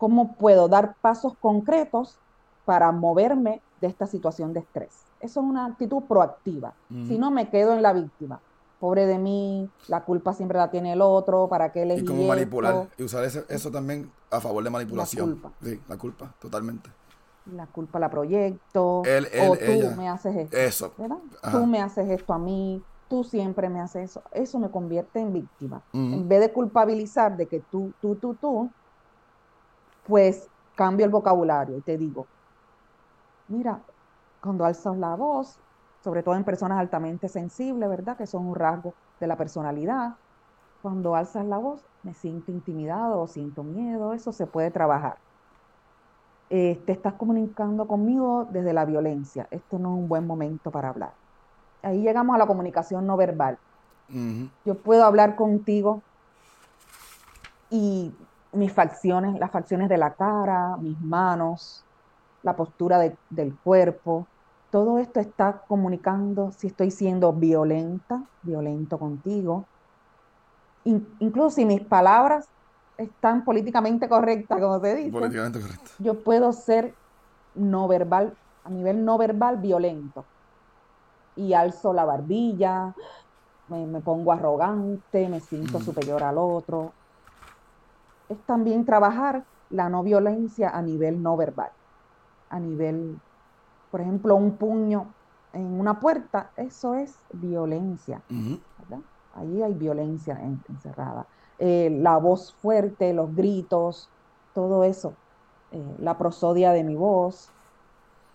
¿Cómo 0.00 0.32
puedo 0.32 0.66
dar 0.66 0.96
pasos 1.02 1.34
concretos 1.38 2.18
para 2.64 2.90
moverme 2.90 3.60
de 3.82 3.86
esta 3.86 4.06
situación 4.06 4.54
de 4.54 4.60
estrés? 4.60 5.04
Eso 5.20 5.40
es 5.40 5.46
una 5.46 5.66
actitud 5.66 6.04
proactiva. 6.08 6.72
Si 6.88 7.18
no, 7.18 7.30
me 7.30 7.50
quedo 7.50 7.74
en 7.74 7.82
la 7.82 7.92
víctima. 7.92 8.40
Pobre 8.80 9.04
de 9.04 9.18
mí, 9.18 9.68
la 9.88 10.02
culpa 10.06 10.32
siempre 10.32 10.56
la 10.56 10.70
tiene 10.70 10.94
el 10.94 11.02
otro, 11.02 11.48
¿para 11.48 11.70
qué 11.70 11.82
elegí 11.82 12.00
Y 12.00 12.04
cómo 12.06 12.26
manipular, 12.26 12.88
y 12.96 13.02
usar 13.02 13.24
eso 13.24 13.70
también 13.70 14.10
a 14.30 14.40
favor 14.40 14.64
de 14.64 14.70
manipulación. 14.70 15.28
La 15.28 15.34
culpa. 15.34 15.52
Sí, 15.62 15.80
la 15.86 15.98
culpa, 15.98 16.34
totalmente. 16.40 16.90
La 17.54 17.66
culpa 17.66 17.98
la 17.98 18.08
proyecto, 18.08 19.00
o 19.00 19.02
tú 19.02 19.96
me 19.98 20.08
haces 20.08 20.34
esto. 20.34 20.56
Eso. 20.56 20.92
Tú 21.52 21.66
me 21.66 21.82
haces 21.82 22.08
esto 22.08 22.32
a 22.32 22.38
mí, 22.38 22.82
tú 23.10 23.22
siempre 23.22 23.68
me 23.68 23.82
haces 23.82 24.12
eso. 24.12 24.22
Eso 24.32 24.58
me 24.58 24.70
convierte 24.70 25.20
en 25.20 25.34
víctima. 25.34 25.82
En 25.92 26.26
vez 26.26 26.40
de 26.40 26.50
culpabilizar 26.50 27.36
de 27.36 27.46
que 27.46 27.60
tú, 27.60 27.92
tú, 28.00 28.14
tú, 28.14 28.34
tú, 28.40 28.70
pues 30.10 30.48
cambio 30.74 31.06
el 31.06 31.12
vocabulario 31.12 31.78
y 31.78 31.82
te 31.82 31.96
digo, 31.96 32.26
mira, 33.46 33.78
cuando 34.42 34.64
alzas 34.64 34.96
la 34.96 35.14
voz, 35.14 35.56
sobre 36.02 36.24
todo 36.24 36.34
en 36.34 36.42
personas 36.42 36.80
altamente 36.80 37.28
sensibles, 37.28 37.88
¿verdad? 37.88 38.16
Que 38.16 38.26
son 38.26 38.46
un 38.46 38.56
rasgo 38.56 38.92
de 39.20 39.28
la 39.28 39.36
personalidad. 39.36 40.16
Cuando 40.82 41.14
alzas 41.14 41.46
la 41.46 41.58
voz, 41.58 41.84
me 42.02 42.12
siento 42.12 42.50
intimidado 42.50 43.20
o 43.20 43.28
siento 43.28 43.62
miedo, 43.62 44.12
eso 44.12 44.32
se 44.32 44.46
puede 44.46 44.72
trabajar. 44.72 45.18
Eh, 46.48 46.82
te 46.86 46.92
estás 46.92 47.14
comunicando 47.14 47.86
conmigo 47.86 48.48
desde 48.50 48.72
la 48.72 48.84
violencia. 48.84 49.46
Esto 49.52 49.78
no 49.78 49.94
es 49.94 49.98
un 50.00 50.08
buen 50.08 50.26
momento 50.26 50.72
para 50.72 50.88
hablar. 50.88 51.12
Ahí 51.82 52.02
llegamos 52.02 52.34
a 52.34 52.38
la 52.38 52.46
comunicación 52.48 53.06
no 53.06 53.16
verbal. 53.16 53.58
Yo 54.64 54.74
puedo 54.74 55.04
hablar 55.04 55.36
contigo 55.36 56.02
y 57.70 58.12
mis 58.52 58.72
facciones, 58.72 59.38
las 59.38 59.50
facciones 59.50 59.88
de 59.88 59.96
la 59.98 60.14
cara, 60.14 60.76
mis 60.76 61.00
manos, 61.00 61.84
la 62.42 62.56
postura 62.56 62.98
del 62.98 63.56
cuerpo, 63.62 64.26
todo 64.70 64.98
esto 64.98 65.20
está 65.20 65.62
comunicando 65.66 66.52
si 66.52 66.68
estoy 66.68 66.90
siendo 66.90 67.32
violenta, 67.32 68.22
violento 68.42 68.98
contigo. 68.98 69.64
incluso 70.84 71.50
si 71.50 71.64
mis 71.64 71.80
palabras 71.82 72.48
están 72.96 73.44
políticamente 73.44 74.08
correctas, 74.08 74.60
como 74.60 74.80
se 74.80 74.94
dice. 74.94 75.10
Políticamente 75.10 75.60
correctas. 75.60 75.94
Yo 75.98 76.22
puedo 76.22 76.52
ser 76.52 76.94
no 77.54 77.88
verbal, 77.88 78.36
a 78.64 78.70
nivel 78.70 79.04
no 79.04 79.18
verbal, 79.18 79.56
violento. 79.56 80.24
Y 81.36 81.54
alzo 81.54 81.92
la 81.92 82.04
barbilla, 82.04 82.94
me, 83.68 84.00
pongo 84.00 84.32
arrogante, 84.32 85.28
me 85.28 85.40
siento 85.40 85.78
mm. 85.78 85.82
superior 85.82 86.22
al 86.22 86.38
otro. 86.38 86.92
Es 88.30 88.38
también 88.46 88.86
trabajar 88.86 89.44
la 89.68 89.90
no 89.90 90.02
violencia 90.02 90.70
a 90.70 90.80
nivel 90.80 91.22
no 91.22 91.36
verbal, 91.36 91.70
a 92.48 92.58
nivel 92.58 93.20
por 93.90 94.00
ejemplo, 94.00 94.36
un 94.36 94.52
puño 94.52 95.06
en 95.52 95.66
una 95.66 95.98
puerta, 95.98 96.50
eso 96.56 96.94
es 96.94 97.14
violencia. 97.32 98.22
Ahí 99.34 99.62
hay 99.62 99.74
violencia 99.74 100.40
encerrada. 100.68 101.26
Eh, 101.58 101.90
la 102.00 102.16
voz 102.18 102.54
fuerte, 102.54 103.12
los 103.12 103.34
gritos, 103.34 104.08
todo 104.54 104.84
eso, 104.84 105.14
eh, 105.72 105.96
la 105.98 106.16
prosodia 106.16 106.72
de 106.72 106.84
mi 106.84 106.94
voz. 106.94 107.50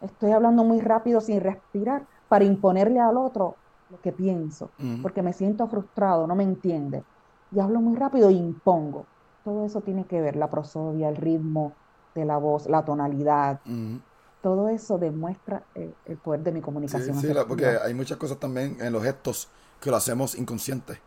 Estoy 0.02 0.32
hablando 0.32 0.64
muy 0.64 0.82
rápido 0.82 1.22
sin 1.22 1.40
respirar 1.40 2.06
para 2.28 2.44
imponerle 2.44 3.00
al 3.00 3.18
otro 3.18 3.56
lo 3.90 4.00
que 4.02 4.12
pienso, 4.12 4.72
porque 5.02 5.22
me 5.22 5.32
siento 5.32 5.68
frustrado, 5.68 6.28
no 6.28 6.36
me 6.36 6.44
entiende. 6.44 7.04
Y 7.52 7.60
hablo 7.60 7.80
muy 7.80 7.96
rápido 7.96 8.30
e 8.30 8.34
impongo. 8.34 9.06
Todo 9.46 9.66
eso 9.66 9.80
tiene 9.80 10.06
que 10.06 10.20
ver, 10.20 10.36
la 10.36 10.50
prosodia, 10.50 11.08
el 11.08 11.16
ritmo 11.16 11.72
de 12.14 12.26
la 12.26 12.38
voz, 12.38 12.68
la 12.68 12.84
tonalidad 12.84 13.62
todo 14.46 14.70
eso 14.70 15.00
demuestra 15.00 15.64
eh, 15.74 15.92
el, 16.06 16.18
poder 16.18 16.42
de 16.42 16.52
mi 16.52 16.62
comunicación. 16.62 17.20
Sí, 17.20 17.30
porque 17.48 17.66
hay 17.66 17.96
muchas 17.96 18.16
cosas 18.20 18.38
también 18.38 18.78
en 18.80 18.94
los 18.94 19.02
gestos 19.02 19.48
que 19.82 19.90
lo 19.90 19.98
hacemos 19.98 20.36
inconscientes. 20.36 21.00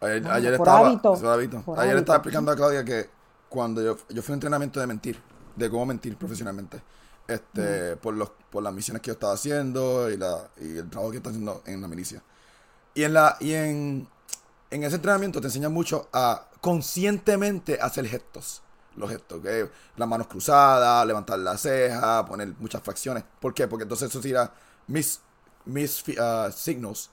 Ayer, 0.00 0.54
estaba, 0.54 0.88
ayer 0.88 1.96
estaba 1.98 2.16
explicando 2.16 2.50
a 2.50 2.56
Claudia 2.56 2.82
que 2.82 3.10
cuando 3.50 3.82
yo, 3.82 3.98
yo 4.08 4.22
fui 4.22 4.32
a 4.32 4.34
un 4.34 4.36
entrenamiento 4.36 4.80
de 4.80 4.86
mentir, 4.86 5.20
de 5.54 5.68
cómo 5.68 5.84
mentir 5.84 6.16
profesionalmente, 6.16 6.80
este, 7.26 7.96
por 7.96 8.14
los, 8.14 8.30
por 8.50 8.62
las 8.62 8.72
misiones 8.72 9.02
que 9.02 9.08
yo 9.08 9.12
estaba 9.12 9.34
haciendo 9.34 10.10
y, 10.10 10.16
la, 10.16 10.48
y 10.56 10.78
el 10.78 10.88
trabajo 10.88 11.10
que 11.10 11.16
yo 11.16 11.18
estaba 11.18 11.32
haciendo 11.32 11.62
en 11.66 11.82
la 11.82 11.88
milicia. 11.88 12.22
Y 12.94 13.04
en 13.04 13.12
la, 13.12 13.36
y 13.38 13.52
en, 13.52 14.08
en 14.70 14.84
ese 14.84 14.96
entrenamiento 14.96 15.40
te 15.40 15.46
enseñan 15.46 15.72
mucho 15.72 16.08
a 16.12 16.48
conscientemente 16.60 17.78
hacer 17.80 18.06
gestos 18.06 18.62
los 18.98 19.10
gestos, 19.10 19.40
que 19.40 19.70
las 19.96 20.08
manos 20.08 20.26
cruzadas, 20.26 21.06
levantar 21.06 21.38
la 21.38 21.56
ceja, 21.56 22.24
poner 22.26 22.54
muchas 22.58 22.82
fracciones. 22.82 23.24
¿Por 23.40 23.54
qué? 23.54 23.68
Porque 23.68 23.84
entonces 23.84 24.10
eso 24.10 24.20
tira 24.20 24.52
mis, 24.86 25.20
mis 25.64 26.04
uh, 26.08 26.50
signos 26.52 27.10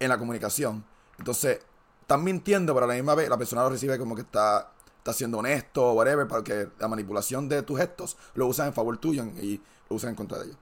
en 0.00 0.08
la 0.08 0.18
comunicación. 0.18 0.84
Entonces, 1.18 1.60
están 2.00 2.24
mintiendo, 2.24 2.74
pero 2.74 2.84
a 2.84 2.88
la 2.88 2.94
misma 2.94 3.14
vez 3.14 3.28
la 3.28 3.36
persona 3.36 3.62
lo 3.62 3.70
recibe 3.70 3.98
como 3.98 4.14
que 4.14 4.22
está, 4.22 4.72
está 4.98 5.12
siendo 5.12 5.38
honesto 5.38 5.84
o 5.84 5.92
whatever, 5.92 6.26
porque 6.26 6.68
la 6.78 6.88
manipulación 6.88 7.48
de 7.48 7.62
tus 7.62 7.78
gestos 7.78 8.16
lo 8.34 8.46
usan 8.46 8.68
en 8.68 8.72
favor 8.72 8.96
tuyo 8.98 9.24
y 9.40 9.60
lo 9.88 9.96
usan 9.96 10.10
en 10.10 10.16
contra 10.16 10.38
de 10.38 10.46
ellos. 10.46 10.58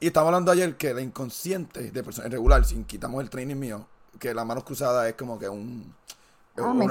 Y 0.00 0.08
estamos 0.08 0.28
hablando 0.28 0.52
ayer 0.52 0.76
que 0.76 0.94
la 0.94 1.00
inconsciente 1.00 1.90
de 1.90 2.02
persona 2.04 2.28
regular, 2.28 2.64
sin 2.64 2.84
quitamos 2.84 3.20
el 3.22 3.30
training 3.30 3.56
mío, 3.56 3.86
que 4.18 4.34
las 4.34 4.44
manos 4.46 4.64
cruzadas 4.64 5.08
es 5.08 5.14
como 5.14 5.38
que 5.38 5.48
un 5.48 5.94
Ah, 6.56 6.72
una 6.72 6.74
me 6.74 6.86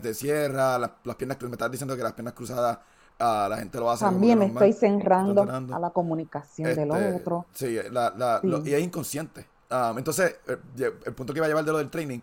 te 0.00 0.12
cierra, 0.14 0.78
las, 0.78 0.90
piernas, 1.16 1.42
me 1.42 1.50
estás 1.52 1.70
diciendo 1.70 1.96
que 1.96 2.02
las 2.02 2.12
piernas 2.12 2.34
cruzadas 2.34 2.78
Ah, 3.18 3.46
la 3.48 3.56
gente 3.56 3.78
lo 3.78 3.90
hace. 3.90 4.04
También 4.04 4.38
me 4.38 4.44
normal. 4.46 4.64
estoy 4.68 4.88
cerrando 4.90 5.42
a 5.74 5.78
la 5.78 5.88
comunicación 5.90 6.74
del 6.74 6.90
Este, 6.90 7.14
otro. 7.14 7.46
Sí, 7.54 7.78
la- 7.90 8.12
la- 8.16 8.40
Sí. 8.42 8.46
lo- 8.46 8.66
y 8.66 8.74
es 8.74 8.82
inconsciente. 8.82 9.46
Ah, 9.70 9.94
entonces, 9.96 10.36
eh, 10.46 10.58
el 11.06 11.14
punto 11.14 11.32
que 11.32 11.38
iba 11.38 11.46
a 11.46 11.48
llevar 11.48 11.64
de 11.64 11.72
lo 11.72 11.78
del 11.78 11.88
training, 11.88 12.20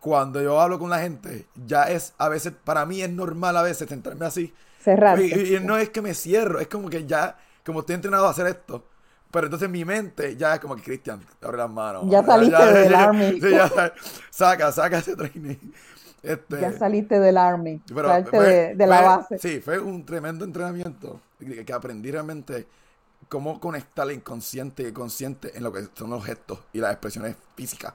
cuando 0.00 0.40
yo 0.40 0.60
hablo 0.60 0.78
con 0.78 0.90
la 0.90 1.00
gente, 1.00 1.48
ya 1.66 1.84
es, 1.90 2.14
a 2.18 2.28
veces, 2.28 2.52
para 2.64 2.86
mí 2.86 3.02
es 3.02 3.10
normal 3.10 3.56
a 3.56 3.62
veces 3.62 3.88
sentarme 3.88 4.26
así. 4.26 4.54
Cerrarte. 4.80 5.26
Y, 5.26 5.56
y 5.56 5.60
no 5.60 5.76
es 5.76 5.90
que 5.90 6.00
me 6.02 6.14
cierro, 6.14 6.60
es 6.60 6.68
como 6.68 6.88
que 6.88 7.04
ya, 7.04 7.36
como 7.66 7.80
estoy 7.80 7.96
entrenado 7.96 8.26
a 8.26 8.30
hacer 8.30 8.46
esto. 8.46 8.84
Pero 9.30 9.46
entonces 9.46 9.68
mi 9.68 9.84
mente 9.84 10.36
ya 10.36 10.54
es 10.54 10.60
como 10.60 10.74
que, 10.76 10.82
Cristian, 10.82 11.20
abre 11.42 11.58
las 11.58 11.70
manos. 11.70 12.04
Ya 12.08 12.24
saliste 12.24 12.64
del 12.72 12.94
army. 12.94 13.32
Sí, 13.40 13.50
ya, 13.50 13.92
saca, 14.30 14.72
saca 14.72 14.98
ese 14.98 15.16
training. 15.16 15.56
Este, 16.22 16.60
Ya 16.60 16.72
saliste 16.72 17.20
del 17.20 17.36
army, 17.36 17.80
pero 17.94 18.08
salte 18.08 18.30
fue- 18.30 18.46
de, 18.46 18.74
de 18.74 18.86
la 18.86 18.96
fue- 18.98 19.06
base. 19.06 19.38
Sí, 19.38 19.60
fue 19.60 19.78
un 19.78 20.04
tremendo 20.04 20.44
entrenamiento 20.44 21.20
que 21.38 21.72
aprendí 21.72 22.10
realmente 22.10 22.66
cómo 23.28 23.60
conectar 23.60 24.08
el 24.08 24.16
inconsciente 24.16 24.82
y 24.82 24.86
el 24.86 24.92
consciente 24.92 25.56
en 25.56 25.62
lo 25.62 25.72
que 25.72 25.86
son 25.94 26.10
los 26.10 26.24
gestos 26.24 26.60
y 26.72 26.78
las 26.80 26.92
expresiones 26.92 27.36
físicas. 27.54 27.94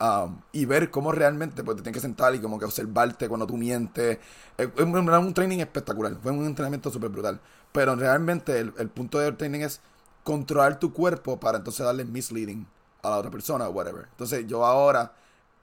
Um, 0.00 0.40
y 0.52 0.64
ver 0.66 0.90
cómo 0.90 1.12
realmente 1.12 1.62
pues, 1.64 1.76
te 1.76 1.82
tienes 1.82 1.96
que 2.00 2.06
sentar 2.06 2.34
y 2.34 2.40
como 2.40 2.58
que 2.58 2.64
observarte 2.64 3.28
cuando 3.28 3.46
tú 3.46 3.56
mientes. 3.56 4.18
Es 4.58 4.68
un, 4.78 4.94
un 5.08 5.34
training 5.34 5.58
espectacular, 5.60 6.14
fue 6.22 6.32
un 6.32 6.44
entrenamiento 6.46 6.90
súper 6.90 7.08
brutal. 7.10 7.40
Pero 7.72 7.96
realmente 7.96 8.58
el, 8.58 8.72
el 8.78 8.88
punto 8.90 9.18
del 9.18 9.36
training 9.36 9.60
es 9.60 9.80
controlar 10.24 10.80
tu 10.80 10.92
cuerpo 10.94 11.40
para 11.40 11.58
entonces 11.58 11.86
darle 11.86 12.06
misleading 12.06 12.66
a 13.02 13.10
la 13.10 13.18
otra 13.18 13.30
persona 13.30 13.68
o 13.68 13.72
whatever. 13.72 14.06
Entonces 14.10 14.46
yo 14.48 14.66
ahora, 14.66 15.12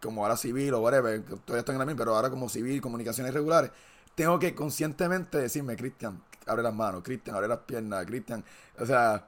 como 0.02 0.24
ahora 0.24 0.38
civil 0.38 0.74
o 0.76 0.82
whatever, 0.82 1.24
todavía 1.24 1.60
estoy 1.62 1.74
en 1.76 1.80
la 1.80 1.86
misma, 1.86 2.00
pero 2.00 2.16
ahora 2.16 2.30
como 2.30 2.50
civil, 2.50 2.82
comunicaciones 2.82 3.34
regulares, 3.34 3.72
tengo 4.16 4.40
que 4.40 4.56
conscientemente 4.56 5.40
decirme, 5.40 5.76
Cristian, 5.76 6.22
abre 6.48 6.64
las 6.64 6.74
manos, 6.74 7.04
Cristian, 7.04 7.36
abre 7.36 7.48
las 7.50 7.60
piernas, 7.60 8.06
Cristian. 8.06 8.44
O 8.80 8.86
sea, 8.86 9.28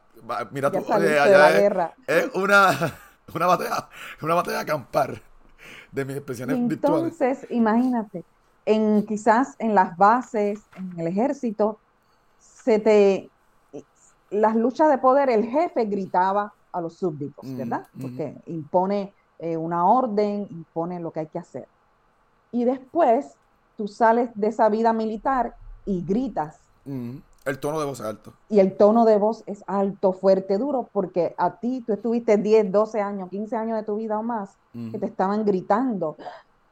mira 0.52 0.72
Ya 0.72 0.80
tú, 0.82 0.86
la 0.90 0.96
allá 0.96 1.50
es, 1.50 1.58
guerra. 1.62 1.94
es 2.08 2.30
una, 2.36 2.96
una 3.34 3.48
batalla, 3.48 3.90
una 4.22 4.36
batalla 4.36 4.58
de 4.58 4.64
acampar 4.64 5.22
de 5.92 6.06
mis 6.06 6.18
expresiones 6.18 6.68
virtuales. 6.68 7.14
Entonces, 7.14 7.48
imagínate, 7.50 8.26
en 8.66 9.06
quizás 9.06 9.56
en 9.60 9.76
las 9.76 9.98
bases, 9.98 10.70
en 10.76 11.00
el 11.00 11.08
ejército, 11.08 11.80
se 12.40 12.80
te 12.80 13.33
las 14.34 14.56
luchas 14.56 14.90
de 14.90 14.98
poder, 14.98 15.30
el 15.30 15.46
jefe 15.46 15.86
gritaba 15.86 16.54
a 16.72 16.82
los 16.82 16.98
súbditos, 16.98 17.46
Mm, 17.46 17.58
¿verdad? 17.58 17.88
mm. 17.94 18.02
Porque 18.02 18.36
impone 18.48 19.14
eh, 19.40 19.58
una 19.58 19.86
orden, 19.86 20.48
impone 20.50 21.00
lo 21.00 21.12
que 21.12 21.22
hay 21.22 21.28
que 21.28 21.40
hacer. 21.40 21.68
Y 22.52 22.64
después 22.66 23.34
tú 23.78 23.88
sales 23.88 24.30
de 24.36 24.48
esa 24.48 24.70
vida 24.70 24.94
militar 24.94 25.56
y 25.86 26.02
gritas. 26.04 26.60
Mm, 26.86 27.18
el 27.46 27.60
tono 27.60 27.80
de 27.80 27.86
voz 27.86 28.00
es 28.00 28.06
alto. 28.06 28.34
Y 28.50 28.60
el 28.60 28.78
tono 28.78 29.04
de 29.06 29.18
voz 29.18 29.44
es 29.48 29.64
alto, 29.68 30.14
fuerte, 30.14 30.58
duro, 30.58 30.90
porque 30.94 31.36
a 31.38 31.58
ti 31.60 31.84
tú 31.86 31.94
estuviste 31.94 32.38
10, 32.38 32.72
12 32.72 33.02
años, 33.02 33.30
15 33.30 33.56
años 33.58 33.78
de 33.78 33.84
tu 33.84 33.96
vida 33.98 34.18
o 34.18 34.24
más 34.24 34.52
Mm. 34.74 34.92
que 34.92 35.00
te 35.00 35.06
estaban 35.08 35.44
gritando 35.46 36.16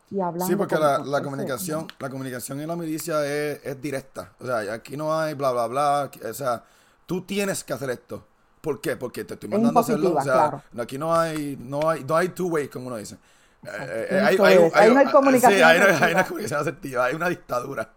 y 0.10 0.20
hablando. 0.22 0.46
Sí, 0.48 0.56
porque 0.56 0.76
la, 0.78 1.22
comunicación, 1.24 1.88
la 2.00 2.10
comunicación 2.10 2.62
en 2.62 2.68
la 2.68 2.76
milicia 2.76 3.26
es, 3.26 3.64
es 3.66 3.82
directa. 3.82 4.32
O 4.40 4.46
sea, 4.46 4.74
aquí 4.74 4.96
no 4.98 5.14
hay 5.14 5.34
bla, 5.34 5.52
bla, 5.52 5.68
bla. 5.68 6.10
O 6.30 6.34
sea, 6.34 6.64
tú 7.12 7.24
tienes 7.24 7.66
que 7.66 7.74
hacer 7.74 7.90
esto. 7.90 8.26
¿Por 8.62 8.80
qué? 8.80 8.96
Porque 8.96 9.26
te 9.26 9.34
estoy 9.34 9.50
Es 9.50 9.52
mandando 9.52 9.78
a 9.82 9.84
hacerlo. 9.84 10.14
O 10.16 10.22
sea, 10.22 10.32
claro. 10.34 10.64
aquí 10.82 10.98
no 10.98 11.14
hay, 11.14 11.58
no 11.60 11.90
hay, 11.90 12.06
no 12.06 12.16
hay 12.16 12.30
two 12.30 12.48
way, 12.48 12.70
como 12.70 12.88
uno 12.88 12.96
dice. 12.96 13.16
Eh, 13.66 14.08
eh, 14.12 14.20
hay. 14.22 14.38
Ahí 14.74 14.94
no 14.94 15.00
hay 15.00 15.06
sí, 15.08 15.12
comunicación 15.12 15.62
hay, 15.62 15.78
una- 15.82 16.06
hay 16.06 16.14
una 16.14 16.24
comunicación 16.26 16.62
asertiva, 16.62 17.04
hay 17.04 17.16
una 17.16 17.28
dictadura. 17.28 17.92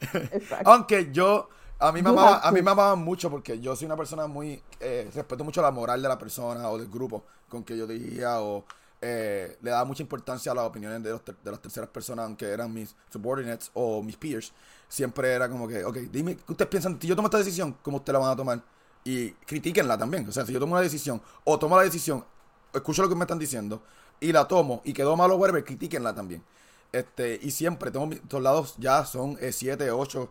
Exacto. 0.00 0.64
Aunque 0.70 1.12
yo, 1.12 1.50
a 1.78 1.92
mí 1.92 2.00
me 2.00 2.08
amaba, 2.08 2.38
a 2.38 2.50
mí 2.52 2.62
me 2.62 2.70
amaban 2.70 3.00
mucho 3.00 3.30
porque 3.30 3.60
yo 3.60 3.76
soy 3.76 3.84
una 3.84 3.98
persona 3.98 4.26
muy, 4.26 4.62
eh, 4.80 5.10
respeto 5.14 5.44
mucho 5.44 5.60
la 5.60 5.70
moral 5.70 6.00
de 6.00 6.08
la 6.08 6.16
persona 6.18 6.70
o 6.70 6.78
del 6.78 6.88
grupo 6.88 7.26
con 7.50 7.64
que 7.64 7.76
yo 7.76 7.86
dirigía 7.86 8.40
o 8.40 8.64
eh, 9.06 9.58
le 9.60 9.70
daba 9.70 9.84
mucha 9.84 10.02
importancia 10.02 10.50
a 10.50 10.54
las 10.54 10.64
opiniones 10.64 11.02
de, 11.02 11.10
los 11.10 11.22
de 11.22 11.50
las 11.50 11.60
terceras 11.60 11.90
personas, 11.90 12.24
aunque 12.24 12.46
eran 12.46 12.72
mis 12.72 12.96
subordinates 13.10 13.70
o 13.74 14.02
mis 14.02 14.16
peers. 14.16 14.50
Siempre 14.88 15.30
era 15.30 15.46
como 15.46 15.68
que, 15.68 15.84
ok, 15.84 15.96
dime, 16.10 16.36
¿qué 16.36 16.52
ustedes 16.52 16.70
piensan? 16.70 16.98
Si 16.98 17.06
yo 17.06 17.14
tomo 17.14 17.28
esta 17.28 17.36
decisión, 17.36 17.76
¿cómo 17.82 17.98
ustedes 17.98 18.14
la 18.14 18.20
van 18.20 18.30
a 18.30 18.36
tomar? 18.36 18.62
Y 19.04 19.32
critíquenla 19.32 19.98
también. 19.98 20.26
O 20.26 20.32
sea, 20.32 20.46
si 20.46 20.54
yo 20.54 20.58
tomo 20.58 20.72
una 20.72 20.80
decisión 20.80 21.20
o 21.44 21.58
tomo 21.58 21.76
la 21.76 21.82
decisión, 21.82 22.24
escucho 22.72 23.02
lo 23.02 23.10
que 23.10 23.14
me 23.14 23.24
están 23.24 23.38
diciendo 23.38 23.82
y 24.20 24.32
la 24.32 24.48
tomo 24.48 24.80
y 24.84 24.94
quedó 24.94 25.16
malo, 25.16 25.36
whatever, 25.36 25.62
critíquenla 25.62 26.14
también. 26.14 26.42
Este, 26.90 27.38
y 27.42 27.50
siempre 27.50 27.90
tengo 27.90 28.06
mis 28.06 28.22
soldados 28.30 28.74
ya 28.78 29.04
son 29.04 29.36
7, 29.38 29.90
8. 29.90 30.30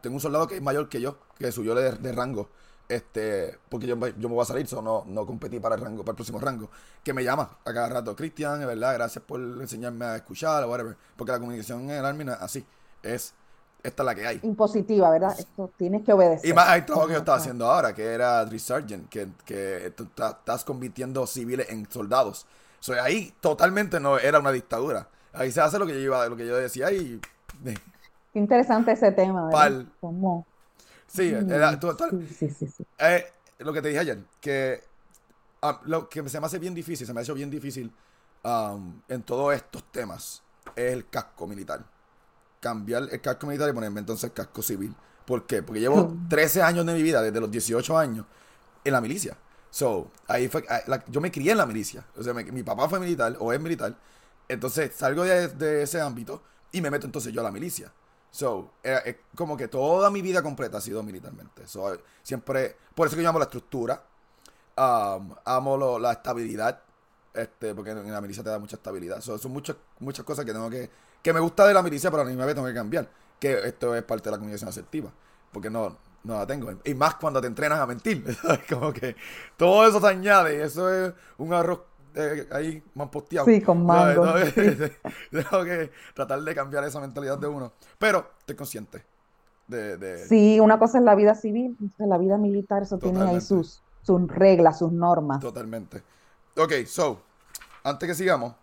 Tengo 0.00 0.14
un 0.14 0.20
soldado 0.20 0.46
que 0.46 0.56
es 0.56 0.62
mayor 0.62 0.88
que 0.88 1.00
yo, 1.00 1.18
que 1.36 1.50
subió 1.50 1.74
de, 1.74 1.90
de 1.90 2.12
rango. 2.12 2.50
Este, 2.88 3.58
porque 3.68 3.86
yo, 3.86 3.96
yo 3.96 4.28
me 4.28 4.34
voy 4.34 4.42
a 4.42 4.46
salir, 4.46 4.66
so 4.66 4.82
no, 4.82 5.04
no 5.06 5.24
competí 5.24 5.58
para 5.60 5.76
el 5.76 5.80
rango, 5.80 6.04
para 6.04 6.12
el 6.12 6.16
próximo 6.16 6.38
rango. 6.38 6.68
Que 7.02 7.14
me 7.14 7.24
llama 7.24 7.58
a 7.64 7.72
cada 7.72 7.88
rato, 7.88 8.14
Cristian, 8.14 8.60
verdad, 8.60 8.94
gracias 8.94 9.24
por 9.24 9.40
enseñarme 9.40 10.04
a 10.04 10.16
escuchar, 10.16 10.66
whatever. 10.66 10.96
Porque 11.16 11.32
la 11.32 11.38
comunicación 11.38 11.82
en 11.82 11.90
el 11.90 12.04
Army 12.04 12.24
no 12.24 12.32
es 12.32 12.40
así. 12.40 12.64
Es, 13.02 13.34
esta 13.82 14.02
es 14.02 14.06
la 14.06 14.14
que 14.14 14.26
hay. 14.26 14.40
Impositiva, 14.42 15.10
¿verdad? 15.10 15.34
Esto 15.38 15.70
tienes 15.76 16.04
que 16.04 16.12
obedecer. 16.12 16.48
Y 16.48 16.52
más 16.52 16.68
hay 16.68 16.82
trabajo 16.82 17.08
que 17.08 17.14
yo 17.14 17.18
estaba 17.20 17.38
haciendo 17.38 17.70
ahora, 17.70 17.94
que 17.94 18.04
era 18.04 18.44
Drill 18.44 18.60
Sergeant, 18.60 19.08
que, 19.08 19.28
que 19.44 19.92
tú 19.96 20.08
estás 20.16 20.64
convirtiendo 20.64 21.26
civiles 21.26 21.68
en 21.70 21.90
soldados. 21.90 22.46
So, 22.80 22.94
ahí 23.00 23.32
totalmente 23.40 24.00
no 24.00 24.18
era 24.18 24.38
una 24.38 24.52
dictadura. 24.52 25.08
Ahí 25.32 25.50
se 25.50 25.60
hace 25.60 25.78
lo 25.78 25.86
que 25.86 25.94
yo 25.94 26.00
iba, 26.00 26.26
lo 26.28 26.36
que 26.36 26.46
yo 26.46 26.56
decía 26.56 26.92
y 26.92 27.20
Qué 28.32 28.38
interesante 28.38 28.92
ese 28.92 29.12
tema, 29.12 29.44
¿verdad? 29.46 29.58
Pal. 29.58 29.92
Cómo- 30.00 30.46
sí, 31.12 31.28
era 31.54 31.78
tú- 31.78 31.94
tú- 31.96 32.22
Sí, 32.38 32.50
sí, 32.50 32.68
eh, 32.98 33.26
lo 33.58 33.72
que 33.72 33.82
te 33.82 33.88
dije 33.88 34.00
ayer, 34.00 34.18
que 34.40 34.82
ah, 35.62 35.80
lo 35.84 36.08
que 36.08 36.28
se 36.28 36.40
me 36.40 36.46
hace 36.46 36.58
bien 36.58 36.74
difícil, 36.74 37.06
se 37.06 37.12
me 37.12 37.20
ha 37.20 37.22
hecho 37.22 37.34
bien 37.34 37.50
difícil 37.50 37.92
um, 38.44 39.00
en 39.08 39.22
todos 39.22 39.54
estos 39.54 39.84
temas 39.92 40.42
es 40.74 40.92
el 40.92 41.08
casco 41.08 41.46
militar. 41.46 41.84
Cambiar 42.60 43.08
el 43.10 43.20
casco 43.20 43.46
militar 43.46 43.68
y 43.68 43.72
ponerme 43.72 44.00
entonces 44.00 44.24
el 44.24 44.32
casco 44.32 44.62
civil. 44.62 44.94
¿Por 45.26 45.46
qué? 45.46 45.62
Porque 45.62 45.80
llevo 45.80 46.14
13 46.28 46.62
años 46.62 46.86
de 46.86 46.94
mi 46.94 47.02
vida, 47.02 47.20
desde 47.22 47.40
los 47.40 47.50
18 47.50 47.96
años, 47.98 48.24
en 48.84 48.92
la 48.92 49.00
milicia. 49.00 49.36
So, 49.70 50.10
ahí 50.28 50.48
fue, 50.48 50.64
ah, 50.68 50.80
la- 50.86 51.04
yo 51.06 51.20
me 51.20 51.30
crié 51.32 51.52
en 51.52 51.58
la 51.58 51.66
milicia. 51.66 52.04
O 52.16 52.22
sea, 52.22 52.34
me- 52.34 52.44
mi 52.44 52.62
papá 52.62 52.88
fue 52.88 53.00
militar 53.00 53.36
o 53.40 53.52
es 53.52 53.60
militar. 53.60 53.96
Entonces 54.48 54.92
salgo 54.94 55.24
de, 55.24 55.48
de 55.48 55.82
ese 55.82 56.00
ámbito 56.00 56.42
y 56.72 56.80
me 56.80 56.90
meto 56.90 57.06
entonces 57.06 57.32
yo 57.32 57.40
a 57.40 57.44
la 57.44 57.50
milicia. 57.52 57.92
So, 58.32 58.72
era- 58.82 58.98
es 59.00 59.16
como 59.36 59.56
que 59.56 59.68
toda 59.68 60.10
mi 60.10 60.22
vida 60.22 60.42
completa 60.42 60.78
ha 60.78 60.80
sido 60.80 61.02
militarmente. 61.04 61.68
So, 61.68 61.96
siempre, 62.24 62.76
por 62.94 63.06
eso 63.06 63.14
que 63.14 63.22
yo 63.22 63.28
amo 63.28 63.38
la 63.38 63.44
estructura, 63.44 64.02
um, 64.76 65.34
amo 65.44 65.98
la 66.00 66.12
estabilidad, 66.12 66.80
este, 67.34 67.74
porque 67.74 67.90
en 67.90 68.10
la 68.10 68.20
milicia 68.20 68.42
te 68.42 68.50
da 68.50 68.58
mucha 68.58 68.76
estabilidad. 68.76 69.20
So, 69.20 69.38
son 69.38 69.52
muchas, 69.52 69.76
muchas 70.00 70.24
cosas 70.24 70.44
que 70.44 70.52
tengo 70.52 70.68
que, 70.70 70.90
que 71.22 71.32
me 71.32 71.40
gusta 71.40 71.66
de 71.66 71.74
la 71.74 71.82
milicia, 71.82 72.10
pero 72.10 72.22
a 72.22 72.24
la 72.24 72.30
misma 72.30 72.46
vez 72.46 72.54
tengo 72.54 72.66
que 72.66 72.74
cambiar. 72.74 73.08
Que 73.38 73.66
esto 73.68 73.94
es 73.94 74.02
parte 74.02 74.24
de 74.24 74.30
la 74.32 74.38
comunicación 74.38 74.68
asertiva, 74.70 75.10
porque 75.52 75.68
no, 75.68 75.96
no 76.24 76.34
la 76.38 76.46
tengo. 76.46 76.72
Y 76.84 76.94
más 76.94 77.16
cuando 77.16 77.40
te 77.40 77.48
entrenas 77.48 77.80
a 77.80 77.86
mentir. 77.86 78.24
Como 78.68 78.92
que 78.92 79.14
todo 79.56 79.86
eso 79.86 80.00
se 80.00 80.06
añade 80.06 80.62
eso 80.62 80.90
es 80.90 81.12
un 81.38 81.52
arroz 81.52 81.80
eh, 82.14 82.48
ahí 82.52 82.82
mamposteado. 82.94 83.46
Sí, 83.46 83.60
con 83.60 83.84
mango, 83.86 84.22
Tengo 84.34 84.52
que- 84.54 84.92
Tengo 85.30 85.64
que 85.64 85.90
tratar 86.14 86.40
de 86.42 86.54
cambiar 86.54 86.84
esa 86.84 87.00
mentalidad 87.00 87.38
de 87.38 87.46
uno. 87.46 87.72
Pero 87.98 88.30
estoy 88.38 88.56
consciente 88.56 89.04
de... 89.66 89.96
de- 89.96 90.26
Sí, 90.26 90.60
una 90.60 90.78
cosa 90.78 90.98
es 90.98 91.04
la 91.04 91.14
vida 91.14 91.34
civil, 91.34 91.76
la 91.98 92.18
vida 92.18 92.36
militar, 92.38 92.82
eso 92.82 92.98
tiene 92.98 93.18
ahí 93.20 93.38
Totalmente. 93.38 93.46
sus, 93.46 93.82
sus 94.02 94.28
reglas, 94.28 94.78
sus 94.78 94.92
normas. 94.92 95.40
Totalmente. 95.40 96.02
Ok, 96.56 96.72
so, 96.86 97.22
antes 97.84 98.08
que 98.08 98.14
sigamos, 98.14 98.54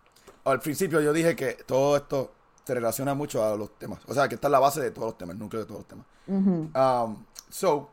al 0.44 0.60
principio 0.60 1.00
yo 1.00 1.12
dije 1.12 1.34
que 1.36 1.54
todo 1.66 1.96
esto 1.96 2.32
se 2.64 2.74
relaciona 2.74 3.14
mucho 3.14 3.44
a 3.44 3.56
los 3.56 3.76
temas. 3.78 3.98
O 4.06 4.14
sea, 4.14 4.28
que 4.28 4.36
está 4.36 4.48
en 4.48 4.52
la 4.52 4.60
base 4.60 4.80
de 4.80 4.90
todos 4.92 5.08
los 5.08 5.18
temas, 5.18 5.34
el 5.34 5.40
núcleo 5.40 5.62
de 5.62 5.66
todos 5.66 5.80
los 5.80 5.88
temas. 5.88 6.06
Um, 6.28 7.24
so, 7.48 7.90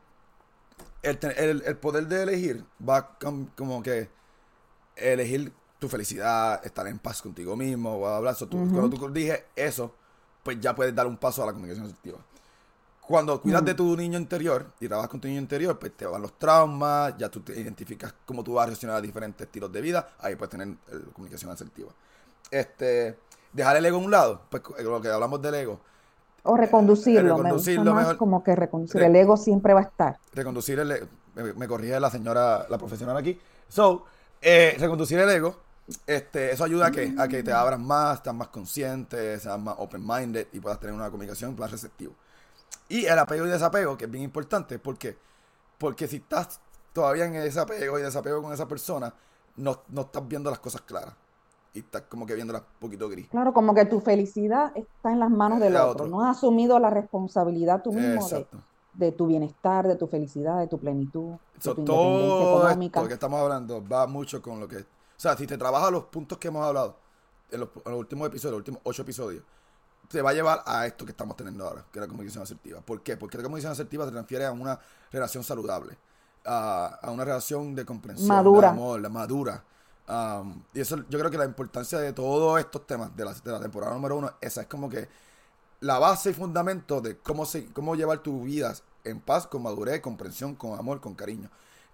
el- 1.01 1.63
el 1.65 1.77
poder 1.77 2.07
de 2.07 2.23
elegir 2.23 2.63
va 2.87 3.17
com- 3.19 3.47
como 3.57 3.81
que 3.81 4.09
elegir 4.97 5.51
tu 5.79 5.87
felicidad, 5.87 6.65
estar 6.65 6.87
en 6.87 6.97
paz 6.99 7.21
contigo 7.21 7.55
mismo, 7.55 7.99
bla, 7.99 8.19
bla. 8.19 8.33
So, 8.33 8.47
tú- 8.47 8.57
Cuando 8.71 8.89
tú 8.97 9.09
dije 9.09 9.45
eso, 9.55 9.93
pues 10.43 10.59
ya 10.59 10.73
puedes 10.75 10.93
dar 10.95 11.05
un 11.07 11.17
paso 11.17 11.43
a 11.43 11.45
la 11.47 11.53
comunicación 11.53 11.85
asertiva. 11.85 12.17
Cuando 13.01 13.39
cuidas 13.41 13.63
de 13.63 13.73
tu 13.73 13.95
niño 13.95 14.17
interior 14.19 14.65
y 14.81 14.87
trabajas 14.87 15.09
con 15.09 15.21
tu 15.21 15.27
niño 15.29 15.39
interior, 15.39 15.79
pues 15.79 15.93
te 15.95 16.05
van 16.05 16.21
los 16.21 16.37
traumas, 16.37 17.15
ya 17.17 17.29
tú 17.29 17.39
te 17.39 17.57
identificas 17.57 18.13
cómo 18.25 18.43
tú 18.43 18.55
vas 18.55 18.63
a 18.63 18.67
reaccionar 18.67 18.97
a 18.97 19.01
diferentes 19.01 19.45
estilos 19.47 19.71
de 19.71 19.79
vida, 19.79 20.09
ahí 20.19 20.35
puedes 20.35 20.49
tener 20.51 20.67
eh, 20.67 20.99
comunicación 21.13 21.49
asertiva. 21.51 21.89
Este, 22.51 23.17
dejar 23.53 23.77
el 23.77 23.85
ego 23.85 23.97
a 23.97 24.01
un 24.01 24.11
lado, 24.11 24.41
pues 24.49 24.61
eh, 24.77 24.83
lo 24.83 24.99
que 25.01 25.07
hablamos 25.09 25.41
del 25.41 25.55
ego, 25.55 25.79
O 26.43 26.57
reconducirlo, 26.57 27.21
me 27.23 27.29
gusta 27.31 27.43
reconducirlo 27.43 27.93
más 27.93 28.03
mejor. 28.03 28.17
como 28.17 28.43
que 28.43 28.55
reconducir. 28.55 28.99
Re- 28.99 29.07
El 29.07 29.15
ego 29.15 29.37
siempre 29.37 29.73
va 29.73 29.81
a 29.81 29.83
estar. 29.83 30.17
reconducir 30.33 30.79
el 30.79 30.91
e- 30.91 31.07
me, 31.35 31.53
me 31.53 31.67
corrige 31.67 31.97
la 31.99 32.09
señora, 32.09 32.65
la 32.69 32.77
profesional 32.77 33.15
aquí. 33.15 33.39
So, 33.69 34.03
eh, 34.41 34.75
reconducir 34.79 35.19
el 35.19 35.29
ego, 35.29 35.55
este, 36.05 36.51
eso 36.51 36.63
ayuda 36.63 36.87
a 36.87 36.91
que, 36.91 37.13
a 37.17 37.27
que 37.27 37.43
te 37.43 37.51
abras 37.51 37.79
más, 37.79 38.17
estás 38.17 38.33
más 38.33 38.49
consciente, 38.49 39.39
seas 39.39 39.59
más 39.59 39.75
open-minded 39.77 40.47
y 40.51 40.59
puedas 40.59 40.79
tener 40.79 40.93
una 40.93 41.09
comunicación 41.09 41.55
más 41.57 41.71
receptivo. 41.71 42.13
Y 42.89 43.05
el 43.05 43.17
apego 43.17 43.45
y 43.45 43.49
desapego, 43.49 43.97
que 43.97 44.05
es 44.05 44.11
bien 44.11 44.23
importante, 44.23 44.79
¿por 44.79 44.97
qué? 44.97 45.17
Porque 45.77 46.07
si 46.07 46.17
estás 46.17 46.59
todavía 46.93 47.25
en 47.25 47.35
ese 47.35 47.59
apego 47.59 47.99
y 47.99 48.01
desapego 48.01 48.41
con 48.41 48.53
esa 48.53 48.67
persona, 48.67 49.13
no, 49.57 49.81
no 49.89 50.01
estás 50.01 50.27
viendo 50.27 50.49
las 50.49 50.59
cosas 50.59 50.81
claras. 50.81 51.13
Y 51.73 51.79
estás 51.79 52.03
como 52.09 52.25
que 52.25 52.33
viéndolas 52.33 52.63
un 52.63 52.79
poquito 52.79 53.07
gris. 53.07 53.27
Claro, 53.29 53.53
como 53.53 53.75
que 53.75 53.85
tu 53.85 53.99
felicidad 53.99 54.71
está 54.75 55.11
en 55.11 55.19
las 55.19 55.29
manos 55.29 55.59
del 55.59 55.75
El 55.75 55.81
otro. 55.81 55.91
otro. 55.91 56.07
No 56.07 56.25
has 56.25 56.37
asumido 56.37 56.79
la 56.79 56.89
responsabilidad 56.89 57.83
tú 57.83 57.93
mismo 57.93 58.21
Exacto. 58.21 58.57
de 58.57 58.63
tu 59.11 59.27
bienestar, 59.27 59.87
de 59.87 59.95
tu 59.95 60.07
felicidad, 60.07 60.59
de 60.59 60.67
tu 60.67 60.79
plenitud, 60.79 61.33
de 61.33 61.61
So, 61.61 61.73
tu 61.75 61.81
independencia 61.81 62.45
todo 62.45 62.57
económica. 62.63 62.99
esto 62.99 63.07
que 63.07 63.13
estamos 63.13 63.39
hablando 63.41 63.87
va 63.87 64.07
mucho 64.07 64.41
con 64.41 64.59
lo 64.59 64.67
que... 64.67 64.77
O 64.77 65.19
sea, 65.19 65.35
si 65.37 65.47
te 65.47 65.57
trabajas 65.57 65.91
los 65.91 66.03
puntos 66.05 66.37
que 66.37 66.47
hemos 66.49 66.65
hablado 66.65 66.97
en 67.51 67.59
los, 67.61 67.69
en 67.85 67.91
los 67.91 67.99
últimos 67.99 68.27
episodios, 68.27 68.51
los 68.53 68.59
últimos 68.59 68.81
ocho 68.83 69.01
episodios, 69.03 69.43
te 70.09 70.21
va 70.21 70.29
a 70.29 70.33
llevar 70.33 70.63
a 70.65 70.85
esto 70.85 71.05
que 71.05 71.11
estamos 71.11 71.35
teniendo 71.35 71.65
ahora, 71.67 71.85
que 71.91 71.99
es 71.99 72.01
la 72.01 72.07
comunicación 72.07 72.43
asertiva. 72.43 72.81
¿Por 72.81 73.01
qué? 73.01 73.17
Porque 73.17 73.37
la 73.37 73.43
comunicación 73.43 73.71
asertiva 73.73 74.05
se 74.05 74.11
refiere 74.11 74.45
a 74.45 74.51
una 74.51 74.79
relación 75.11 75.43
saludable, 75.43 75.97
a, 76.45 76.99
a 77.01 77.11
una 77.11 77.25
relación 77.25 77.75
de 77.75 77.85
comprensión, 77.85 78.27
Madura. 78.27 78.67
de 78.69 78.73
amor, 78.73 79.01
la 79.01 79.09
madura. 79.09 79.63
Um, 80.07 80.61
y 80.73 80.79
eso 80.79 80.95
yo 81.09 81.19
creo 81.19 81.29
que 81.29 81.37
la 81.37 81.43
importancia 81.43 81.99
de 81.99 82.13
todos 82.13 82.57
estos 82.59 82.87
temas 82.87 83.13
de 83.17 83.25
la, 83.25 83.33
de 83.33 83.51
la 83.51 83.59
temporada 83.59 83.93
número 83.93 84.15
uno, 84.15 84.31
esa 84.39 84.61
es 84.61 84.67
como 84.67 84.87
que 84.89 85.09
la 85.81 85.99
base 85.99 86.29
y 86.29 86.33
fundamento 86.33 87.01
de 87.01 87.17
cómo, 87.17 87.45
se, 87.45 87.65
cómo 87.73 87.93
llevar 87.95 88.19
tu 88.19 88.43
vida 88.43 88.73
en 89.09 89.19
paz, 89.21 89.47
con 89.47 89.63
madurez, 89.63 90.01
comprensión, 90.01 90.55
con 90.55 90.77
amor, 90.77 91.01
con 91.01 91.15
cariño. 91.15 91.49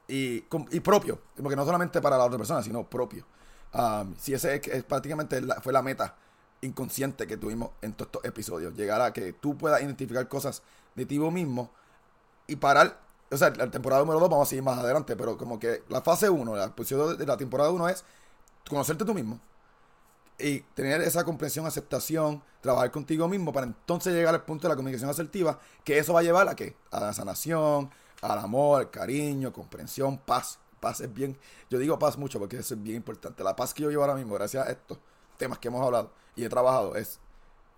Y, 0.07 0.41
con- 0.43 0.67
y 0.71 0.79
propio, 0.81 1.19
porque 1.41 1.55
no 1.55 1.65
solamente 1.65 2.01
para 2.01 2.17
la 2.17 2.25
otra 2.25 2.37
persona, 2.37 2.61
sino 2.61 2.83
propio. 2.89 3.25
Um, 3.73 4.13
si 4.19 4.33
ese 4.33 4.55
es, 4.55 4.67
es 4.67 4.83
prácticamente 4.83 5.41
la- 5.41 5.61
fue 5.61 5.73
la 5.73 5.81
meta 5.81 6.15
inconsciente 6.61 7.25
que 7.27 7.37
tuvimos 7.37 7.71
en 7.81 7.93
todos 7.93 8.07
estos 8.09 8.25
episodios, 8.25 8.75
llegar 8.75 9.01
a 9.01 9.13
que 9.13 9.33
tú 9.33 9.57
puedas 9.57 9.81
identificar 9.81 10.27
cosas 10.27 10.61
de 10.95 11.05
ti 11.05 11.19
mismo 11.19 11.71
y 12.47 12.55
parar. 12.57 12.99
O 13.31 13.37
sea, 13.37 13.49
la 13.51 13.69
temporada 13.71 14.01
número 14.01 14.19
2 14.19 14.29
vamos 14.29 14.47
a 14.47 14.49
seguir 14.49 14.63
más 14.63 14.77
adelante, 14.79 15.15
pero 15.15 15.37
como 15.37 15.59
que 15.59 15.83
la 15.89 16.01
fase 16.01 16.29
1, 16.29 16.55
la 16.55 16.75
posición 16.75 17.17
de 17.17 17.25
la 17.25 17.37
temporada 17.37 17.71
1 17.71 17.89
es 17.89 18.03
conocerte 18.69 19.05
tú 19.05 19.13
mismo 19.13 19.39
y 20.39 20.61
tener 20.73 21.01
esa 21.01 21.23
comprensión, 21.23 21.65
aceptación, 21.65 22.43
trabajar 22.61 22.91
contigo 22.91 23.27
mismo 23.27 23.53
para 23.53 23.65
entonces 23.65 24.13
llegar 24.13 24.33
al 24.33 24.43
punto 24.43 24.67
de 24.67 24.73
la 24.73 24.75
comunicación 24.75 25.09
asertiva, 25.09 25.59
que 25.83 25.97
eso 25.97 26.13
va 26.13 26.21
a 26.21 26.23
llevar 26.23 26.47
a 26.47 26.55
qué? 26.55 26.75
A 26.91 26.99
la 26.99 27.13
sanación, 27.13 27.89
al 28.21 28.39
amor, 28.39 28.81
al 28.81 28.89
cariño, 28.89 29.53
comprensión, 29.53 30.17
paz. 30.17 30.59
Paz 30.79 30.99
es 30.99 31.13
bien, 31.13 31.37
yo 31.69 31.79
digo 31.79 31.97
paz 31.97 32.17
mucho 32.17 32.39
porque 32.39 32.57
eso 32.57 32.73
es 32.73 32.83
bien 32.83 32.97
importante. 32.97 33.41
La 33.43 33.55
paz 33.55 33.73
que 33.73 33.83
yo 33.83 33.89
vivo 33.89 34.01
ahora 34.01 34.15
mismo, 34.15 34.33
gracias 34.35 34.67
a 34.67 34.71
estos 34.71 34.97
temas 35.37 35.57
que 35.59 35.69
hemos 35.69 35.85
hablado 35.85 36.11
y 36.35 36.43
he 36.43 36.49
trabajado, 36.49 36.95
es, 36.95 37.19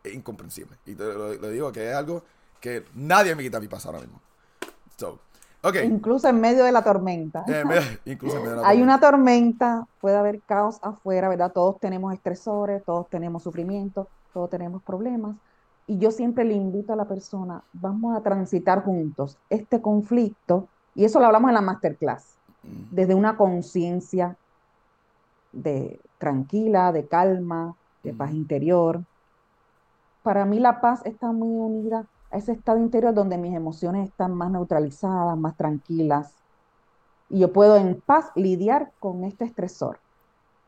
incomprensible. 0.04 0.78
Y 0.86 0.96
te 0.96 1.04
lo, 1.04 1.34
lo 1.34 1.50
digo 1.50 1.72
que 1.72 1.90
es 1.90 1.96
algo 1.96 2.24
que 2.60 2.84
nadie 2.94 3.36
me 3.36 3.44
quita 3.44 3.60
mi 3.60 3.68
paz 3.68 3.86
ahora 3.86 4.00
mismo. 4.00 4.22
So, 4.98 5.20
Incluso 5.84 6.28
en 6.28 6.40
medio 6.40 6.64
de 6.64 6.72
la 6.72 6.84
tormenta. 6.84 7.44
Eh, 7.48 7.64
me- 7.66 8.12
incluso 8.12 8.38
en 8.38 8.44
medio 8.44 8.56
de 8.58 8.62
la 8.62 8.68
Hay 8.70 8.78
tormenta. 8.78 8.84
una 8.84 9.00
tormenta, 9.00 9.88
puede 10.00 10.16
haber 10.18 10.42
caos 10.44 10.80
afuera, 10.82 11.30
¿verdad? 11.30 11.52
Todos 11.54 11.80
tenemos 11.80 12.14
estresores, 12.14 12.84
todos 12.86 13.10
tenemos 13.10 13.44
sufrimiento, 13.44 14.10
todos 14.34 14.50
tenemos 14.50 14.84
problemas. 14.84 15.36
Y 15.88 15.98
yo 16.00 16.12
siempre 16.12 16.44
le 16.46 16.54
invito 16.56 16.94
a 16.94 16.96
la 16.96 17.08
persona, 17.08 17.64
vamos 17.72 18.18
a 18.18 18.22
transitar 18.24 18.84
juntos 18.84 19.38
este 19.50 19.82
conflicto, 19.82 20.70
y 20.96 21.06
eso 21.06 21.20
lo 21.20 21.26
hablamos 21.28 21.50
en 21.50 21.56
la 21.56 21.62
masterclass, 21.62 22.40
Mm, 22.64 22.96
desde 22.96 23.14
una 23.16 23.38
conciencia 23.38 24.38
de 25.52 26.02
tranquila, 26.18 26.92
de 26.92 27.08
calma, 27.08 27.76
de 28.04 28.14
paz 28.14 28.30
Ujú. 28.32 28.38
interior. 28.38 29.04
Para 30.24 30.46
mí 30.46 30.60
la 30.60 30.82
paz 30.82 31.02
está 31.06 31.32
muy 31.32 31.50
unida 31.50 32.08
a 32.32 32.38
ese 32.38 32.52
estado 32.52 32.80
interior 32.80 33.14
donde 33.14 33.38
mis 33.38 33.56
emociones 33.56 34.10
están 34.10 34.34
más 34.34 34.52
neutralizadas, 34.52 35.38
más 35.38 35.56
tranquilas, 35.56 36.34
y 37.30 37.40
yo 37.40 37.52
puedo 37.52 37.78
en 37.78 38.02
paz 38.02 38.32
lidiar 38.36 38.92
con 39.00 39.24
este 39.24 39.46
estresor. 39.46 40.00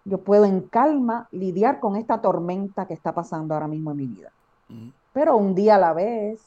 Yo 0.05 0.19
puedo 0.19 0.45
en 0.45 0.61
calma 0.61 1.27
lidiar 1.31 1.79
con 1.79 1.95
esta 1.95 2.21
tormenta 2.21 2.87
que 2.87 2.93
está 2.93 3.13
pasando 3.13 3.53
ahora 3.53 3.67
mismo 3.67 3.91
en 3.91 3.97
mi 3.97 4.07
vida. 4.07 4.31
Pero 5.13 5.37
un 5.37 5.53
día 5.53 5.75
a 5.75 5.79
la 5.79 5.93
vez, 5.93 6.41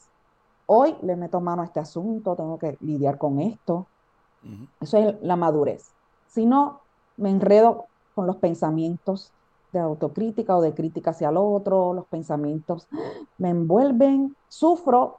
hoy 0.65 0.95
le 1.01 1.15
meto 1.15 1.39
mano 1.39 1.61
a 1.61 1.65
este 1.65 1.79
asunto, 1.79 2.35
tengo 2.35 2.57
que 2.57 2.77
lidiar 2.81 3.17
con 3.17 3.39
esto. 3.39 3.87
Eso 4.79 4.97
es 4.97 5.15
la 5.21 5.35
madurez. 5.35 5.91
Si 6.27 6.45
no, 6.45 6.81
me 7.17 7.29
enredo 7.29 7.85
con 8.15 8.25
los 8.27 8.37
pensamientos 8.37 9.31
de 9.71 9.79
autocrítica 9.79 10.55
o 10.55 10.61
de 10.61 10.73
crítica 10.73 11.11
hacia 11.11 11.29
el 11.29 11.37
otro, 11.37 11.93
los 11.93 12.07
pensamientos 12.07 12.87
me 13.37 13.49
envuelven, 13.49 14.35
sufro, 14.47 15.17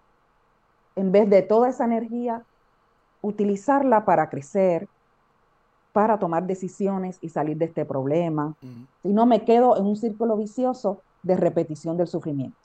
en 0.97 1.11
vez 1.13 1.29
de 1.31 1.43
toda 1.43 1.69
esa 1.69 1.85
energía, 1.85 2.45
utilizarla 3.23 4.05
para 4.05 4.29
crecer, 4.29 4.89
para 5.93 6.19
tomar 6.19 6.47
decisiones 6.47 7.19
y 7.21 7.29
salir 7.29 7.57
de 7.57 7.67
este 7.67 7.85
problema. 7.85 8.55
mm, 8.61 8.85
Si 9.03 9.09
no, 9.13 9.27
me 9.27 9.45
quedo 9.45 9.77
en 9.77 9.87
un 9.87 9.97
círculo 9.97 10.37
vicioso 10.37 11.03
de 11.23 11.37
repetición 11.37 11.97
del 11.97 12.09
sufrimiento 12.09 12.57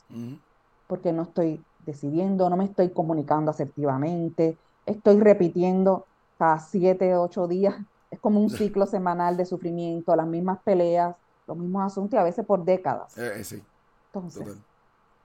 porque 0.88 1.12
no 1.12 1.24
estoy 1.24 1.62
decidiendo, 1.86 2.50
no 2.50 2.58
me 2.58 2.66
estoy 2.66 2.90
comunicando 2.92 3.52
asertivamente, 3.52 4.58
estoy 4.86 5.20
repitiendo 5.20 6.08
cada 6.38 6.60
siete, 6.60 7.16
ocho 7.16 7.48
días. 7.48 7.76
Es 8.10 8.22
como 8.22 8.40
un 8.40 8.50
ciclo 8.50 8.86
semanal 8.86 9.36
de 9.36 9.46
sufrimiento, 9.46 10.16
las 10.16 10.28
mismas 10.28 10.60
peleas, 10.64 11.14
los 11.48 11.58
mismos 11.58 11.84
asuntos 11.86 12.18
y 12.18 12.20
a 12.20 12.24
veces 12.24 12.46
por 12.46 12.64
décadas. 12.64 13.18
Eh, 13.18 13.40
eh, 13.40 13.44
sí, 13.44 13.64
Entonces, 14.08 14.44
total. 14.44 14.64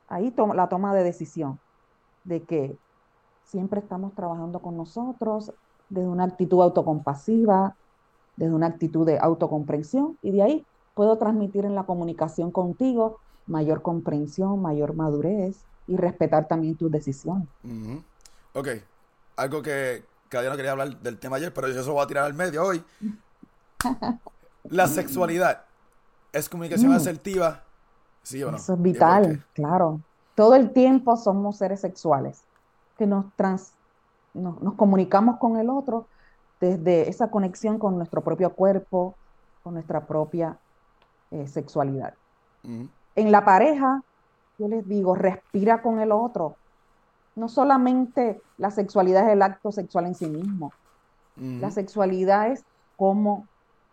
ahí 0.08 0.30
toma 0.30 0.54
la 0.54 0.68
toma 0.68 0.94
de 0.94 1.02
decisión 1.02 1.58
de 2.24 2.44
que 2.44 2.76
siempre 3.44 3.80
estamos 3.80 4.14
trabajando 4.14 4.60
con 4.60 4.76
nosotros 4.76 5.52
desde 5.88 6.08
una 6.08 6.24
actitud 6.24 6.62
autocompasiva, 6.62 7.76
desde 8.36 8.54
una 8.54 8.68
actitud 8.68 9.04
de 9.04 9.18
autocomprensión 9.18 10.16
y 10.22 10.30
de 10.30 10.42
ahí 10.42 10.66
puedo 10.94 11.18
transmitir 11.18 11.64
en 11.64 11.74
la 11.74 11.84
comunicación 11.84 12.50
contigo 12.50 13.18
mayor 13.46 13.82
comprensión, 13.82 14.62
mayor 14.62 14.94
madurez 14.94 15.64
y 15.88 15.96
respetar 15.96 16.46
también 16.46 16.76
tus 16.76 16.90
decisiones. 16.90 17.48
Ujú. 17.64 18.02
Ok, 18.54 18.68
algo 19.36 19.62
que 19.62 20.04
cada 20.28 20.42
día 20.42 20.50
no 20.50 20.56
quería 20.56 20.72
hablar 20.72 21.00
del 21.00 21.18
tema 21.18 21.36
ayer, 21.36 21.52
pero 21.52 21.68
yo 21.68 21.82
se 21.82 21.88
lo 21.88 21.94
voy 21.94 22.04
a 22.04 22.06
tirar 22.06 22.24
al 22.24 22.34
medio 22.34 22.64
hoy. 22.64 22.82
La 24.64 24.86
sexualidad 24.86 25.64
es 26.32 26.48
comunicación 26.48 26.90
Mm. 26.92 26.96
asertiva, 26.96 27.62
¿sí? 28.22 28.40
Eso 28.40 28.54
es 28.56 28.62
¿Y 28.64 28.66
por 28.72 28.78
vital, 28.82 29.44
claro. 29.54 30.00
Todo 30.34 30.54
el 30.54 30.72
tiempo 30.72 31.16
somos 31.16 31.58
seres 31.58 31.80
sexuales 31.80 32.42
que 32.96 33.06
nos, 33.06 33.26
trans, 33.36 33.72
nos, 34.34 34.60
nos 34.62 34.74
comunicamos 34.74 35.38
con 35.38 35.56
el 35.58 35.68
otro 35.68 36.06
desde 36.60 37.08
esa 37.08 37.30
conexión 37.30 37.78
con 37.78 37.96
nuestro 37.96 38.22
propio 38.22 38.54
cuerpo, 38.54 39.14
con 39.62 39.74
nuestra 39.74 40.06
propia 40.06 40.58
eh, 41.30 41.46
sexualidad. 41.46 42.14
Ujú. 42.64 42.88
En 43.14 43.32
la 43.32 43.44
pareja, 43.44 44.00
yo 44.58 44.68
les 44.68 44.86
digo, 44.88 45.14
respira 45.14 45.82
con 45.82 46.00
el 46.00 46.12
otro. 46.12 46.56
No 47.34 47.48
solamente 47.48 48.40
la 48.58 48.70
sexualidad 48.70 49.26
es 49.26 49.32
el 49.32 49.42
acto 49.42 49.72
sexual 49.72 50.06
en 50.06 50.14
sí 50.14 50.26
mismo. 50.26 50.72
La 51.36 51.66
Ujú. 51.68 51.74
sexualidad 51.74 52.52
es 52.52 52.62
cómo 52.96 53.46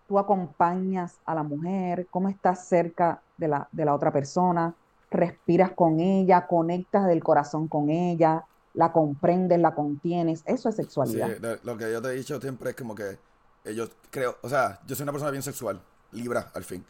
tú 0.10 0.18
acompañas 0.20 1.20
a 1.26 1.36
la 1.36 1.44
mujer, 1.44 2.08
cómo 2.10 2.28
estás 2.30 2.68
cerca 2.68 3.22
de 3.38 3.48
la, 3.48 3.70
de 3.72 3.86
la 3.86 3.94
otra 3.94 4.12
persona, 4.12 4.74
respiras 5.12 5.72
con 5.72 6.00
ella, 6.00 6.48
conectas 6.48 7.06
del 7.08 7.24
corazón 7.24 7.68
con 7.68 7.92
ella, 7.92 8.44
la 8.74 8.92
comprendes, 8.92 9.60
la 9.60 9.76
contienes. 9.76 10.42
Eso 10.48 10.68
es 10.68 10.76
sexualidad. 10.76 11.30
lo, 11.64 11.78
que 11.78 11.92
yo 11.92 12.02
te 12.02 12.10
he 12.10 12.14
dicho 12.14 12.42
siempre 12.42 12.72
es 12.72 12.76
como 12.76 12.96
que 12.96 13.20
yo 13.66 13.88
creo, 14.10 14.38
o 14.42 14.50
sea, 14.50 14.80
yo 14.88 14.96
soy 14.96 15.04
una 15.04 15.12
persona 15.12 15.30
bien 15.30 15.44
sexual, 15.44 15.80
libra 16.12 16.52
al 16.56 16.64
fin. 16.64 16.84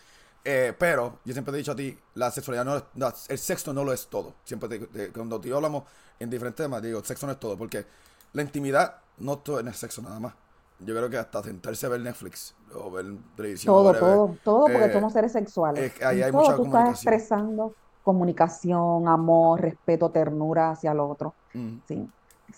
Eh, 0.45 0.73
pero 0.79 1.19
yo 1.25 1.33
siempre 1.33 1.51
te 1.51 1.57
he 1.57 1.59
dicho 1.59 1.73
a 1.73 1.75
ti, 1.75 1.97
la 2.15 2.31
sexualidad 2.31 2.63
no 2.63 2.77
es, 2.77 2.83
no, 2.95 3.11
el 3.27 3.37
sexo 3.37 3.73
no 3.73 3.83
lo 3.83 3.91
es 3.91 4.07
todo. 4.07 4.35
Siempre 4.45 4.69
te- 4.69 4.87
te- 4.87 5.11
cuando 5.11 5.41
yo 5.41 5.57
hablamos 5.57 5.83
en 6.19 6.29
diferentes 6.29 6.63
temas, 6.63 6.81
digo, 6.81 7.03
sexo 7.03 7.25
no 7.25 7.33
es 7.33 7.39
todo, 7.39 7.57
porque 7.57 7.85
la 8.31 8.41
intimidad 8.41 8.95
no 9.17 9.39
todo 9.39 9.59
es 9.59 9.75
sexo 9.77 10.01
nada 10.01 10.19
más. 10.21 10.33
Yo 10.79 10.95
creo 10.95 11.09
que 11.09 11.17
hasta 11.17 11.43
sentarse 11.43 11.85
a 11.85 11.89
ver 11.89 12.01
Netflix 12.01 12.55
o 12.73 12.89
ver 12.91 13.05
televisión, 13.35 13.73
Todo, 13.73 13.93
todo, 13.93 14.35
todo, 14.43 14.59
porque 14.65 14.85
eh, 14.85 14.93
somos 14.93 15.11
seres 15.13 15.31
sexuales. 15.33 15.93
es- 15.95 16.01
ahí 16.03 16.21
hay 16.21 16.31
todo 16.31 16.41
mucha 16.41 16.55
tú 16.55 16.65
estás 16.65 16.89
expresando 16.89 17.73
comunicación, 18.03 19.07
amor, 19.07 19.61
respeto, 19.61 20.09
ternura 20.09 20.71
hacia 20.71 20.91
el 20.91 20.99
otro. 20.99 21.33
mm, 21.53 21.77
Sí. 21.87 22.09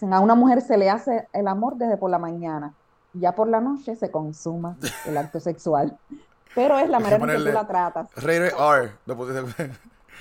A 0.10 0.20
una 0.22 0.36
mujer 0.36 0.62
se 0.62 0.78
le 0.78 0.90
hace 0.90 1.28
el 1.34 1.48
amor 1.48 1.76
desde 1.76 1.98
por 1.98 2.10
la 2.10 2.18
mañana, 2.18 2.74
y 3.14 3.20
ya 3.20 3.34
por 3.36 3.48
la 3.50 3.60
noche 3.60 3.96
se 3.96 4.10
consuma 4.10 4.78
el 5.06 5.18
acto 5.18 5.40
sexual. 5.42 5.98
Pero 6.56 6.78
es 6.80 6.90
la 6.90 7.00
manera 7.00 7.18
en 7.18 7.28
que 7.44 7.50
tú 7.50 7.54
la 7.54 7.68
tratas. 7.68 8.08
Rated 8.16 8.54
R, 8.58 8.92
lo 9.06 9.18
pusiste- 9.18 9.72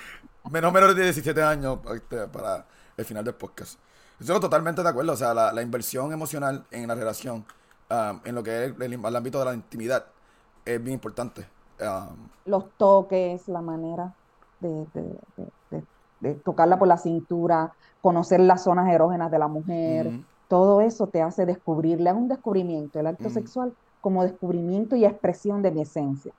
menos 0.51 0.72
menores 0.72 0.96
de 0.96 1.05
17 1.05 1.42
años 1.42 1.78
este, 1.94 2.26
para 2.28 2.64
el 2.96 3.05
final 3.05 3.24
del 3.24 3.34
podcast. 3.34 3.78
Estoy 4.18 4.38
totalmente 4.40 4.82
de 4.82 4.88
acuerdo, 4.88 5.12
o 5.12 5.16
sea, 5.16 5.32
la, 5.34 5.53
la 5.53 5.62
inversión 5.62 6.12
emocional 6.12 6.64
en 6.70 6.86
la 6.88 6.94
relación, 6.94 7.44
um, 7.91 8.20
en 8.24 8.34
lo 8.34 8.43
que 8.43 8.64
es 8.64 8.74
el, 8.80 8.93
el 9.05 9.16
ámbito 9.16 9.38
de 9.41 9.45
la 9.47 9.55
intimidad, 9.55 10.05
es 10.64 10.82
bien 10.82 10.95
importante. 10.95 11.47
Um, 11.80 12.28
Los 12.47 12.70
toques, 12.76 13.49
la 13.49 13.61
manera 13.62 14.12
de, 14.61 14.86
de- 14.95 15.18
de- 15.70 15.84
de 16.20 16.34
tocarla 16.34 16.78
por 16.78 16.86
la 16.86 16.99
cintura, 16.99 17.72
conocer 18.03 18.41
las 18.41 18.64
zonas 18.64 18.91
erógenas 18.93 19.30
de 19.30 19.38
la 19.38 19.49
mujer, 19.49 20.11
todo 20.49 20.82
eso 20.82 21.07
te 21.07 21.22
hace 21.22 21.47
descubrirle, 21.47 22.11
es 22.11 22.16
un 22.16 22.28
descubrimiento, 22.28 23.01
el 23.01 23.07
acto 23.07 23.30
sexual 23.30 23.72
como 24.03 24.22
descubrimiento 24.22 24.97
y 24.97 25.07
expresión 25.07 25.62
de 25.62 25.70
mi 25.70 25.80
esencia, 25.80 26.32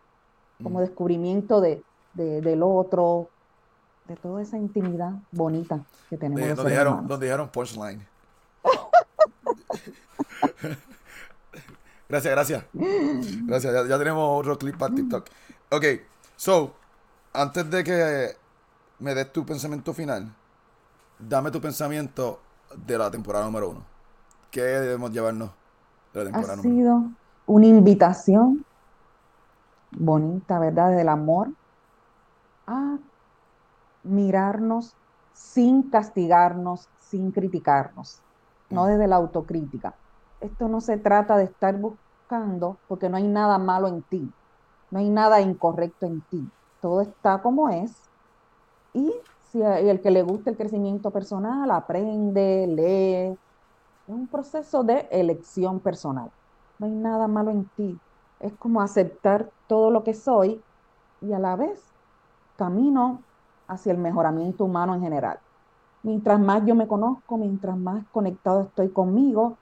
como 0.62 0.82
descubrimiento 0.82 1.62
de, 1.62 1.82
del 2.14 2.62
otro, 2.62 3.30
de 4.08 4.16
toda 4.18 4.43
esa 4.43 4.60
intimidad 4.60 5.14
bonita 5.32 5.80
que 6.12 6.18
tenemos. 6.18 6.56
Donde, 6.56 6.72
dijeron, 6.72 7.08
donde 7.08 7.26
dijeron 7.26 7.49
punchline. 7.49 8.06
gracias, 12.12 12.34
gracias. 12.34 12.66
Gracias, 13.45 13.88
ya, 13.88 13.97
tenemos 13.97 14.39
otro 14.39 14.57
clip 14.57 14.78
para 14.78 14.93
TikTok. 14.93 15.26
Ok, 15.72 15.86
so, 16.36 16.74
antes 17.34 17.70
de 17.70 17.84
que 17.84 18.36
me 18.99 19.16
des 19.16 19.32
tu 19.32 19.45
pensamiento 19.45 19.93
final, 19.93 20.30
dame 21.18 21.51
tu 21.51 21.62
pensamiento 21.62 22.39
de 22.76 22.97
la 22.97 23.09
temporada 23.09 23.45
número 23.45 23.70
uno. 23.70 23.86
¿Qué 24.51 24.62
debemos 24.62 25.12
llevarnos 25.12 25.51
de 26.14 26.20
la 26.20 26.26
temporada 26.26 26.53
ha 26.53 26.62
sido 26.62 27.03
una 27.45 27.66
invitación 27.66 28.66
bonita, 29.91 30.59
¿verdad? 30.59 30.91
Del 30.91 31.07
amor 31.07 31.49
a 32.68 32.97
mirarnos 34.03 34.93
sin 35.34 35.84
castigarnos, 35.84 36.89
sin 36.99 37.32
criticarnos, 37.32 38.20
no 38.70 38.86
desde 38.86 39.07
la 39.07 39.16
autocrítica. 39.16 39.93
Esto 40.42 40.68
no 40.68 40.82
se 40.82 40.98
trata 40.98 41.38
de 41.38 41.46
estar 41.46 41.78
buscando 41.80 42.78
porque 42.88 43.10
no 43.10 43.18
hay 43.18 43.28
nada 43.28 43.58
malo 43.60 43.88
en 43.88 44.04
ti, 44.04 44.34
no 44.89 45.00
hay 45.00 45.10
nada 45.10 45.42
incorrecto 45.42 46.06
en 46.08 46.22
ti, 46.24 46.52
todo 46.82 47.02
está 47.02 47.42
como 47.42 47.70
es. 47.70 48.12
Y 48.94 49.14
si 49.44 49.62
el 49.62 50.02
que 50.02 50.12
le 50.12 50.24
gusta 50.24 50.50
el 50.50 50.58
crecimiento 50.58 51.12
personal 51.12 51.72
aprende, 51.72 52.68
lee, 52.68 53.39
es 54.08 54.16
un 54.16 54.28
proceso 54.28 54.84
de 54.84 55.08
elección 55.12 55.80
personal. 55.82 56.32
No 56.80 56.88
hay 56.88 56.94
nada 56.94 57.28
malo 57.28 57.52
en 57.52 57.70
ti. 57.70 58.02
Es 58.39 58.54
como 58.58 58.82
aceptar 58.82 59.52
todo 59.68 59.92
lo 59.92 60.04
que 60.04 60.14
soy 60.14 60.66
y 61.22 61.34
a 61.34 61.39
la 61.39 61.56
vez 61.56 61.96
camino 62.58 63.26
hacia 63.68 63.92
el 63.94 64.00
mejoramiento 64.00 64.66
humano 64.66 64.96
en 64.96 65.02
general. 65.02 65.39
Mientras 66.04 66.39
más 66.39 66.66
yo 66.66 66.76
me 66.76 66.88
conozco, 66.88 67.38
mientras 67.38 67.78
más 67.78 68.06
conectado 68.12 68.62
estoy 68.62 68.92
conmigo, 68.92 69.61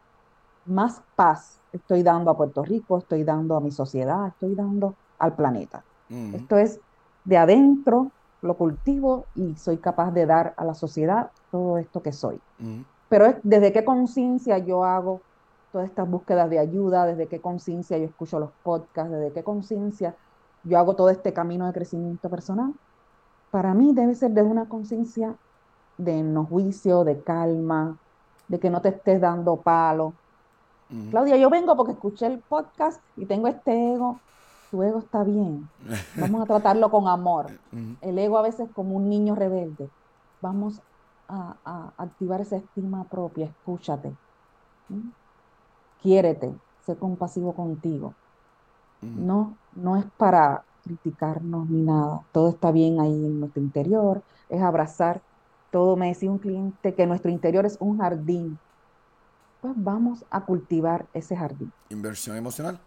más 0.66 1.02
paz 1.16 1.60
estoy 1.72 2.04
dando 2.04 2.32
a 2.32 2.38
Puerto 2.38 2.64
Rico, 2.64 2.98
estoy 2.98 3.24
dando 3.24 3.56
a 3.56 3.62
mi 3.62 3.72
sociedad, 3.72 4.28
estoy 4.28 4.56
dando 4.56 4.96
al 5.18 5.36
planeta. 5.36 5.84
Esto 6.10 6.58
es 6.58 6.80
de 7.26 7.38
adentro, 7.38 8.12
lo 8.42 8.58
cultivo 8.58 9.26
y 9.36 9.56
soy 9.56 9.78
capaz 9.78 10.12
de 10.12 10.26
dar 10.26 10.54
a 10.58 10.66
la 10.66 10.74
sociedad 10.74 11.30
todo 11.52 11.78
esto 11.78 12.02
que 12.02 12.12
soy. 12.12 12.40
Pero 13.10 13.26
es 13.26 13.36
desde 13.44 13.72
qué 13.72 13.84
conciencia 13.86 14.58
yo 14.58 14.84
hago 14.84 15.22
todas 15.72 15.88
estas 15.88 16.10
búsquedas 16.10 16.50
de 16.50 16.58
ayuda, 16.58 17.06
desde 17.06 17.28
qué 17.28 17.40
conciencia 17.40 17.98
yo 17.98 18.06
escucho 18.06 18.40
los 18.40 18.52
podcasts, 18.64 19.12
desde 19.12 19.34
qué 19.34 19.44
conciencia 19.44 20.16
yo 20.64 20.80
hago 20.80 20.96
todo 20.96 21.10
este 21.10 21.32
camino 21.32 21.68
de 21.68 21.74
crecimiento 21.74 22.30
personal 22.30 22.74
para 23.50 23.74
mí 23.74 23.94
debe 23.94 24.16
ser 24.16 24.32
de 24.32 24.42
una 24.42 24.68
conciencia 24.68 25.36
de 25.98 26.24
no 26.24 26.46
juicio, 26.46 27.04
de 27.04 27.22
calma, 27.24 27.98
de 28.48 28.60
que 28.60 28.70
no 28.70 28.82
te 28.82 28.90
estés 28.90 29.20
dando 29.20 29.62
palo. 29.62 30.14
Claudia, 31.12 31.38
yo 31.38 31.50
vengo 31.50 31.76
porque 31.76 31.92
escuché 31.92 32.26
el 32.26 32.40
podcast 32.40 33.02
y 33.16 33.26
tengo 33.26 33.48
este 33.48 33.94
ego. 33.94 34.20
Tu 34.72 34.82
ego 34.82 35.00
está 35.00 35.24
bien. 35.24 35.70
Vamos 36.16 36.42
a 36.42 36.46
tratarlo 36.46 36.90
con 36.90 37.08
amor. 37.08 37.48
El 38.02 38.18
ego 38.18 38.38
a 38.38 38.42
veces 38.42 38.70
como 38.74 38.96
un 38.96 39.10
niño 39.10 39.36
rebelde. 39.36 39.90
Vamos 40.42 40.82
a, 41.28 41.92
activar 41.98 42.42
esa 42.42 42.58
estima 42.58 43.04
propia. 43.04 43.46
Escúchate. 43.46 44.14
Quiérete. 46.02 46.54
Sé 46.86 46.96
compasivo 46.96 47.54
contigo. 47.54 48.14
No, 49.02 49.56
no 49.76 49.96
es 49.96 50.06
para 50.18 50.64
criticarnos 50.84 51.70
ni 51.70 51.84
nada. 51.84 52.22
Todo 52.32 52.50
está 52.50 52.72
bien 52.72 53.00
ahí 53.00 53.26
en 53.26 53.40
nuestro 53.40 53.62
interior, 53.62 54.22
es 54.50 54.62
abrazar 54.62 55.22
todo. 55.72 55.96
Me 55.96 56.08
decía 56.08 56.32
un 56.32 56.40
cliente 56.40 56.94
que 56.94 57.06
nuestro 57.06 57.32
interior 57.32 57.66
es 57.66 57.78
un 57.80 58.00
jardín. 58.00 58.58
Pues 59.62 59.74
vamos 59.76 60.26
a 60.30 60.42
cultivar 60.42 61.06
ese 61.14 61.36
jardín. 61.36 61.72
Inversión 61.90 62.38
emocional. 62.38 62.80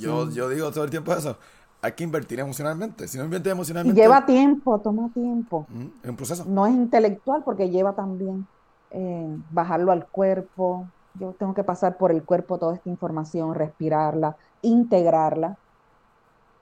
Yo, 0.00 0.30
yo 0.30 0.48
digo 0.48 0.70
todo 0.70 0.84
el 0.84 0.90
tiempo 0.90 1.12
eso. 1.12 1.36
Hay 1.82 1.92
que 1.92 2.04
invertir 2.04 2.40
emocionalmente. 2.40 3.08
Si 3.08 3.16
no 3.16 3.24
inviertes 3.24 3.52
emocionalmente. 3.52 3.98
Y 3.98 4.02
lleva 4.02 4.26
tiempo, 4.26 4.78
toma 4.80 5.08
tiempo. 5.12 5.66
es 6.02 6.10
un 6.10 6.16
proceso. 6.16 6.44
No 6.46 6.66
es 6.66 6.74
intelectual 6.74 7.42
porque 7.44 7.70
lleva 7.70 7.94
también 7.94 8.46
eh, 8.90 9.36
bajarlo 9.50 9.92
al 9.92 10.06
cuerpo. 10.06 10.86
Yo 11.14 11.34
tengo 11.38 11.54
que 11.54 11.64
pasar 11.64 11.96
por 11.96 12.12
el 12.12 12.22
cuerpo 12.22 12.58
toda 12.58 12.74
esta 12.74 12.88
información, 12.88 13.54
respirarla, 13.54 14.36
integrarla 14.62 15.56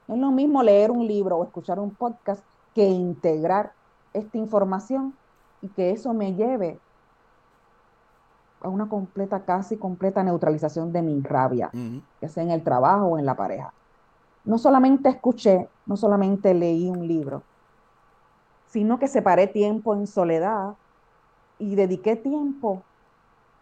no 0.08 0.14
es 0.14 0.20
lo 0.22 0.30
mismo 0.30 0.62
leer 0.62 0.90
un 0.90 1.06
libro 1.06 1.36
o 1.36 1.44
escuchar 1.44 1.78
un 1.78 1.90
podcast 1.90 2.42
que 2.74 2.88
integrar 2.88 3.72
esta 4.14 4.38
información 4.38 5.14
y 5.60 5.68
que 5.68 5.90
eso 5.90 6.14
me 6.14 6.34
lleve 6.34 6.78
a 8.60 8.68
una 8.68 8.88
completa, 8.88 9.44
casi 9.44 9.78
completa 9.78 10.22
neutralización 10.24 10.92
de 10.92 11.02
mi 11.02 11.20
rabia, 11.22 11.74
ya 12.20 12.28
sea 12.28 12.42
en 12.44 12.50
el 12.50 12.64
trabajo 12.64 13.06
o 13.08 13.18
en 13.18 13.26
la 13.26 13.36
pareja. 13.36 13.74
No 14.44 14.58
solamente 14.58 15.08
escuché, 15.10 15.72
no 15.86 15.96
solamente 15.96 16.54
leí 16.54 16.90
un 16.90 17.06
libro, 17.08 17.46
sino 18.66 18.98
que 18.98 19.08
separé 19.08 19.48
tiempo 19.48 19.94
en 19.94 20.06
soledad 20.06 20.74
y 21.58 21.76
dediqué 21.76 22.16
tiempo 22.16 22.88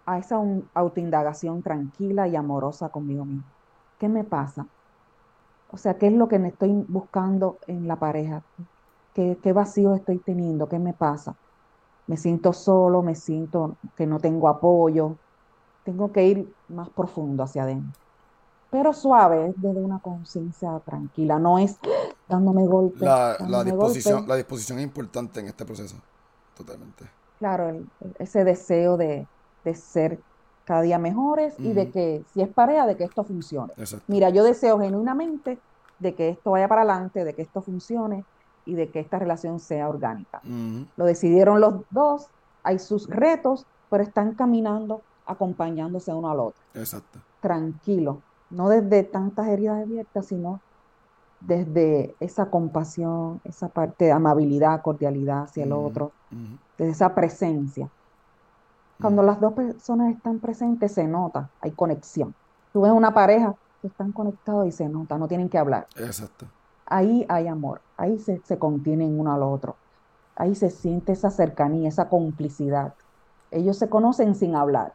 a 0.07 0.19
esa 0.19 0.39
autoindagación 0.75 1.63
tranquila 1.63 2.29
y 2.29 2.37
amorosa 2.37 2.91
conmigo 2.91 3.25
mismo. 3.27 3.53
¿Qué 3.99 4.09
me 4.09 4.25
pasa? 4.25 4.69
O 5.69 5.77
sea, 5.77 5.99
¿qué 5.99 6.09
es 6.09 6.13
lo 6.13 6.29
que 6.29 6.39
me 6.39 6.49
estoy 6.49 6.73
buscando 6.89 7.61
en 7.67 7.87
la 7.89 7.99
pareja? 7.99 8.45
¿Qué, 9.15 9.39
qué 9.43 9.53
vacío 9.53 9.95
estoy 9.95 10.21
teniendo? 10.21 10.69
¿Qué 10.69 10.79
me 10.79 10.95
pasa? 10.95 11.37
Me 12.07 12.17
siento 12.17 12.53
solo, 12.53 13.03
me 13.03 13.15
siento 13.15 13.77
que 13.97 14.07
no 14.07 14.21
tengo 14.21 14.49
apoyo. 14.49 15.17
Tengo 15.85 16.13
que 16.13 16.27
ir 16.27 16.55
más 16.69 16.89
profundo 16.91 17.43
hacia 17.43 17.65
adentro. 17.65 18.01
Pero 18.71 18.93
suave, 18.93 19.55
desde 19.57 19.81
una 19.81 19.99
conciencia 19.99 20.81
tranquila. 20.85 21.39
No 21.39 21.59
es 21.59 21.79
dándome 22.29 22.67
golpes. 22.67 23.01
La, 23.01 23.65
disposición, 23.65 24.27
la 24.29 24.37
disposición 24.37 24.79
es 24.79 24.85
importante 24.85 25.41
en 25.41 25.47
este 25.47 25.65
proceso. 25.65 25.97
Totalmente. 26.57 27.05
Claro, 27.39 27.85
ese 28.19 28.45
deseo 28.45 28.97
de, 28.97 29.27
de 29.65 29.75
ser 29.75 30.21
cada 30.65 30.83
día 30.83 30.99
mejores 30.99 31.55
y 31.59 31.73
de 31.73 31.91
que 31.91 32.25
si 32.33 32.43
es 32.43 32.49
pareja, 32.49 32.87
de 32.87 32.97
que 32.97 33.05
esto 33.05 33.25
funcione. 33.25 33.73
Mira, 34.09 34.31
yo 34.31 34.43
deseo 34.43 34.81
genuinamente 34.81 35.59
de 35.99 36.15
que 36.15 36.31
esto 36.31 36.51
vaya 36.51 36.69
para 36.69 36.83
adelante, 36.83 37.25
de 37.25 37.35
que 37.35 37.43
esto 37.43 37.63
funcione 37.63 38.25
y 38.67 38.75
de 38.75 38.91
que 38.91 39.01
esta 39.01 39.19
relación 39.19 39.61
sea 39.61 39.89
orgánica. 39.89 40.43
Lo 40.97 41.05
decidieron 41.05 41.61
los 41.61 41.83
dos, 41.91 42.29
hay 42.63 42.79
sus 42.79 43.09
retos, 43.09 43.65
pero 43.89 44.03
están 44.03 44.35
caminando 44.35 45.01
acompañándose 45.25 46.13
uno 46.13 46.31
al 46.31 46.41
otro. 46.41 46.61
Exacto. 46.75 47.19
Tranquilo, 47.41 48.21
no 48.51 48.69
desde 48.69 49.03
tantas 49.05 49.49
heridas 49.49 49.83
abiertas, 49.83 50.27
sino 50.27 50.61
desde 51.41 52.15
esa 52.21 52.47
compasión, 52.51 53.41
esa 53.45 53.69
parte 53.69 54.07
de 54.07 54.13
amabilidad, 54.13 54.83
cordialidad 54.83 55.45
hacia 55.45 55.65
el 55.65 55.73
otro, 55.73 56.13
desde 56.79 56.93
esa 56.93 57.15
presencia. 57.15 57.89
Cuando 59.01 59.23
las 59.23 59.41
dos 59.41 59.53
personas 59.53 60.15
están 60.15 60.39
presentes 60.39 60.93
se 60.93 61.07
nota, 61.07 61.51
hay 61.61 61.73
conexión. 61.73 62.35
Tú 62.73 62.83
ves 62.83 62.93
una 62.93 63.13
pareja 63.13 63.55
que 63.83 63.89
están 63.89 64.13
conectados 64.13 64.67
y 64.67 64.73
se 64.73 64.89
nota, 64.89 65.19
no 65.19 65.29
tienen 65.29 65.49
que 65.49 65.59
hablar. 65.59 65.87
Exacto. 65.97 66.47
Ahí 66.87 67.27
hay 67.29 67.47
amor, 67.47 67.81
ahí 67.97 68.19
se, 68.19 68.41
se 68.45 68.59
contienen 68.59 69.19
uno 69.19 69.33
al 69.33 69.43
otro. 69.43 69.77
Ahí 70.37 70.55
se 70.55 70.71
siente 70.71 71.13
esa 71.13 71.31
cercanía, 71.31 71.89
esa 71.89 72.09
complicidad. 72.09 72.95
Ellos 73.51 73.79
se 73.79 73.89
conocen 73.89 74.35
sin 74.35 74.55
hablar. 74.55 74.93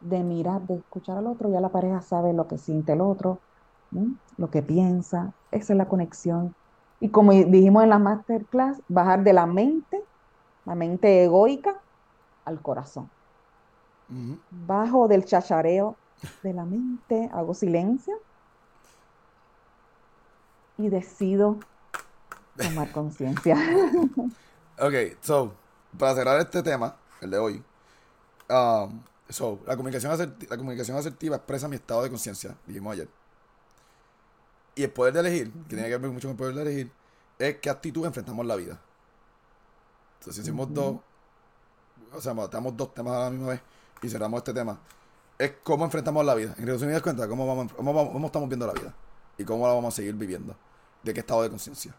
De 0.00 0.22
mirar, 0.22 0.62
de 0.62 0.76
escuchar 0.76 1.18
al 1.18 1.26
otro, 1.26 1.50
ya 1.50 1.60
la 1.60 1.68
pareja 1.68 2.00
sabe 2.00 2.32
lo 2.32 2.46
que 2.48 2.56
siente 2.56 2.92
el 2.92 3.00
otro, 3.00 3.38
lo 4.38 4.50
que 4.50 4.62
piensa. 4.62 5.32
Esa 5.50 5.72
es 5.72 5.76
la 5.76 5.88
conexión. 5.88 6.54
Y 7.00 7.10
como 7.10 7.32
dijimos 7.32 7.82
en 7.82 7.90
la 7.90 7.98
masterclass, 7.98 8.80
bajar 8.88 9.22
de 9.22 9.32
la 9.32 9.46
mente, 9.46 10.02
la 10.64 10.74
mente 10.74 11.24
egoica, 11.24 11.74
al 12.44 12.62
corazón. 12.62 13.10
Bajo 14.50 15.08
del 15.08 15.24
chachareo 15.26 15.96
de 16.42 16.54
la 16.54 16.64
mente, 16.64 17.28
hago 17.32 17.52
silencio 17.52 18.16
y 20.78 20.88
decido 20.88 21.58
tomar 22.58 22.92
conciencia. 22.92 23.56
ok, 24.78 24.94
so, 25.20 25.54
para 25.98 26.14
cerrar 26.14 26.40
este 26.40 26.62
tema, 26.62 26.96
el 27.20 27.30
de 27.30 27.38
hoy, 27.38 27.62
um, 28.48 29.00
so, 29.28 29.60
la 29.66 29.76
comunicación, 29.76 30.12
asertiva, 30.12 30.50
la 30.50 30.56
comunicación 30.56 30.96
asertiva 30.96 31.36
expresa 31.36 31.68
mi 31.68 31.76
estado 31.76 32.02
de 32.02 32.10
conciencia, 32.10 32.56
dijimos 32.66 32.92
ayer. 32.92 33.08
Y 34.74 34.84
el 34.84 34.90
poder 34.90 35.14
de 35.14 35.20
elegir, 35.20 35.52
que 35.68 35.74
tiene 35.74 35.88
que 35.88 35.96
ver 35.96 36.10
mucho 36.10 36.28
con 36.28 36.32
el 36.32 36.36
poder 36.36 36.54
de 36.54 36.62
elegir, 36.62 36.92
es 37.38 37.56
qué 37.56 37.70
actitud 37.70 38.04
enfrentamos 38.04 38.44
la 38.46 38.56
vida. 38.56 38.80
Entonces, 40.18 40.36
si 40.36 40.40
hicimos 40.42 40.72
dos, 40.72 40.96
o 42.12 42.20
sea, 42.20 42.34
matamos 42.34 42.76
dos 42.76 42.92
temas 42.94 43.14
a 43.14 43.24
la 43.24 43.30
misma 43.30 43.48
vez 43.48 43.60
y 44.02 44.08
cerramos 44.08 44.38
este 44.38 44.52
tema, 44.52 44.78
es 45.38 45.52
cómo 45.62 45.84
enfrentamos 45.84 46.24
la 46.24 46.34
vida. 46.34 46.54
En 46.58 46.66
resumidas 46.66 47.02
cuentas, 47.02 47.26
cómo, 47.28 47.46
vamos, 47.46 47.72
cómo, 47.72 47.94
vamos, 47.94 48.12
cómo 48.12 48.26
estamos 48.26 48.48
viendo 48.48 48.66
la 48.66 48.72
vida 48.72 48.94
y 49.36 49.44
cómo 49.44 49.66
la 49.66 49.72
vamos 49.74 49.94
a 49.94 49.96
seguir 49.96 50.14
viviendo. 50.14 50.56
¿De 51.02 51.14
qué 51.14 51.20
estado 51.20 51.42
de 51.42 51.50
conciencia? 51.50 51.94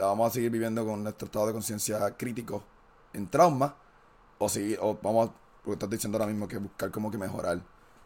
La 0.00 0.06
vamos 0.06 0.28
a 0.28 0.30
seguir 0.30 0.50
viviendo 0.50 0.82
con 0.86 1.02
nuestro 1.02 1.26
estado 1.26 1.48
de 1.48 1.52
conciencia 1.52 1.98
crítico 2.16 2.62
en 3.12 3.26
trauma 3.28 3.74
o, 4.38 4.48
seguir, 4.48 4.78
o 4.80 4.96
vamos, 5.02 5.28
porque 5.62 5.74
estás 5.74 5.90
diciendo 5.90 6.16
ahora 6.16 6.26
mismo 6.30 6.48
que 6.48 6.56
buscar 6.56 6.90
como 6.90 7.10
que 7.10 7.18
mejorar 7.18 7.58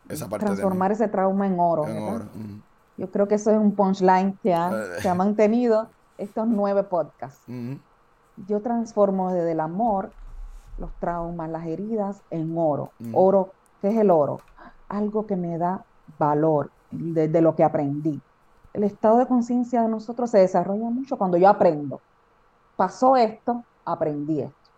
esa 0.08 0.28
parte 0.28 0.44
Transformar 0.44 0.88
de 0.88 0.94
ese 0.96 1.06
trauma 1.06 1.46
en 1.46 1.56
oro. 1.60 1.86
Yo 2.96 3.08
creo 3.12 3.28
que 3.28 3.36
eso 3.36 3.52
es 3.52 3.58
un 3.58 3.76
punchline 3.76 4.36
que 4.42 4.52
ha, 4.52 4.70
Eh. 4.72 5.02
que 5.02 5.08
ha 5.08 5.14
mantenido 5.14 5.86
estos 6.18 6.48
nueve 6.48 6.82
podcasts. 6.82 7.40
Yo 8.48 8.60
transformo 8.60 9.32
desde 9.32 9.52
el 9.52 9.60
amor, 9.60 10.10
los 10.78 10.90
traumas, 10.98 11.48
las 11.48 11.64
heridas 11.64 12.22
en 12.30 12.58
oro. 12.58 12.90
Oro, 13.12 13.52
¿qué 13.80 13.90
es 13.90 13.96
el 13.96 14.10
oro? 14.10 14.40
Algo 14.88 15.28
que 15.28 15.36
me 15.36 15.58
da 15.58 15.84
valor 16.18 16.72
de, 16.90 17.28
de 17.28 17.40
lo 17.40 17.54
que 17.54 17.62
aprendí. 17.62 18.20
El 18.74 18.82
estado 18.82 19.18
de 19.18 19.26
conciencia 19.26 19.82
de 19.82 19.88
nosotros 19.88 20.30
se 20.30 20.38
desarrolla 20.38 20.90
mucho 20.90 21.16
cuando 21.16 21.36
yo 21.36 21.48
aprendo. 21.48 22.00
Pasó 22.76 23.16
esto, 23.16 23.62
aprendí 23.84 24.40
esto. 24.40 24.70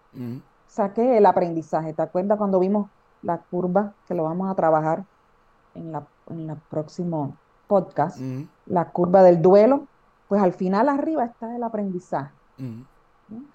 Saqué 0.68 1.16
el 1.16 1.24
aprendizaje. 1.24 1.94
¿Te 1.94 2.02
acuerdas 2.02 2.36
cuando 2.36 2.60
vimos 2.60 2.88
la 3.22 3.38
curva 3.38 3.94
que 4.06 4.14
lo 4.14 4.24
vamos 4.24 4.50
a 4.50 4.54
trabajar 4.54 5.04
en 5.74 5.92
la, 5.92 6.06
en 6.28 6.50
el 6.50 6.56
próximo 6.70 7.34
podcast? 7.66 8.20
La 8.66 8.90
curva 8.90 9.22
del 9.22 9.40
duelo. 9.40 9.86
Pues 10.28 10.42
al 10.42 10.52
final 10.52 10.88
arriba 10.90 11.24
está 11.24 11.56
el 11.56 11.62
aprendizaje. 11.62 12.32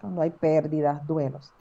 Cuando 0.02 0.22
hay 0.22 0.32
pérdidas, 0.32 1.06
duelos. 1.06 1.54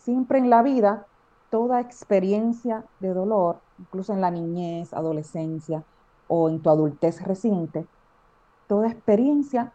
Siempre 0.00 0.38
en 0.38 0.50
la 0.50 0.62
vida, 0.62 1.06
toda 1.48 1.80
experiencia 1.80 2.84
de 2.98 3.14
dolor, 3.14 3.60
incluso 3.78 4.12
en 4.12 4.20
la 4.20 4.32
niñez, 4.32 4.92
adolescencia 4.92 5.84
o 6.26 6.48
en 6.48 6.60
tu 6.60 6.70
adultez 6.70 7.22
reciente, 7.22 7.86
toda 8.66 8.88
experiencia, 8.88 9.74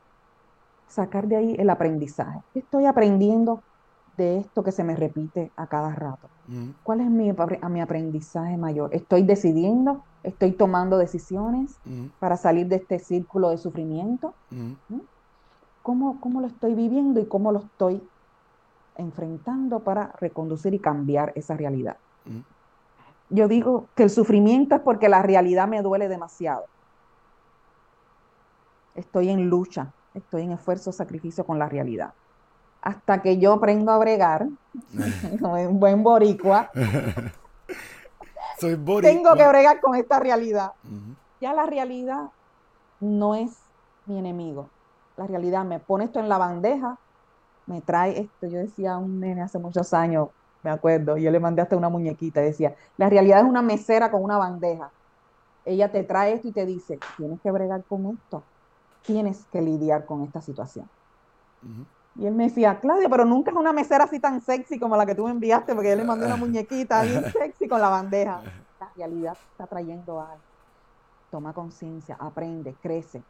sacar 0.87 1.27
de 1.27 1.37
ahí 1.37 1.55
el 1.57 1.69
aprendizaje. 1.69 2.39
¿Qué 2.53 2.59
estoy 2.59 2.85
aprendiendo 2.85 3.63
de 4.17 4.37
esto 4.39 4.63
que 4.63 4.71
se 4.71 4.83
me 4.83 4.95
repite 4.95 5.51
a 5.55 5.67
cada 5.67 5.93
rato? 5.95 6.29
Ujú. 6.47 6.73
¿Cuál 6.83 7.01
es 7.01 7.09
mi, 7.09 7.29
a 7.29 7.69
mi 7.69 7.81
aprendizaje 7.81 8.57
mayor? 8.57 8.93
¿Estoy 8.93 9.23
decidiendo? 9.23 10.05
¿Estoy 10.23 10.53
tomando 10.53 10.97
decisiones 10.97 11.79
Ujú. 11.85 12.11
para 12.19 12.37
salir 12.37 12.67
de 12.67 12.77
este 12.77 12.99
círculo 12.99 13.49
de 13.49 13.57
sufrimiento? 13.57 14.35
Ujú. 14.51 15.07
¿Cómo, 15.81 16.19
cómo 16.19 16.41
lo 16.41 16.47
estoy 16.47 16.75
viviendo 16.75 17.19
y 17.19 17.27
cómo 17.27 17.51
lo 17.51 17.59
estoy 17.65 18.07
enfrentando 18.95 19.83
para 19.83 20.13
reconducir 20.19 20.73
y 20.73 20.79
cambiar 20.79 21.31
esa 21.35 21.55
realidad? 21.55 21.97
Yo 23.29 23.47
digo 23.47 23.89
que 23.95 24.03
el 24.03 24.09
sufrimiento 24.09 24.75
es 24.75 24.81
porque 24.81 25.07
la 25.09 25.21
realidad 25.21 25.67
me 25.67 25.81
duele 25.81 26.09
demasiado. 26.09 26.65
Estoy 28.95 29.29
en 29.29 29.49
lucha, 29.49 29.91
estoy 30.13 30.43
en 30.43 30.51
esfuerzo, 30.51 30.91
sacrificio 30.91 31.45
con 31.45 31.59
la 31.59 31.69
realidad. 31.69 32.13
Hasta 32.81 33.21
que 33.21 33.37
yo 33.37 33.53
aprendo 33.53 33.91
a 33.91 33.97
bregar, 33.97 34.47
como 35.39 35.53
un 35.53 35.79
buen 35.79 36.03
boricua, 36.03 36.71
Soy 38.59 38.75
boricua. 38.75 39.11
tengo 39.11 39.35
que 39.35 39.47
bregar 39.47 39.79
con 39.81 39.95
esta 39.95 40.19
realidad. 40.19 40.73
Ya 41.39 41.53
la 41.53 41.65
realidad 41.65 42.29
no 42.99 43.35
es 43.35 43.51
mi 44.05 44.19
enemigo. 44.19 44.69
La 45.17 45.27
realidad 45.27 45.63
me 45.65 45.79
pone 45.79 46.05
esto 46.05 46.19
en 46.19 46.29
la 46.29 46.37
bandeja, 46.37 46.97
me 47.65 47.81
trae 47.81 48.19
esto. 48.19 48.47
Yo 48.47 48.59
decía 48.59 48.93
a 48.93 48.97
un 48.97 49.19
nene 49.19 49.41
hace 49.41 49.59
muchos 49.59 49.93
años, 49.93 50.29
me 50.63 50.69
acuerdo, 50.69 51.17
yo 51.17 51.31
le 51.31 51.39
mandé 51.39 51.61
hasta 51.61 51.75
una 51.75 51.89
muñequita, 51.89 52.41
decía, 52.41 52.75
la 52.97 53.09
realidad 53.09 53.39
es 53.39 53.45
una 53.45 53.61
mesera 53.61 54.11
con 54.11 54.23
una 54.23 54.37
bandeja. 54.37 54.91
Ella 55.65 55.91
te 55.91 56.03
trae 56.03 56.33
esto 56.33 56.47
y 56.47 56.51
te 56.51 56.65
dice, 56.65 56.99
tienes 57.17 57.39
que 57.41 57.51
bregar 57.51 57.83
con 57.83 58.07
esto, 58.07 58.43
tienes 59.05 59.45
que 59.51 59.61
lidiar 59.61 60.05
con 60.05 60.23
esta 60.23 60.41
situación. 60.41 60.87
Y 62.15 62.25
él 62.25 62.33
me 62.33 62.45
decía, 62.45 62.79
Claudia, 62.79 63.09
pero 63.09 63.25
nunca 63.25 63.51
es 63.51 63.57
una 63.57 63.71
mesera 63.71 64.03
así 64.03 64.19
tan 64.19 64.41
sexy 64.41 64.79
como 64.79 64.97
la 64.97 65.05
que 65.05 65.15
tú 65.15 65.25
me 65.25 65.31
enviaste, 65.31 65.73
porque 65.73 65.89
yo 65.89 65.95
le 65.95 66.03
mandé 66.03 66.25
una 66.25 66.35
muñequita 66.37 67.03
bien 67.03 67.23
sexy 67.31 67.67
con 67.67 67.79
la 67.81 67.89
bandeja. 67.89 68.41
La 68.79 68.91
realidad 68.95 69.37
está 69.51 69.67
trayendo 69.67 70.19
algo. 70.19 70.43
Toma 71.29 71.53
conciencia, 71.53 72.17
aprende, 72.19 72.75
crece, 72.81 73.23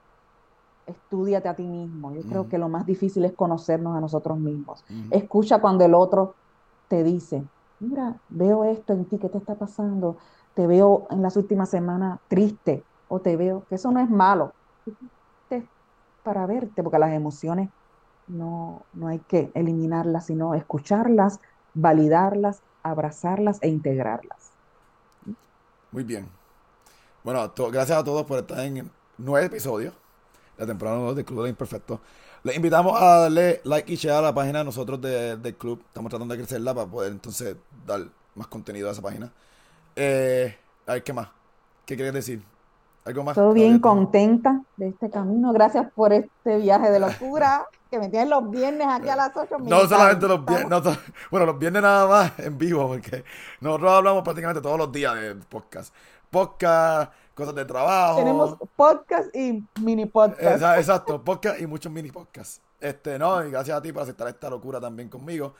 estúdiate 0.88 1.48
a 1.48 1.56
ti 1.56 1.64
mismo. 1.64 2.12
Yo 2.14 2.22
creo 2.24 2.50
que 2.50 2.58
lo 2.58 2.70
más 2.70 2.86
difícil 2.86 3.26
es 3.26 3.34
conocernos 3.34 3.96
a 3.96 4.02
nosotros 4.02 4.40
mismos. 4.40 4.84
Escucha 5.12 5.62
cuando 5.62 5.86
el 5.86 5.94
otro 5.94 6.36
te 6.88 7.04
dice, 7.04 7.44
mira, 7.80 8.16
veo 8.30 8.64
esto 8.64 8.94
en 8.94 9.06
ti, 9.06 9.18
¿qué 9.20 9.30
te 9.30 9.38
está 9.38 9.56
pasando? 9.56 10.18
Te 10.56 10.68
veo 10.68 11.08
en 11.12 11.22
las 11.22 11.38
últimas 11.38 11.70
semanas 11.70 12.20
triste, 12.28 12.84
o 13.08 13.20
te 13.20 13.36
veo, 13.36 13.66
que 13.68 13.76
eso 13.76 13.92
no 13.92 14.00
es 14.00 14.10
malo. 14.10 14.54
Para 16.24 16.46
verte, 16.48 16.84
porque 16.84 17.00
las 17.00 17.14
emociones 17.14 17.72
no, 18.28 18.88
no 18.94 19.08
hay 19.08 19.22
que 19.26 19.52
eliminarlas, 19.56 20.28
sino 20.28 20.54
escucharlas, 20.56 21.40
validarlas, 21.74 22.64
abrazarlas 22.84 23.60
e 23.64 23.70
integrarlas. 23.70 24.58
Muy 25.92 26.04
bien. 26.04 26.30
Bueno, 27.24 27.54
gracias 27.72 28.00
a 28.00 28.04
todos 28.04 28.26
por 28.26 28.40
estar 28.40 28.60
en 28.62 28.92
nueve 29.18 29.48
episodios 29.48 29.96
la 30.58 30.68
temporada 30.68 30.98
2 31.00 31.16
del 31.16 31.26
Club 31.26 31.44
de 31.46 31.50
Imperfecto. 31.52 32.02
Les 32.44 32.56
invitamos 32.56 33.02
a 33.02 33.20
darle 33.22 33.62
like 33.66 33.92
y 33.94 33.96
share 33.98 34.16
a 34.18 34.22
la 34.22 34.34
página 34.36 34.60
de 34.60 34.66
nosotros 34.66 35.02
de- 35.02 35.38
del 35.38 35.58
club. 35.58 35.84
Estamos 35.88 36.10
tratando 36.12 36.34
de 36.36 36.40
crecerla 36.42 36.74
para 36.76 36.88
poder 36.90 37.12
entonces 37.14 37.58
dar 37.86 38.08
más 38.36 38.48
contenido 38.48 38.90
a 38.90 38.94
esa 38.94 39.02
página. 39.04 39.34
Eh, 39.96 40.58
a 40.88 40.94
ver, 40.96 41.04
¿qué 41.04 41.14
más? 41.14 41.30
¿Qué 41.86 41.96
quieres 41.96 42.14
decir? 42.14 42.44
¿Algo 43.06 43.24
más? 43.24 43.36
Todo 43.36 43.54
bien 43.54 43.80
contenta 43.80 44.62
de 44.78 44.90
este 44.90 45.10
camino. 45.10 45.52
Gracias 45.54 45.92
por 45.94 46.14
este 46.14 46.58
viaje 46.58 46.92
de 46.92 47.00
locura 47.00 47.66
que 47.90 48.00
me 48.00 48.10
tienen 48.10 48.30
los 48.30 48.50
viernes 48.50 48.88
aquí 48.90 49.10
a 49.10 49.16
las 49.16 49.36
8. 49.36 49.58
No 49.60 49.82
solamente 49.88 50.28
los 50.28 50.46
viernes, 50.46 50.70
no 50.70 50.82
bueno, 51.30 51.48
los 51.48 51.60
viernes 51.60 51.82
nada 51.82 52.08
más 52.08 52.40
en 52.40 52.58
vivo, 52.58 52.88
porque 52.88 53.24
nosotros 53.60 53.92
hablamos 53.92 54.24
prácticamente 54.24 54.62
todos 54.62 54.78
los 54.78 54.92
días 54.92 55.16
de 55.16 55.36
podcast. 55.36 55.94
Podcast, 56.30 57.12
cosas 57.34 57.56
de 57.56 57.66
trabajo. 57.66 58.20
Tenemos 58.20 58.56
podcast 58.76 59.36
y 59.36 59.64
mini 59.82 60.06
podcast. 60.06 60.56
Esa- 60.56 60.78
exacto, 60.78 61.22
podcast 61.22 61.60
y 61.60 61.68
muchos 61.68 61.92
mini 61.92 62.12
podcasts. 62.12 62.62
Este, 62.80 63.20
no, 63.20 63.46
y 63.46 63.52
gracias 63.52 63.78
a 63.78 63.82
ti 63.82 63.92
por 63.92 64.04
aceptar 64.04 64.28
esta 64.30 64.50
locura 64.50 64.80
también 64.80 65.10
conmigo. 65.10 65.54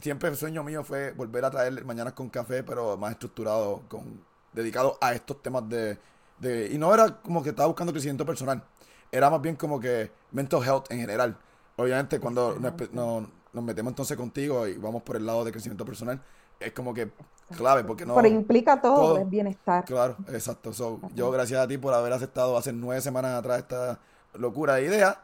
Siempre 0.00 0.28
el 0.28 0.36
sueño 0.36 0.62
mío 0.62 0.84
fue 0.84 1.12
volver 1.12 1.44
a 1.44 1.50
traer 1.50 1.84
Mañanas 1.84 2.12
con 2.12 2.28
Café, 2.28 2.62
pero 2.62 2.96
más 2.96 3.12
estructurado, 3.12 3.80
con, 3.88 4.20
dedicado 4.52 4.98
a 5.00 5.12
estos 5.14 5.42
temas 5.42 5.68
de, 5.68 5.98
de... 6.38 6.70
Y 6.72 6.78
no 6.78 6.92
era 6.92 7.20
como 7.20 7.42
que 7.42 7.50
estaba 7.50 7.66
buscando 7.66 7.92
crecimiento 7.92 8.24
personal, 8.26 8.62
era 9.10 9.30
más 9.30 9.40
bien 9.40 9.56
como 9.56 9.80
que 9.80 10.10
mental 10.32 10.62
health 10.62 10.90
en 10.90 11.00
general. 11.00 11.36
Obviamente 11.76 12.18
cuando 12.20 12.56
nos, 12.58 13.62
metemos 13.64 13.92
entonces 13.92 14.16
contigo 14.16 14.66
y 14.66 14.74
vamos 14.74 15.02
por 15.02 15.16
el 15.16 15.26
lado 15.26 15.44
de 15.44 15.52
crecimiento 15.52 15.84
personal, 15.84 16.22
es 16.60 16.72
como 16.72 16.92
que 16.92 17.10
clave, 17.56 17.84
porque 17.84 18.04
no... 18.04 18.14
Pero 18.14 18.28
implica 18.28 18.80
todo, 18.80 18.96
todo. 18.96 19.18
es 19.18 19.30
bienestar. 19.30 19.84
Claro, 19.84 20.16
exacto. 20.28 20.72
So, 20.72 21.00
yo 21.14 21.30
gracias 21.30 21.60
a 21.60 21.68
ti 21.68 21.78
por 21.78 21.94
haber 21.94 22.12
aceptado 22.12 22.56
hace 22.56 22.72
nueve 22.72 23.00
semanas 23.00 23.38
atrás 23.38 23.58
esta 23.58 24.00
locura 24.34 24.74
de 24.74 24.84
idea. 24.84 25.22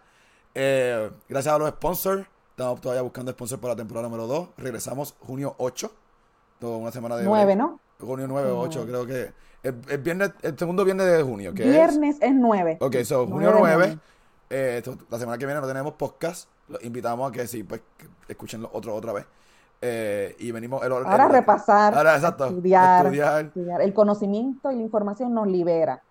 Eh, 0.55 1.11
gracias 1.29 1.55
a 1.55 1.59
los 1.59 1.69
sponsors. 1.71 2.27
Estamos 2.51 2.81
todavía 2.81 3.03
buscando 3.03 3.33
sponsors 3.33 3.61
para 3.61 3.75
la 3.75 3.77
temporada 3.77 4.09
número 4.09 4.27
2. 4.27 4.51
Regresamos 4.57 5.15
junio 5.19 5.55
8. 5.59 5.91
Toda 6.61 6.77
una 6.77 6.93
semana 6.93 7.17
de 7.17 7.25
Nueve, 7.25 7.57
break. 7.57 7.59
¿no? 7.59 7.81
Junio 8.01 8.27
9 8.29 8.51
o 8.51 8.55
Nueve. 8.55 8.69
8, 8.69 8.87
creo 8.87 9.07
que. 9.07 9.33
El, 9.65 9.81
el 9.89 9.99
viernes, 9.99 10.31
el 10.43 10.57
segundo 10.59 10.85
viernes 10.85 11.07
de 11.07 11.23
junio, 11.23 11.53
que. 11.55 11.65
Viernes 11.65 12.19
es 12.21 12.33
nueve. 12.35 12.77
Ok, 12.81 12.97
so, 13.05 13.27
junio 13.27 13.51
Nueve 13.51 13.71
de 13.71 13.75
9. 13.77 13.83
junio. 13.85 14.01
eh, 14.51 14.75
esto- 14.79 14.97
la 15.11 15.19
semana 15.19 15.39
que 15.39 15.47
viene 15.47 15.61
no 15.61 15.67
tenemos 15.67 15.95
podcast. 15.95 16.49
Los 16.69 16.83
invitamos 16.85 17.29
a 17.29 17.33
que 17.33 17.47
sí, 17.47 17.63
pues, 17.65 17.81
que 17.99 18.07
escuchen 18.29 18.63
los 18.63 18.71
otros 18.73 18.95
otra 18.97 19.13
vez. 19.13 19.27
Eh, 19.83 20.37
y 20.39 20.51
venimos. 20.53 20.83
El, 20.83 20.93
el- 20.93 21.05
Ahora 21.07 21.25
el- 21.27 21.33
repasar, 21.33 21.95
Ahora, 21.97 22.15
exacto. 22.15 22.47
estudiar, 22.47 23.07
estudiar. 23.07 23.45
estudiar. 23.47 23.81
El 23.83 23.93
conocimiento 23.95 24.71
y 24.71 24.77
la 24.77 24.83
información 24.83 25.35
nos 25.35 25.47
libera, 25.47 26.03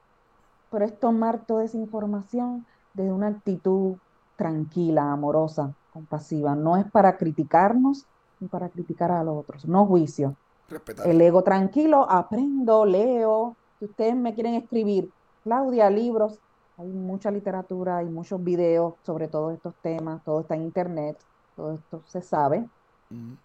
pero 0.71 0.83
es 0.85 0.99
tomar 0.99 1.45
toda 1.45 1.63
esa 1.63 1.77
información 1.77 2.65
desde 2.93 3.11
una 3.11 3.27
actitud 3.27 3.95
tranquila, 4.35 5.11
amorosa, 5.11 5.73
compasiva. 5.93 6.55
No 6.55 6.75
es 6.77 6.85
para 6.91 7.17
criticarnos 7.17 8.05
ni 8.39 8.47
para 8.47 8.69
criticar 8.69 9.11
a 9.11 9.23
los 9.23 9.37
otros, 9.37 9.65
no 9.65 9.85
juicio. 9.85 10.35
Respetar. 10.69 11.07
El 11.07 11.21
ego 11.21 11.43
tranquilo, 11.43 12.09
aprendo, 12.09 12.85
leo. 12.85 13.55
Si 13.79 13.85
ustedes 13.85 14.15
me 14.15 14.33
quieren 14.33 14.55
escribir, 14.55 15.09
Claudia, 15.43 15.89
libros, 15.89 16.39
hay 16.77 16.87
mucha 16.87 17.29
literatura, 17.31 17.97
hay 17.97 18.05
muchos 18.05 18.43
videos 18.43 18.93
sobre 19.03 19.27
todos 19.27 19.53
estos 19.53 19.73
temas, 19.81 20.23
todo 20.23 20.41
está 20.41 20.55
en 20.55 20.63
internet, 20.63 21.17
todo 21.55 21.73
esto 21.75 22.01
se 22.07 22.21
sabe. 22.21 22.65
Ujú. 23.11 23.37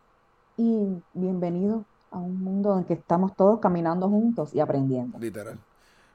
Y 0.57 1.03
bienvenido 1.13 1.85
a 2.11 2.19
un 2.19 2.43
mundo 2.43 2.79
en 2.79 2.85
que 2.85 2.95
estamos 2.95 3.35
todos 3.37 3.61
caminando 3.61 4.09
juntos 4.09 4.55
y 4.55 4.61
aprendiendo. 4.61 5.19
Literal. 5.19 5.59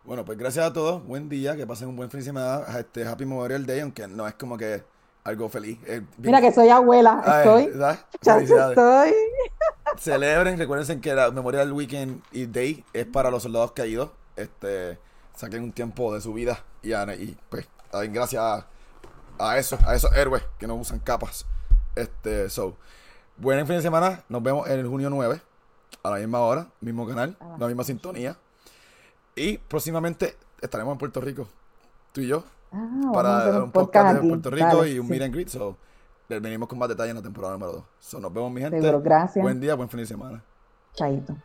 Bueno, 0.06 0.26
pues 0.26 0.38
gracias 0.38 0.66
a 0.66 0.74
todos. 0.74 1.06
Buen 1.06 1.30
día. 1.30 1.56
Que 1.56 1.66
pasen 1.66 1.88
un 1.88 1.96
buen 1.96 2.10
fin 2.10 2.20
de 2.20 2.26
semana. 2.26 2.62
Este 2.78 3.08
Happy 3.08 3.26
Memorial 3.26 3.66
Day. 3.66 3.80
Aunque 3.80 4.06
no 4.08 4.28
es 4.28 4.34
como 4.34 4.58
que 4.58 4.84
algo 5.24 5.48
feliz. 5.48 5.80
Eh, 5.86 6.02
Mira 6.18 6.42
que 6.42 6.52
soy 6.52 6.68
abuela, 6.70 7.22
Ay, 7.26 7.38
estoy, 7.40 7.64
Felicidades. 8.22 8.78
estoy. 8.78 9.14
Celebren, 10.00 10.58
recuerden 10.58 11.02
que 11.02 11.14
la 11.14 11.32
Memorial 11.32 11.72
Weekend 11.72 12.22
y 12.32 12.46
Day 12.46 12.84
es 12.94 13.06
para 13.06 13.30
los 13.32 13.44
soldados 13.44 13.72
caídos. 13.74 14.10
Este, 14.36 14.98
saquen 15.36 15.64
un 15.64 15.72
tiempo 15.72 16.14
de 16.14 16.22
su 16.22 16.34
vida 16.34 16.64
y, 16.82 16.94
a- 16.94 17.14
y, 17.16 17.38
pues, 17.50 17.68
den 17.94 18.14
gracias 18.14 18.42
a, 18.42 18.68
a 19.40 19.58
esos, 19.58 19.82
a 19.84 19.96
esos 19.96 20.12
héroes 20.16 20.44
que 20.58 20.68
no 20.68 20.76
usan 20.76 21.00
capas. 21.00 21.46
Este, 21.96 22.50
so, 22.50 22.76
buen 23.38 23.66
fin 23.68 23.76
de 23.78 23.82
semana. 23.82 24.24
Nos 24.30 24.42
vemos 24.42 24.68
en 24.70 24.80
el 24.80 24.88
junio 24.88 25.10
9, 25.10 25.42
a 26.04 26.10
la 26.10 26.18
misma 26.18 26.40
hora, 26.40 26.68
mismo 26.82 27.08
canal, 27.08 27.38
Ah. 27.40 27.56
la 27.60 27.68
misma 27.68 27.84
sintonía. 27.84 28.36
Y 29.36 29.58
próximamente 29.58 30.36
estaremos 30.62 30.94
en 30.94 30.98
Puerto 31.00 31.22
Rico, 31.22 31.48
tú 32.12 32.22
y 32.22 32.28
yo, 32.28 32.44
Ah, 32.72 33.12
para 33.14 33.38
hacer 33.40 33.62
un 33.62 33.72
podcast 33.72 34.14
de 34.14 34.18
aquí. 34.20 34.28
Puerto 34.28 34.50
Rico 34.50 34.78
Dale, 34.78 34.90
y 34.92 35.00
un 35.00 35.06
sí. 35.06 35.12
meet 35.12 35.22
and 35.24 35.34
greet. 35.34 35.48
So, 35.50 35.78
venimos 36.28 36.68
con 36.68 36.80
más 36.80 36.90
detalles 36.90 37.12
en 37.12 37.18
la 37.18 37.24
temporada 37.24 37.54
número 37.54 37.72
2. 37.74 37.84
So, 38.00 38.20
nos 38.20 38.34
vemos, 38.34 38.52
mi 38.52 38.62
gente. 38.62 38.80
Seguro, 38.80 39.02
gracias. 39.02 39.44
Buen 39.44 39.60
día, 39.60 39.76
buen 39.76 39.90
fin 39.90 40.00
de 40.00 40.06
semana. 40.06 40.44
Chaito. 40.94 41.36